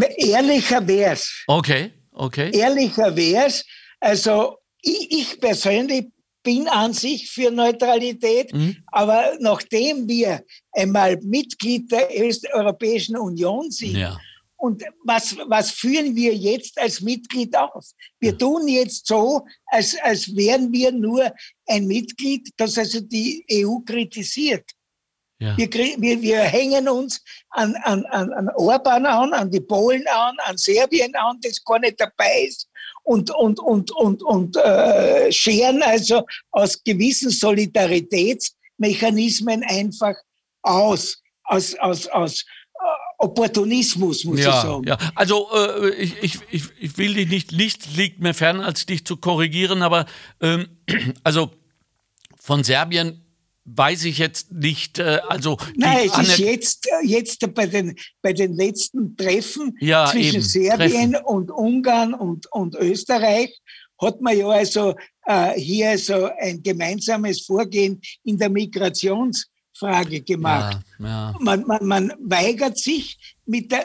äh, 0.00 0.30
ehrlicher 0.30 0.86
wär's. 0.86 1.44
Okay, 1.46 1.92
okay. 2.12 2.50
Ehrlicher 2.54 3.14
wär's. 3.14 3.64
Also 4.00 4.58
ich, 4.80 5.10
ich 5.10 5.40
persönlich 5.40 6.06
bin 6.42 6.66
an 6.68 6.92
sich 6.92 7.30
für 7.30 7.50
Neutralität, 7.50 8.52
mhm. 8.52 8.76
aber 8.86 9.36
nachdem 9.38 10.08
wir 10.08 10.42
einmal 10.72 11.16
Mitglied 11.22 11.90
der 11.92 12.08
Europäischen 12.52 13.16
Union 13.16 13.70
sind, 13.70 13.96
ja. 13.96 14.18
Und 14.62 14.84
was, 15.02 15.36
was 15.48 15.72
führen 15.72 16.14
wir 16.14 16.36
jetzt 16.36 16.78
als 16.78 17.00
Mitglied 17.00 17.56
aus? 17.56 17.96
Wir 18.20 18.38
tun 18.38 18.68
jetzt 18.68 19.08
so, 19.08 19.44
als, 19.66 19.96
als 20.00 20.36
wären 20.36 20.72
wir 20.72 20.92
nur 20.92 21.32
ein 21.66 21.88
Mitglied, 21.88 22.48
das 22.56 22.78
also 22.78 23.00
die 23.00 23.44
EU 23.50 23.80
kritisiert. 23.80 24.70
Ja. 25.40 25.56
Wir, 25.56 25.68
wir, 25.72 26.22
wir 26.22 26.42
hängen 26.42 26.88
uns 26.88 27.20
an, 27.50 27.74
an, 27.82 28.06
an 28.06 28.48
Orban 28.54 29.04
an, 29.04 29.32
an 29.32 29.50
die 29.50 29.58
Polen 29.58 30.06
an, 30.06 30.36
an 30.44 30.56
Serbien 30.56 31.12
an, 31.16 31.40
das 31.42 31.64
gar 31.64 31.80
nicht 31.80 32.00
dabei 32.00 32.44
ist 32.46 32.68
und, 33.02 33.34
und, 33.34 33.58
und, 33.58 33.90
und, 33.90 34.22
und 34.22 34.56
äh, 34.58 35.32
scheren 35.32 35.82
also 35.82 36.24
aus 36.52 36.80
gewissen 36.84 37.30
Solidaritätsmechanismen 37.30 39.64
einfach 39.64 40.14
aus, 40.62 41.20
aus, 41.46 41.74
aus, 41.80 42.06
aus 42.06 42.44
Opportunismus, 43.18 44.24
muss 44.24 44.40
ja, 44.40 44.48
ich 44.48 44.62
sagen. 44.62 44.84
Ja, 44.86 44.98
also 45.14 45.48
äh, 45.54 45.94
ich, 45.94 46.16
ich, 46.50 46.64
ich, 46.80 46.98
will 46.98 47.14
dich 47.14 47.28
nicht, 47.28 47.52
Licht 47.52 47.96
liegt 47.96 48.20
mir 48.20 48.34
fern, 48.34 48.60
als 48.60 48.86
dich 48.86 49.04
zu 49.04 49.16
korrigieren, 49.16 49.82
aber 49.82 50.06
ähm, 50.40 50.66
also 51.24 51.50
von 52.40 52.64
Serbien 52.64 53.22
weiß 53.64 54.04
ich 54.04 54.18
jetzt 54.18 54.52
nicht. 54.52 54.98
Äh, 54.98 55.20
also 55.28 55.56
Nein, 55.76 56.08
es 56.08 56.28
ist 56.28 56.38
jetzt, 56.38 56.88
äh, 56.88 57.06
jetzt 57.06 57.54
bei, 57.54 57.66
den, 57.66 57.94
bei 58.20 58.32
den 58.32 58.54
letzten 58.54 59.16
Treffen 59.16 59.76
ja, 59.80 60.06
zwischen 60.10 60.36
eben, 60.36 60.44
Serbien 60.44 61.12
Treffen. 61.12 61.26
und 61.26 61.50
Ungarn 61.50 62.14
und, 62.14 62.50
und 62.50 62.74
Österreich 62.74 63.56
hat 64.00 64.20
man 64.20 64.36
ja 64.36 64.48
also 64.48 64.96
äh, 65.26 65.52
hier 65.52 65.96
so 65.96 66.28
ein 66.40 66.62
gemeinsames 66.62 67.46
Vorgehen 67.46 68.00
in 68.24 68.36
der 68.36 68.50
Migrationsfrage 69.72 70.22
gemacht. 70.22 70.80
Ja, 70.98 71.06
ja. 71.06 71.34
Man, 71.40 71.66
man, 71.66 71.86
man 71.86 72.12
weigert 72.20 72.78
sich, 72.78 73.18
mit 73.46 73.70
der, 73.70 73.84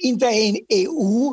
in 0.00 0.18
der 0.18 0.30
EU 0.72 1.32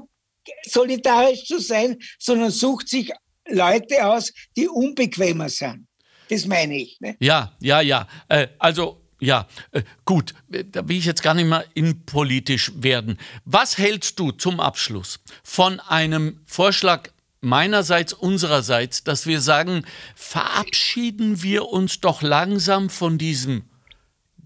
solidarisch 0.66 1.45
zu 1.45 1.60
sein, 1.60 1.97
sondern 2.20 2.51
sucht 2.51 2.89
sich 2.89 3.12
Leute 3.47 4.06
aus, 4.06 4.32
die 4.56 4.68
unbequemer 4.68 5.49
sind. 5.49 5.88
Das 6.30 6.45
meine 6.45 6.78
ich. 6.78 6.99
Ne? 6.99 7.16
Ja, 7.20 7.56
ja, 7.60 7.82
ja. 7.82 8.08
Äh, 8.30 8.47
also, 8.60 9.01
ja, 9.20 9.47
äh, 9.72 9.84
gut, 10.06 10.34
da 10.49 10.88
will 10.88 10.97
ich 10.97 11.06
jetzt 11.06 11.24
gar 11.24 11.34
nicht 11.34 11.47
mehr 11.47 11.66
innenpolitisch 11.74 12.72
werden. 12.76 13.18
Was 13.45 13.78
hältst 13.78 14.20
du 14.20 14.32
zum 14.32 14.60
Abschluss 14.60 15.20
von 15.43 15.80
einem 15.80 16.39
Vorschlag 16.45 17.10
meinerseits, 17.41 18.14
unsererseits, 18.14 19.04
dass 19.04 19.26
wir 19.26 19.41
sagen, 19.41 19.86
verabschieden 20.16 21.43
wir 21.43 21.68
uns 21.68 21.99
doch 21.99 22.22
langsam 22.22 22.89
von 22.89 23.18
diesem 23.18 23.64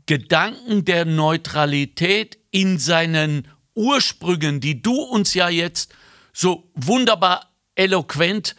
Gedanken 0.07 0.85
der 0.85 1.05
Neutralität 1.05 2.37
in 2.49 2.79
seinen 2.79 3.47
Ursprüngen, 3.75 4.59
die 4.59 4.81
du 4.81 4.93
uns 4.93 5.33
ja 5.33 5.49
jetzt 5.49 5.93
so 6.33 6.71
wunderbar 6.73 7.51
eloquent 7.75 8.55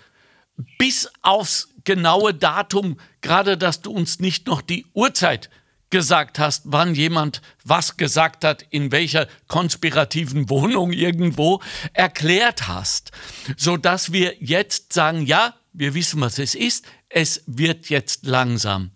bis 0.78 1.10
aufs 1.22 1.74
genaue 1.84 2.34
Datum, 2.34 3.00
gerade 3.22 3.56
dass 3.56 3.80
du 3.80 3.90
uns 3.90 4.20
nicht 4.20 4.46
noch 4.46 4.60
die 4.60 4.86
Uhrzeit 4.92 5.48
gesagt 5.90 6.38
hast, 6.38 6.64
wann 6.66 6.94
jemand 6.94 7.40
was 7.64 7.96
gesagt 7.96 8.44
hat, 8.44 8.62
in 8.68 8.92
welcher 8.92 9.26
konspirativen 9.46 10.50
Wohnung 10.50 10.92
irgendwo 10.92 11.62
erklärt 11.94 12.68
hast, 12.68 13.10
so 13.56 13.78
dass 13.78 14.12
wir 14.12 14.36
jetzt 14.40 14.92
sagen, 14.92 15.24
ja, 15.24 15.54
wir 15.72 15.94
wissen, 15.94 16.20
was 16.20 16.38
es 16.38 16.54
ist, 16.54 16.84
es 17.08 17.42
wird 17.46 17.88
jetzt 17.88 18.26
langsam 18.26 18.90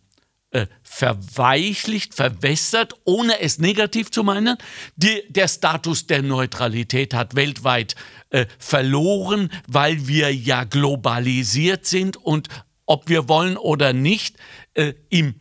verweichlicht, 0.94 2.12
verwässert, 2.12 2.92
ohne 3.04 3.40
es 3.40 3.58
negativ 3.58 4.10
zu 4.10 4.22
meinen. 4.22 4.58
Die, 4.94 5.22
der 5.30 5.48
Status 5.48 6.06
der 6.06 6.20
Neutralität 6.20 7.14
hat 7.14 7.34
weltweit 7.34 7.94
äh, 8.28 8.44
verloren, 8.58 9.50
weil 9.66 10.06
wir 10.06 10.34
ja 10.34 10.64
globalisiert 10.64 11.86
sind 11.86 12.18
und 12.18 12.48
ob 12.84 13.08
wir 13.08 13.26
wollen 13.26 13.56
oder 13.56 13.94
nicht, 13.94 14.36
äh, 14.74 14.92
im, 15.08 15.36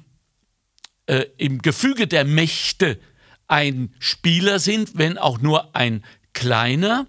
äh, 1.07 1.25
im 1.35 1.61
Gefüge 1.61 2.07
der 2.07 2.23
Mächte 2.23 2.97
ein 3.49 3.93
Spieler 3.99 4.57
sind, 4.57 4.91
wenn 4.97 5.17
auch 5.17 5.41
nur 5.41 5.75
ein 5.75 6.05
kleiner, 6.31 7.07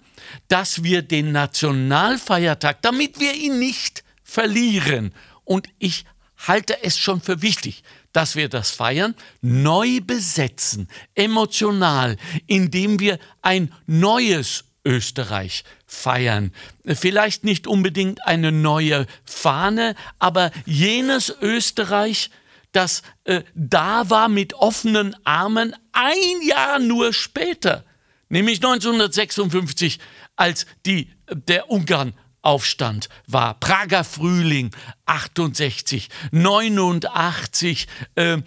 dass 0.48 0.82
wir 0.82 1.02
den 1.02 1.30
Nationalfeiertag, 1.30 2.82
damit 2.82 3.20
wir 3.20 3.34
ihn 3.34 3.60
nicht 3.60 4.02
verlieren, 4.24 5.14
und 5.44 5.68
ich 5.78 6.06
halte 6.36 6.82
es 6.82 6.98
schon 6.98 7.20
für 7.20 7.40
wichtig, 7.40 7.84
dass 8.12 8.36
wir 8.36 8.48
das 8.48 8.70
feiern, 8.70 9.14
neu 9.40 10.00
besetzen, 10.00 10.88
emotional, 11.14 12.16
indem 12.46 13.00
wir 13.00 13.18
ein 13.40 13.72
neues 13.86 14.64
Österreich 14.84 15.64
feiern. 15.86 16.52
Vielleicht 16.84 17.44
nicht 17.44 17.66
unbedingt 17.66 18.26
eine 18.26 18.52
neue 18.52 19.06
Fahne, 19.24 19.94
aber 20.18 20.50
jenes 20.66 21.34
Österreich, 21.40 22.30
das 22.72 23.02
äh, 23.24 23.42
da 23.54 24.10
war 24.10 24.28
mit 24.28 24.54
offenen 24.54 25.14
Armen 25.24 25.76
ein 25.92 26.42
Jahr 26.46 26.78
nur 26.78 27.12
später, 27.12 27.84
nämlich 28.28 28.58
1956, 28.58 30.00
als 30.36 30.66
die, 30.86 31.10
der 31.30 31.70
Ungarn 31.70 32.14
Aufstand 32.42 33.08
war. 33.26 33.58
Prager 33.58 34.04
Frühling 34.04 34.70
68, 35.06 36.08
89, 36.32 37.86
äh, 38.16 38.38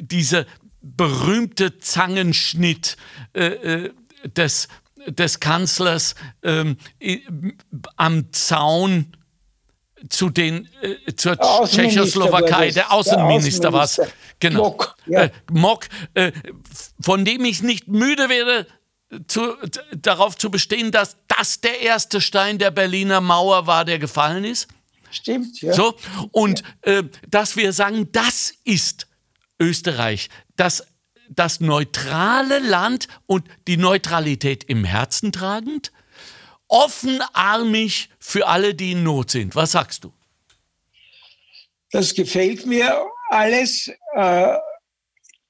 dieser 0.00 0.46
berühmte 0.80 1.78
Zangenschnitt 1.78 2.96
äh, 3.34 3.46
äh, 3.46 3.92
des, 4.36 4.68
des 5.06 5.40
Kanzlers 5.40 6.14
ähm, 6.42 6.76
am 7.96 8.32
Zaun 8.32 9.16
zu 10.08 10.30
den 10.30 10.68
äh, 10.82 11.14
zur 11.14 11.36
Tschechoslowakei, 11.38 12.70
der 12.70 12.92
Außenminister 12.92 13.72
war 13.72 13.84
es. 13.84 14.00
Genau. 14.40 14.64
Mock, 14.64 14.96
ja. 15.06 15.24
äh, 15.24 15.30
Mock 15.52 15.86
äh, 16.14 16.32
von 17.00 17.24
dem 17.24 17.44
ich 17.44 17.62
nicht 17.62 17.86
müde 17.86 18.28
werde, 18.28 18.66
zu, 19.26 19.56
darauf 19.94 20.36
zu 20.36 20.50
bestehen, 20.50 20.90
dass 20.90 21.16
das 21.28 21.60
der 21.60 21.80
erste 21.80 22.20
Stein 22.20 22.58
der 22.58 22.70
Berliner 22.70 23.20
Mauer 23.20 23.66
war, 23.66 23.84
der 23.84 23.98
gefallen 23.98 24.44
ist. 24.44 24.68
Stimmt, 25.10 25.60
ja. 25.60 25.74
So, 25.74 25.94
und 26.30 26.62
ja. 26.86 26.98
äh, 26.98 27.04
dass 27.28 27.56
wir 27.56 27.72
sagen, 27.72 28.08
das 28.12 28.54
ist 28.64 29.08
Österreich, 29.60 30.30
das, 30.56 30.86
das 31.28 31.60
neutrale 31.60 32.58
Land 32.60 33.08
und 33.26 33.46
die 33.68 33.76
Neutralität 33.76 34.64
im 34.64 34.84
Herzen 34.84 35.30
tragend, 35.30 35.92
offenarmig 36.68 38.08
für 38.18 38.48
alle, 38.48 38.74
die 38.74 38.92
in 38.92 39.02
Not 39.02 39.30
sind. 39.30 39.54
Was 39.54 39.72
sagst 39.72 40.04
du? 40.04 40.12
Das 41.90 42.14
gefällt 42.14 42.64
mir 42.64 43.06
alles. 43.28 43.90
Äh 44.14 44.56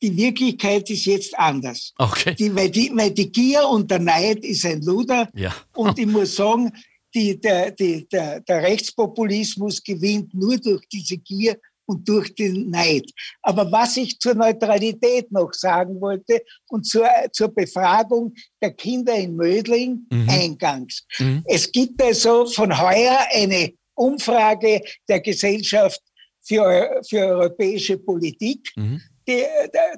die 0.03 0.17
Wirklichkeit 0.17 0.91
ist 0.91 1.07
jetzt 1.07 1.39
anders. 1.39 1.93
Okay. 1.97 2.35
Die, 2.35 2.55
weil, 2.55 2.71
die, 2.71 2.91
weil 2.95 3.13
die 3.13 3.31
Gier 3.31 3.67
und 3.69 3.91
der 3.91 4.01
Neid 4.01 4.45
ist 4.45 4.67
ein 4.67 4.83
Luder. 4.83 5.29
Ja. 5.35 5.55
Und 5.75 5.99
ich 5.99 6.07
muss 6.07 6.35
sagen, 6.35 6.73
die, 7.15 7.41
der, 7.41 7.71
die, 7.71 8.07
der, 8.09 8.41
der 8.41 8.63
Rechtspopulismus 8.63 9.83
gewinnt 9.83 10.35
nur 10.35 10.57
durch 10.59 10.87
diese 10.89 11.19
Gier 11.19 11.57
und 11.87 12.09
durch 12.09 12.35
den 12.35 12.71
Neid. 12.71 13.11
Aber 13.43 13.71
was 13.71 13.97
ich 13.97 14.19
zur 14.19 14.35
Neutralität 14.35 15.31
noch 15.31 15.53
sagen 15.53 16.01
wollte 16.01 16.43
und 16.69 16.85
zur, 16.85 17.07
zur 17.33 17.49
Befragung 17.49 18.35
der 18.61 18.73
Kinder 18.73 19.15
in 19.15 19.37
Mödling 19.37 20.07
mhm. 20.11 20.29
eingangs. 20.29 21.05
Mhm. 21.19 21.45
Es 21.47 21.71
gibt 21.71 22.01
also 22.03 22.47
von 22.47 22.77
heuer 22.81 23.19
eine 23.33 23.73
Umfrage 23.95 24.81
der 25.09 25.21
Gesellschaft 25.21 26.01
für, 26.41 27.01
für 27.09 27.19
europäische 27.19 27.99
Politik. 27.99 28.71
Mhm 28.75 29.01
die, 29.27 29.45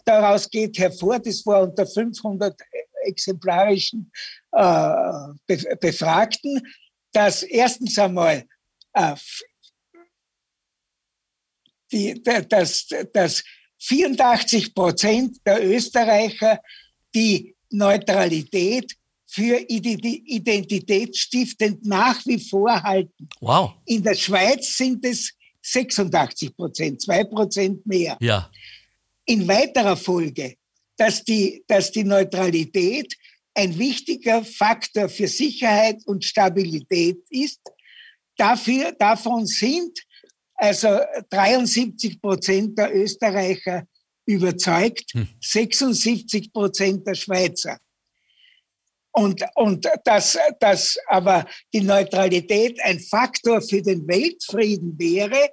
daraus 0.04 0.50
geht 0.50 0.78
hervor, 0.78 1.18
das 1.18 1.44
war 1.46 1.62
unter 1.62 1.86
500 1.86 2.54
exemplarischen 3.04 4.10
äh, 4.52 5.56
Befragten, 5.80 6.62
dass 7.12 7.42
erstens 7.42 7.98
einmal 7.98 8.44
äh, 8.92 9.16
die, 11.92 12.22
dass, 12.22 12.86
dass 13.12 13.42
84 13.78 14.74
Prozent 14.74 15.38
der 15.46 15.64
Österreicher 15.64 16.60
die 17.14 17.54
Neutralität 17.70 18.92
für 19.26 19.58
identitätsstiftend 19.68 21.84
nach 21.84 22.24
wie 22.26 22.38
vor 22.38 22.82
halten. 22.82 23.28
Wow. 23.40 23.74
In 23.84 24.02
der 24.02 24.14
Schweiz 24.14 24.76
sind 24.76 25.04
es 25.04 25.32
86 25.62 26.56
Prozent, 26.56 27.02
zwei 27.02 27.24
Prozent 27.24 27.84
mehr. 27.86 28.16
Ja 28.20 28.50
in 29.26 29.46
weiterer 29.48 29.96
Folge, 29.96 30.56
dass 30.96 31.24
die, 31.24 31.64
dass 31.66 31.90
die 31.90 32.04
Neutralität 32.04 33.14
ein 33.54 33.78
wichtiger 33.78 34.44
Faktor 34.44 35.08
für 35.08 35.28
Sicherheit 35.28 36.02
und 36.06 36.24
Stabilität 36.24 37.18
ist. 37.30 37.60
Dafür, 38.36 38.92
davon 38.92 39.46
sind 39.46 39.98
also 40.56 41.00
73 41.30 42.20
Prozent 42.20 42.78
der 42.78 42.94
Österreicher 42.94 43.86
überzeugt, 44.26 45.12
76 45.40 46.44
hm. 46.44 46.52
Prozent 46.52 47.06
der 47.06 47.14
Schweizer. 47.14 47.78
Und, 49.12 49.44
und 49.54 49.86
dass, 50.04 50.36
dass 50.58 50.98
aber 51.06 51.46
die 51.72 51.82
Neutralität 51.82 52.80
ein 52.82 52.98
Faktor 52.98 53.62
für 53.62 53.80
den 53.80 54.06
Weltfrieden 54.08 54.98
wäre, 54.98 55.50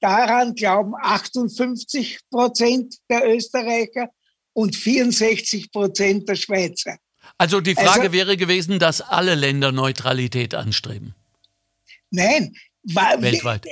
Daran 0.00 0.54
glauben 0.54 0.94
58 1.00 2.20
Prozent 2.30 2.96
der 3.10 3.28
Österreicher 3.28 4.10
und 4.52 4.76
64 4.76 5.70
Prozent 5.72 6.28
der 6.28 6.36
Schweizer. 6.36 6.98
Also 7.36 7.60
die 7.60 7.74
Frage 7.74 8.00
also, 8.00 8.12
wäre 8.12 8.36
gewesen, 8.36 8.78
dass 8.78 9.00
alle 9.00 9.34
Länder 9.34 9.72
Neutralität 9.72 10.54
anstreben. 10.54 11.14
Nein. 12.10 12.54
Weltweit. 12.82 13.66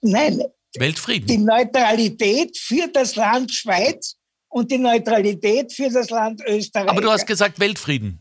Nein. 0.00 0.42
Weltfrieden. 0.76 1.26
Die 1.26 1.38
Neutralität 1.38 2.56
für 2.56 2.88
das 2.88 3.16
Land 3.16 3.52
Schweiz 3.52 4.16
und 4.48 4.70
die 4.70 4.78
Neutralität 4.78 5.72
für 5.72 5.90
das 5.90 6.10
Land 6.10 6.42
Österreich. 6.46 6.88
Aber 6.88 7.00
du 7.00 7.10
hast 7.10 7.26
gesagt 7.26 7.58
Weltfrieden. 7.58 8.20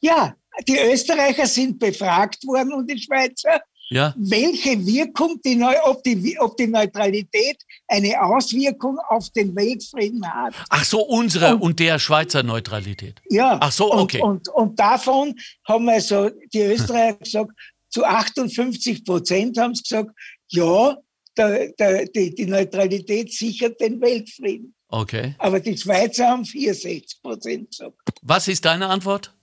Ja, 0.00 0.34
die 0.66 0.78
Österreicher 0.78 1.46
sind 1.46 1.78
befragt 1.78 2.46
worden 2.46 2.72
und 2.72 2.90
die 2.90 2.98
Schweizer 2.98 3.60
Ja. 3.92 4.14
welche 4.16 4.86
Wirkung 4.86 5.40
die, 5.44 5.56
Neu 5.56 5.74
ob, 5.84 6.04
die, 6.04 6.38
ob 6.38 6.56
die 6.56 6.68
Neutralität 6.68 7.58
eine 7.88 8.22
Auswirkung 8.22 8.98
auf 9.08 9.30
den 9.30 9.54
Weltfrieden 9.56 10.24
hat. 10.24 10.54
Ach 10.68 10.84
so, 10.84 11.02
unsere 11.02 11.56
und, 11.56 11.62
und 11.62 11.80
der 11.80 11.98
Schweizer 11.98 12.44
Neutralität. 12.44 13.20
Ja. 13.28 13.58
Ach 13.60 13.72
so, 13.72 13.92
okay. 13.92 14.22
Und, 14.22 14.48
und, 14.48 14.54
und 14.54 14.78
davon 14.78 15.34
haben 15.66 15.88
also 15.88 16.30
die 16.52 16.60
Österreicher 16.60 17.14
gesagt, 17.24 17.50
zu 17.88 18.04
58 18.04 19.04
Prozent 19.04 19.58
haben 19.58 19.74
sie 19.74 19.82
gesagt, 19.82 20.10
ja, 20.48 20.96
der, 21.36 21.72
der, 21.72 22.06
die, 22.06 22.32
die 22.32 22.46
Neutralität 22.46 23.32
sichert 23.32 23.80
den 23.80 24.00
Weltfrieden. 24.00 24.72
Okay. 24.88 25.34
Aber 25.38 25.60
die 25.60 25.76
Schweizer 25.76 26.28
haben 26.28 26.44
64 26.44 27.22
Prozent 27.22 27.70
gesagt. 27.70 27.96
Was 28.22 28.48
ist 28.48 28.64
deine 28.64 28.88
Antwort? 28.88 29.34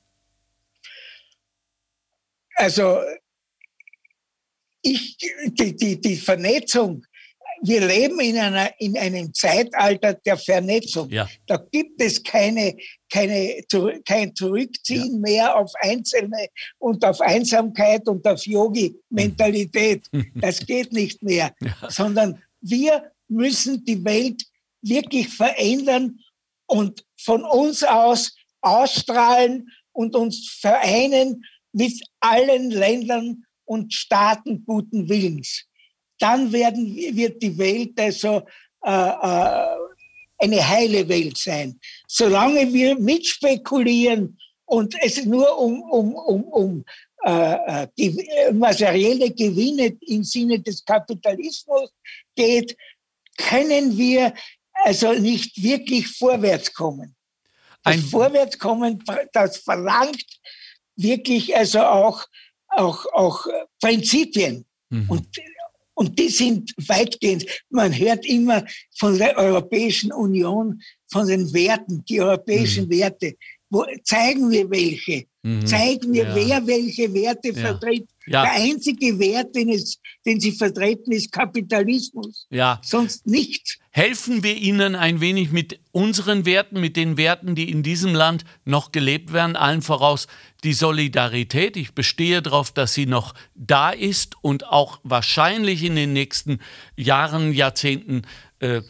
Also 2.56 3.00
ich, 4.88 5.18
die, 5.46 5.76
die, 5.76 6.00
die 6.00 6.16
Vernetzung, 6.16 7.06
wir 7.62 7.86
leben 7.86 8.20
in, 8.20 8.38
einer, 8.38 8.70
in 8.80 8.98
einem 8.98 9.34
Zeitalter 9.34 10.14
der 10.14 10.38
Vernetzung. 10.38 11.10
Ja. 11.10 11.28
Da 11.48 11.58
gibt 11.72 12.02
es 12.02 12.22
keine, 12.22 12.78
keine, 13.12 13.64
kein 14.06 14.36
Zurückziehen 14.36 15.14
ja. 15.14 15.20
mehr 15.20 15.56
auf 15.58 15.72
Einzelne 15.82 16.48
und 16.78 17.04
auf 17.04 17.20
Einsamkeit 17.20 18.08
und 18.08 18.26
auf 18.28 18.46
Yogi-Mentalität. 18.46 20.04
Das 20.36 20.66
geht 20.66 20.94
nicht 20.94 21.24
mehr, 21.24 21.54
ja. 21.60 21.90
sondern 21.90 22.42
wir 22.62 23.12
müssen 23.28 23.84
die 23.86 24.04
Welt 24.06 24.44
wirklich 24.82 25.30
verändern 25.30 26.20
und 26.68 27.04
von 27.18 27.44
uns 27.44 27.84
aus 27.84 28.36
ausstrahlen 28.62 29.70
und 29.94 30.16
uns 30.16 30.50
vereinen 30.60 31.44
mit 31.72 32.02
allen 32.20 32.72
Ländern 32.72 33.46
und 33.68 33.94
Staaten 33.94 34.64
guten 34.66 35.08
Willens. 35.08 35.66
Dann 36.20 36.52
werden, 36.52 36.96
wird 36.96 37.42
die 37.42 37.58
Welt 37.58 38.00
also 38.00 38.44
äh, 38.84 38.90
äh, 38.90 39.78
eine 40.40 40.68
heile 40.68 41.08
Welt 41.08 41.38
sein. 41.38 41.80
Solange 42.08 42.72
wir 42.74 42.98
mitspekulieren 42.98 44.38
und 44.66 44.96
es 45.02 45.26
nur 45.26 45.58
um, 45.60 45.82
um, 45.84 46.16
um, 46.16 46.44
um 46.44 46.86
äh, 47.24 47.88
äh 47.98 48.54
materielle 48.54 49.32
Gewinne 49.32 49.98
im 50.08 50.24
Sinne 50.24 50.60
des 50.60 50.84
Kapitalismus 50.84 51.92
geht, 52.36 52.76
können 53.38 53.98
wir 53.98 54.34
also 54.86 55.14
nicht 55.14 55.62
wirklich 55.62 56.08
vorwärts 56.08 56.74
kommen. 56.74 57.16
Das 57.84 57.94
Ein 57.94 58.02
Vorwärtskommen, 58.02 59.04
das 59.34 59.58
verlangt 59.58 60.26
wirklich 60.96 61.56
also 61.56 61.80
auch 61.80 62.26
auch, 62.78 63.06
auch 63.14 63.46
Prinzipien. 63.82 64.66
Mhm. 64.90 65.10
Und, 65.10 65.28
und 65.96 66.20
die 66.20 66.30
sind 66.30 66.74
weitgehend, 66.88 67.46
man 67.70 67.98
hört 67.98 68.26
immer 68.26 68.64
von 68.98 69.18
der 69.18 69.38
Europäischen 69.38 70.12
Union, 70.12 70.82
von 71.12 71.28
den 71.28 71.52
Werten, 71.54 72.04
die 72.06 72.22
europäischen 72.22 72.86
mhm. 72.86 72.92
Werte. 72.92 73.36
Wo, 73.70 73.84
zeigen 74.04 74.50
wir 74.50 74.70
welche? 74.70 75.26
Mhm. 75.44 75.66
Zeigen 75.66 76.14
wir, 76.14 76.24
ja. 76.24 76.36
wer 76.36 76.68
welche 76.68 77.14
Werte 77.14 77.50
ja. 77.50 77.56
vertritt. 77.56 78.08
Ja. 78.28 78.44
Der 78.44 78.52
einzige 78.54 79.18
Wert, 79.20 79.56
den, 79.56 79.70
es, 79.70 80.00
den 80.26 80.40
sie 80.40 80.52
vertreten, 80.52 81.12
ist 81.14 81.32
Kapitalismus. 81.32 82.46
Ja. 82.50 82.82
Sonst 82.84 83.26
nichts. 83.26 83.78
Helfen 83.90 84.44
wir 84.44 84.56
ihnen 84.56 84.96
ein 84.96 85.22
wenig 85.22 85.52
mit 85.52 85.80
unseren 85.92 86.46
Werten, 86.46 86.80
mit 86.82 86.98
den 86.98 87.18
Werten, 87.18 87.56
die 87.56 87.72
in 87.72 87.84
diesem 87.84 88.14
Land 88.14 88.44
noch 88.66 88.92
gelebt 88.92 89.32
werden, 89.34 89.56
allen 89.56 89.82
voraus 89.82 90.28
die 90.64 90.74
Solidarität. 90.74 91.78
Ich 91.78 91.94
bestehe 91.94 92.42
darauf, 92.42 92.72
dass 92.72 92.94
sie 92.94 93.06
noch 93.06 93.34
da 93.56 93.92
ist 93.92 94.36
und 94.42 94.68
auch 94.68 95.00
wahrscheinlich 95.04 95.84
in 95.84 95.96
den 95.96 96.14
nächsten 96.14 96.60
Jahren, 96.96 97.54
Jahrzehnten 97.54 98.24
äh, 98.60 98.82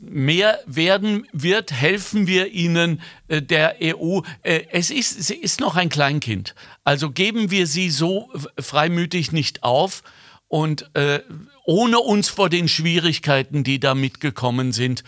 mehr 0.00 0.60
werden 0.66 1.26
wird, 1.32 1.72
helfen 1.72 2.28
wir 2.28 2.52
ihnen 2.52 3.00
äh, 3.26 3.42
der 3.42 3.76
EU. 3.82 4.20
Äh, 4.42 4.62
es 4.70 4.90
ist, 4.90 5.24
sie 5.24 5.34
ist 5.34 5.58
noch 5.58 5.74
ein 5.74 5.88
Kleinkind. 5.88 6.54
Also 6.84 7.10
geben 7.10 7.50
wir 7.50 7.66
sie 7.66 7.90
so 7.90 8.30
freimütig 8.78 9.32
nicht 9.32 9.64
auf 9.64 10.04
und 10.46 10.88
äh, 10.94 11.20
ohne 11.64 11.98
uns 11.98 12.28
vor 12.28 12.48
den 12.48 12.68
Schwierigkeiten, 12.68 13.64
die 13.64 13.80
da 13.80 13.94
mitgekommen 13.94 14.72
sind, 14.72 15.02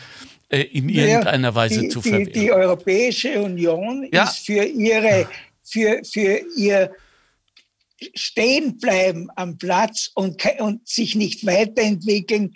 äh, 0.49 0.63
in 0.63 0.89
irgendeiner 0.89 1.39
naja, 1.39 1.55
Weise 1.55 1.81
die, 1.83 1.89
zu 1.89 2.03
verwehren. 2.03 2.25
Die, 2.27 2.41
die 2.41 2.53
Europäische 2.53 3.41
Union 3.41 4.09
ja. 4.13 4.25
ist 4.25 4.45
für 4.45 4.65
ihre, 4.65 5.29
für, 5.63 6.01
für 6.05 6.41
ihr 6.57 6.91
Stehenbleiben 8.15 9.31
am 9.37 9.57
Platz 9.57 10.11
und, 10.15 10.43
und 10.59 10.89
sich 10.89 11.15
nicht 11.15 11.47
weiterentwickeln 11.47 12.53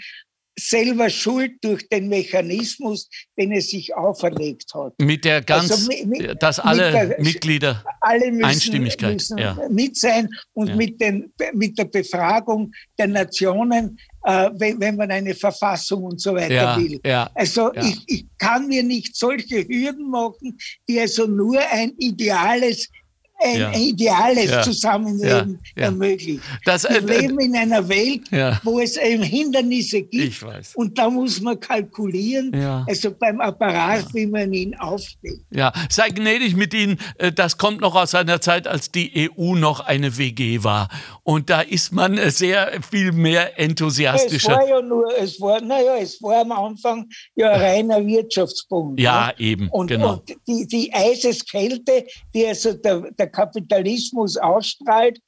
selber 0.57 1.11
schuld 1.11 1.53
durch 1.63 1.89
den 1.89 2.09
Mechanismus, 2.09 3.09
den 3.37 3.53
es 3.53 3.71
sich 3.71 3.95
auferlegt 3.95 4.73
hat. 4.75 4.95
Mit 5.01 5.25
der 5.25 5.43
ganz, 5.43 5.71
also 5.71 5.89
mit, 5.89 6.07
mit, 6.07 6.43
dass 6.43 6.61
alle 6.61 6.93
der, 6.93 7.21
Mitglieder 7.21 7.85
alle 8.01 8.31
müssen, 8.31 8.45
Einstimmigkeit 8.45 9.15
müssen 9.15 9.39
ja. 9.39 9.59
mit 9.69 9.97
sein 9.97 10.29
und 10.53 10.69
ja. 10.69 10.77
mit, 10.77 11.01
den, 11.01 11.33
mit 11.55 11.77
der 11.79 11.87
Befragung 11.87 12.73
der 12.99 13.09
Nationen, 13.09 13.99
äh, 14.25 14.51
wenn, 14.55 14.81
wenn, 14.81 14.97
man 14.97 15.11
eine 15.11 15.35
Verfassung 15.35 16.05
und 16.05 16.21
so 16.21 16.35
weiter 16.35 16.55
ja, 16.55 16.79
will. 16.79 17.01
Also 17.35 17.73
Ich, 17.75 18.03
ich 18.07 18.27
kann 18.39 18.69
mir 18.69 18.83
nicht 18.83 19.17
solche 19.17 19.67
Hürden 19.67 20.11
machen, 20.11 20.57
die 20.89 21.01
also 21.01 21.27
nur 21.27 21.59
ein 21.71 21.93
ideales 21.99 22.89
ein 23.45 23.61
ja. 23.61 23.73
ideales 23.75 24.51
ja. 24.51 24.63
Zusammenleben 24.63 25.61
ermöglicht. 25.75 26.43
Das, 26.65 26.85
äh, 26.85 27.01
Wir 27.07 27.21
leben 27.21 27.39
in 27.41 27.57
einer 27.57 27.89
Welt, 27.89 28.23
wo 28.63 28.81
es 28.81 28.97
eben 28.97 29.23
Hindernisse 29.23 30.03
gibt. 30.03 30.45
Und 30.75 30.99
da 30.99 31.11
muss 31.11 31.41
man 31.41 31.59
kalkulieren, 31.61 32.55
also 32.87 33.11
beim 33.13 33.41
Apparat, 33.41 34.13
wie 34.15 34.27
man 34.27 34.53
ihn 34.53 34.75
aufstellt. 34.77 35.41
Ja, 35.51 35.73
sei 35.91 36.09
gnädig 36.11 36.57
mit 36.57 36.75
Ihnen. 36.75 36.99
Äh, 37.19 37.33
das 37.33 37.59
kommt 37.59 37.81
noch 37.81 37.95
aus 37.95 38.15
einer 38.15 38.41
Zeit, 38.41 38.67
als 38.67 38.91
die 38.91 39.31
EU 39.39 39.55
noch 39.55 39.81
eine 39.81 40.17
WG 40.17 40.65
war. 40.65 40.89
Und 41.23 41.51
da 41.51 41.61
ist 41.61 41.93
man 41.93 42.19
äh, 42.19 42.31
sehr 42.31 42.81
viel 42.89 43.13
mehr 43.13 43.59
enthusiastischer. 43.59 44.53
Es 44.53 44.59
war 44.59 44.69
ja 44.69 44.83
nur, 44.83 45.19
es 45.19 45.41
war, 45.41 45.61
naja, 45.61 45.97
es 46.01 46.23
war 46.23 46.41
am 46.41 46.53
Anfang 46.53 47.09
ja 47.35 47.51
ein 47.51 47.61
reiner 47.61 48.07
Wirtschaftsbund. 48.07 49.01
Ja, 49.01 49.29
ne? 49.29 49.35
eben, 49.39 49.69
und, 49.69 49.89
genau. 49.89 50.15
Und 50.15 50.37
die, 50.47 50.67
die 50.67 50.93
Eiseskälte, 50.93 52.07
die 52.35 52.47
also 52.47 52.75
der, 52.75 53.11
der 53.13 53.27
Kapitalismus 53.35 54.37
ausstrahlt, 54.37 55.19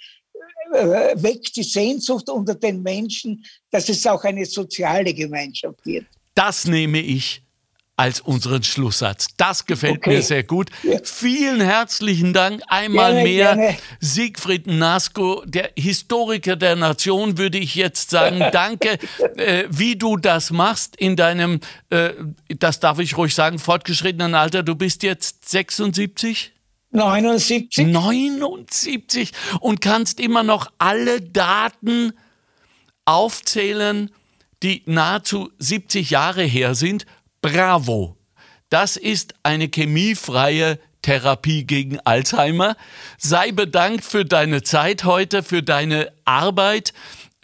äh, 0.73 1.15
weckt 1.23 1.57
die 1.57 1.63
Sehnsucht 1.63 2.29
unter 2.29 2.55
den 2.55 2.83
Menschen, 2.83 3.45
dass 3.71 3.89
es 3.89 4.07
auch 4.07 4.25
eine 4.25 4.45
soziale 4.45 5.13
Gemeinschaft 5.15 5.85
wird. 5.85 6.07
Das 6.35 6.67
nehme 6.67 7.01
ich 7.01 7.43
als 7.97 8.21
unseren 8.21 8.63
Schlusssatz. 8.63 9.29
Das 9.39 9.65
gefällt 9.65 9.99
okay. 9.99 10.11
mir 10.11 10.23
sehr 10.23 10.43
gut. 10.43 10.69
Ja. 10.83 10.99
Vielen 11.03 11.63
herzlichen 11.63 12.35
Dank 12.35 12.63
einmal 12.69 13.13
gerne, 13.13 13.29
mehr. 13.29 13.57
Gerne. 13.57 13.77
Siegfried 14.01 14.67
Nasko, 14.67 15.43
der 15.47 15.71
Historiker 15.77 16.57
der 16.57 16.77
Nation, 16.77 17.39
würde 17.39 17.59
ich 17.59 17.75
jetzt 17.75 18.11
sagen. 18.11 18.45
Danke, 18.53 18.99
äh, 19.37 19.65
wie 19.71 19.97
du 19.97 20.19
das 20.19 20.51
machst 20.51 20.97
in 20.97 21.17
deinem, 21.17 21.61
äh, 21.89 22.11
das 22.49 22.81
darf 22.81 22.99
ich 22.99 23.17
ruhig 23.17 23.35
sagen, 23.35 23.59
fortgeschrittenen 23.59 24.35
Alter. 24.35 24.63
Du 24.63 24.75
bist 24.75 25.03
jetzt 25.03 25.49
76? 25.49 26.53
79. 26.97 27.86
79 27.86 29.32
und 29.61 29.80
kannst 29.80 30.18
immer 30.18 30.42
noch 30.42 30.72
alle 30.78 31.20
Daten 31.20 32.12
aufzählen, 33.05 34.11
die 34.62 34.82
nahezu 34.86 35.51
70 35.59 36.11
Jahre 36.11 36.42
her 36.42 36.74
sind. 36.74 37.07
Bravo. 37.42 38.16
Das 38.68 38.97
ist 38.97 39.34
eine 39.42 39.68
chemiefreie 39.72 40.80
Therapie 41.03 41.64
gegen 41.64 42.01
Alzheimer. 42.01 42.76
Sei 43.16 43.53
bedankt 43.53 44.05
für 44.05 44.24
deine 44.24 44.62
Zeit 44.62 45.05
heute, 45.05 45.44
für 45.44 45.62
deine 45.62 46.12
Arbeit. 46.24 46.92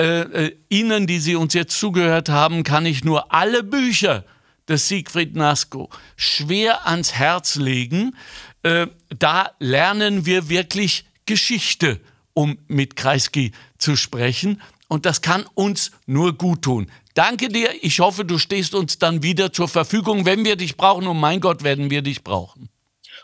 Äh, 0.01 0.23
äh, 0.23 0.57
Ihnen, 0.69 1.07
die 1.07 1.21
Sie 1.21 1.37
uns 1.37 1.55
jetzt 1.55 1.79
zugehört 1.79 2.29
haben, 2.29 2.65
kann 2.65 2.87
ich 2.87 3.05
nur 3.05 3.33
alle 3.33 3.63
Bücher 3.63 4.25
des 4.69 4.89
Siegfried 4.89 5.37
Nasko 5.37 5.91
schwer 6.17 6.89
ans 6.89 7.15
Herz 7.15 7.55
legen. 7.57 8.17
Äh, 8.63 8.87
da 9.19 9.51
lernen 9.59 10.27
wir 10.27 10.49
wirklich 10.49 11.05
Geschichte, 11.27 12.01
um 12.35 12.59
mit 12.69 12.97
Kreisky 12.97 13.53
zu 13.79 13.97
sprechen. 13.97 14.61
Und 14.89 15.07
das 15.07 15.23
kann 15.23 15.47
uns 15.55 15.91
nur 16.07 16.37
gut 16.37 16.63
tun. 16.63 16.91
Danke 17.15 17.49
dir. 17.49 17.71
Ich 17.83 18.01
hoffe, 18.01 18.25
du 18.25 18.39
stehst 18.39 18.75
uns 18.75 18.99
dann 18.99 19.23
wieder 19.23 19.53
zur 19.53 19.69
Verfügung, 19.69 20.25
wenn 20.27 20.45
wir 20.45 20.57
dich 20.57 20.77
brauchen. 20.77 21.07
Und 21.07 21.19
mein 21.19 21.41
Gott, 21.41 21.63
werden 21.63 21.91
wir 21.91 22.03
dich 22.03 22.23
brauchen. 22.23 22.69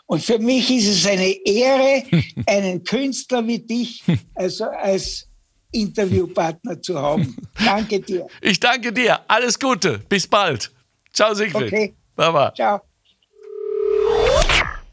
Und 0.05 0.23
für 0.23 0.39
mich 0.39 0.71
ist 0.71 0.87
es 0.87 1.05
eine 1.05 1.29
Ehre, 1.45 2.03
einen 2.47 2.83
Künstler 2.83 3.45
wie 3.45 3.59
dich 3.59 4.03
also 4.33 4.65
als 4.65 5.27
Interviewpartner 5.71 6.81
zu 6.81 6.97
haben. 6.97 7.35
Danke 7.63 7.99
dir. 7.99 8.25
Ich 8.41 8.59
danke 8.59 8.91
dir. 8.91 9.19
Alles 9.27 9.59
Gute. 9.59 9.99
Bis 10.09 10.27
bald. 10.27 10.71
Ciao, 11.13 11.33
Siegfried. 11.33 11.67
Okay. 11.67 11.95
Baba. 12.15 12.53
Ciao. 12.55 12.81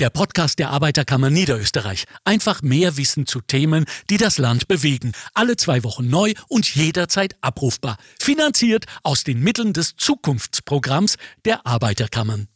der 0.00 0.10
Podcast 0.10 0.58
der 0.58 0.70
Arbeiterkammer 0.70 1.28
Niederösterreich. 1.28 2.04
Einfach 2.24 2.62
mehr 2.62 2.96
Wissen 2.96 3.26
zu 3.26 3.40
Themen, 3.40 3.84
die 4.08 4.16
das 4.16 4.38
Land 4.38 4.66
bewegen. 4.66 5.12
Alle 5.34 5.56
zwei 5.56 5.84
Wochen 5.84 6.08
neu 6.08 6.32
und 6.48 6.74
jederzeit 6.74 7.36
abrufbar. 7.42 7.98
Finanziert 8.18 8.86
aus 9.02 9.24
den 9.24 9.40
Mitteln 9.40 9.74
des 9.74 9.96
Zukunftsprogramms 9.96 11.16
der 11.44 11.66
Arbeiterkammern. 11.66 12.48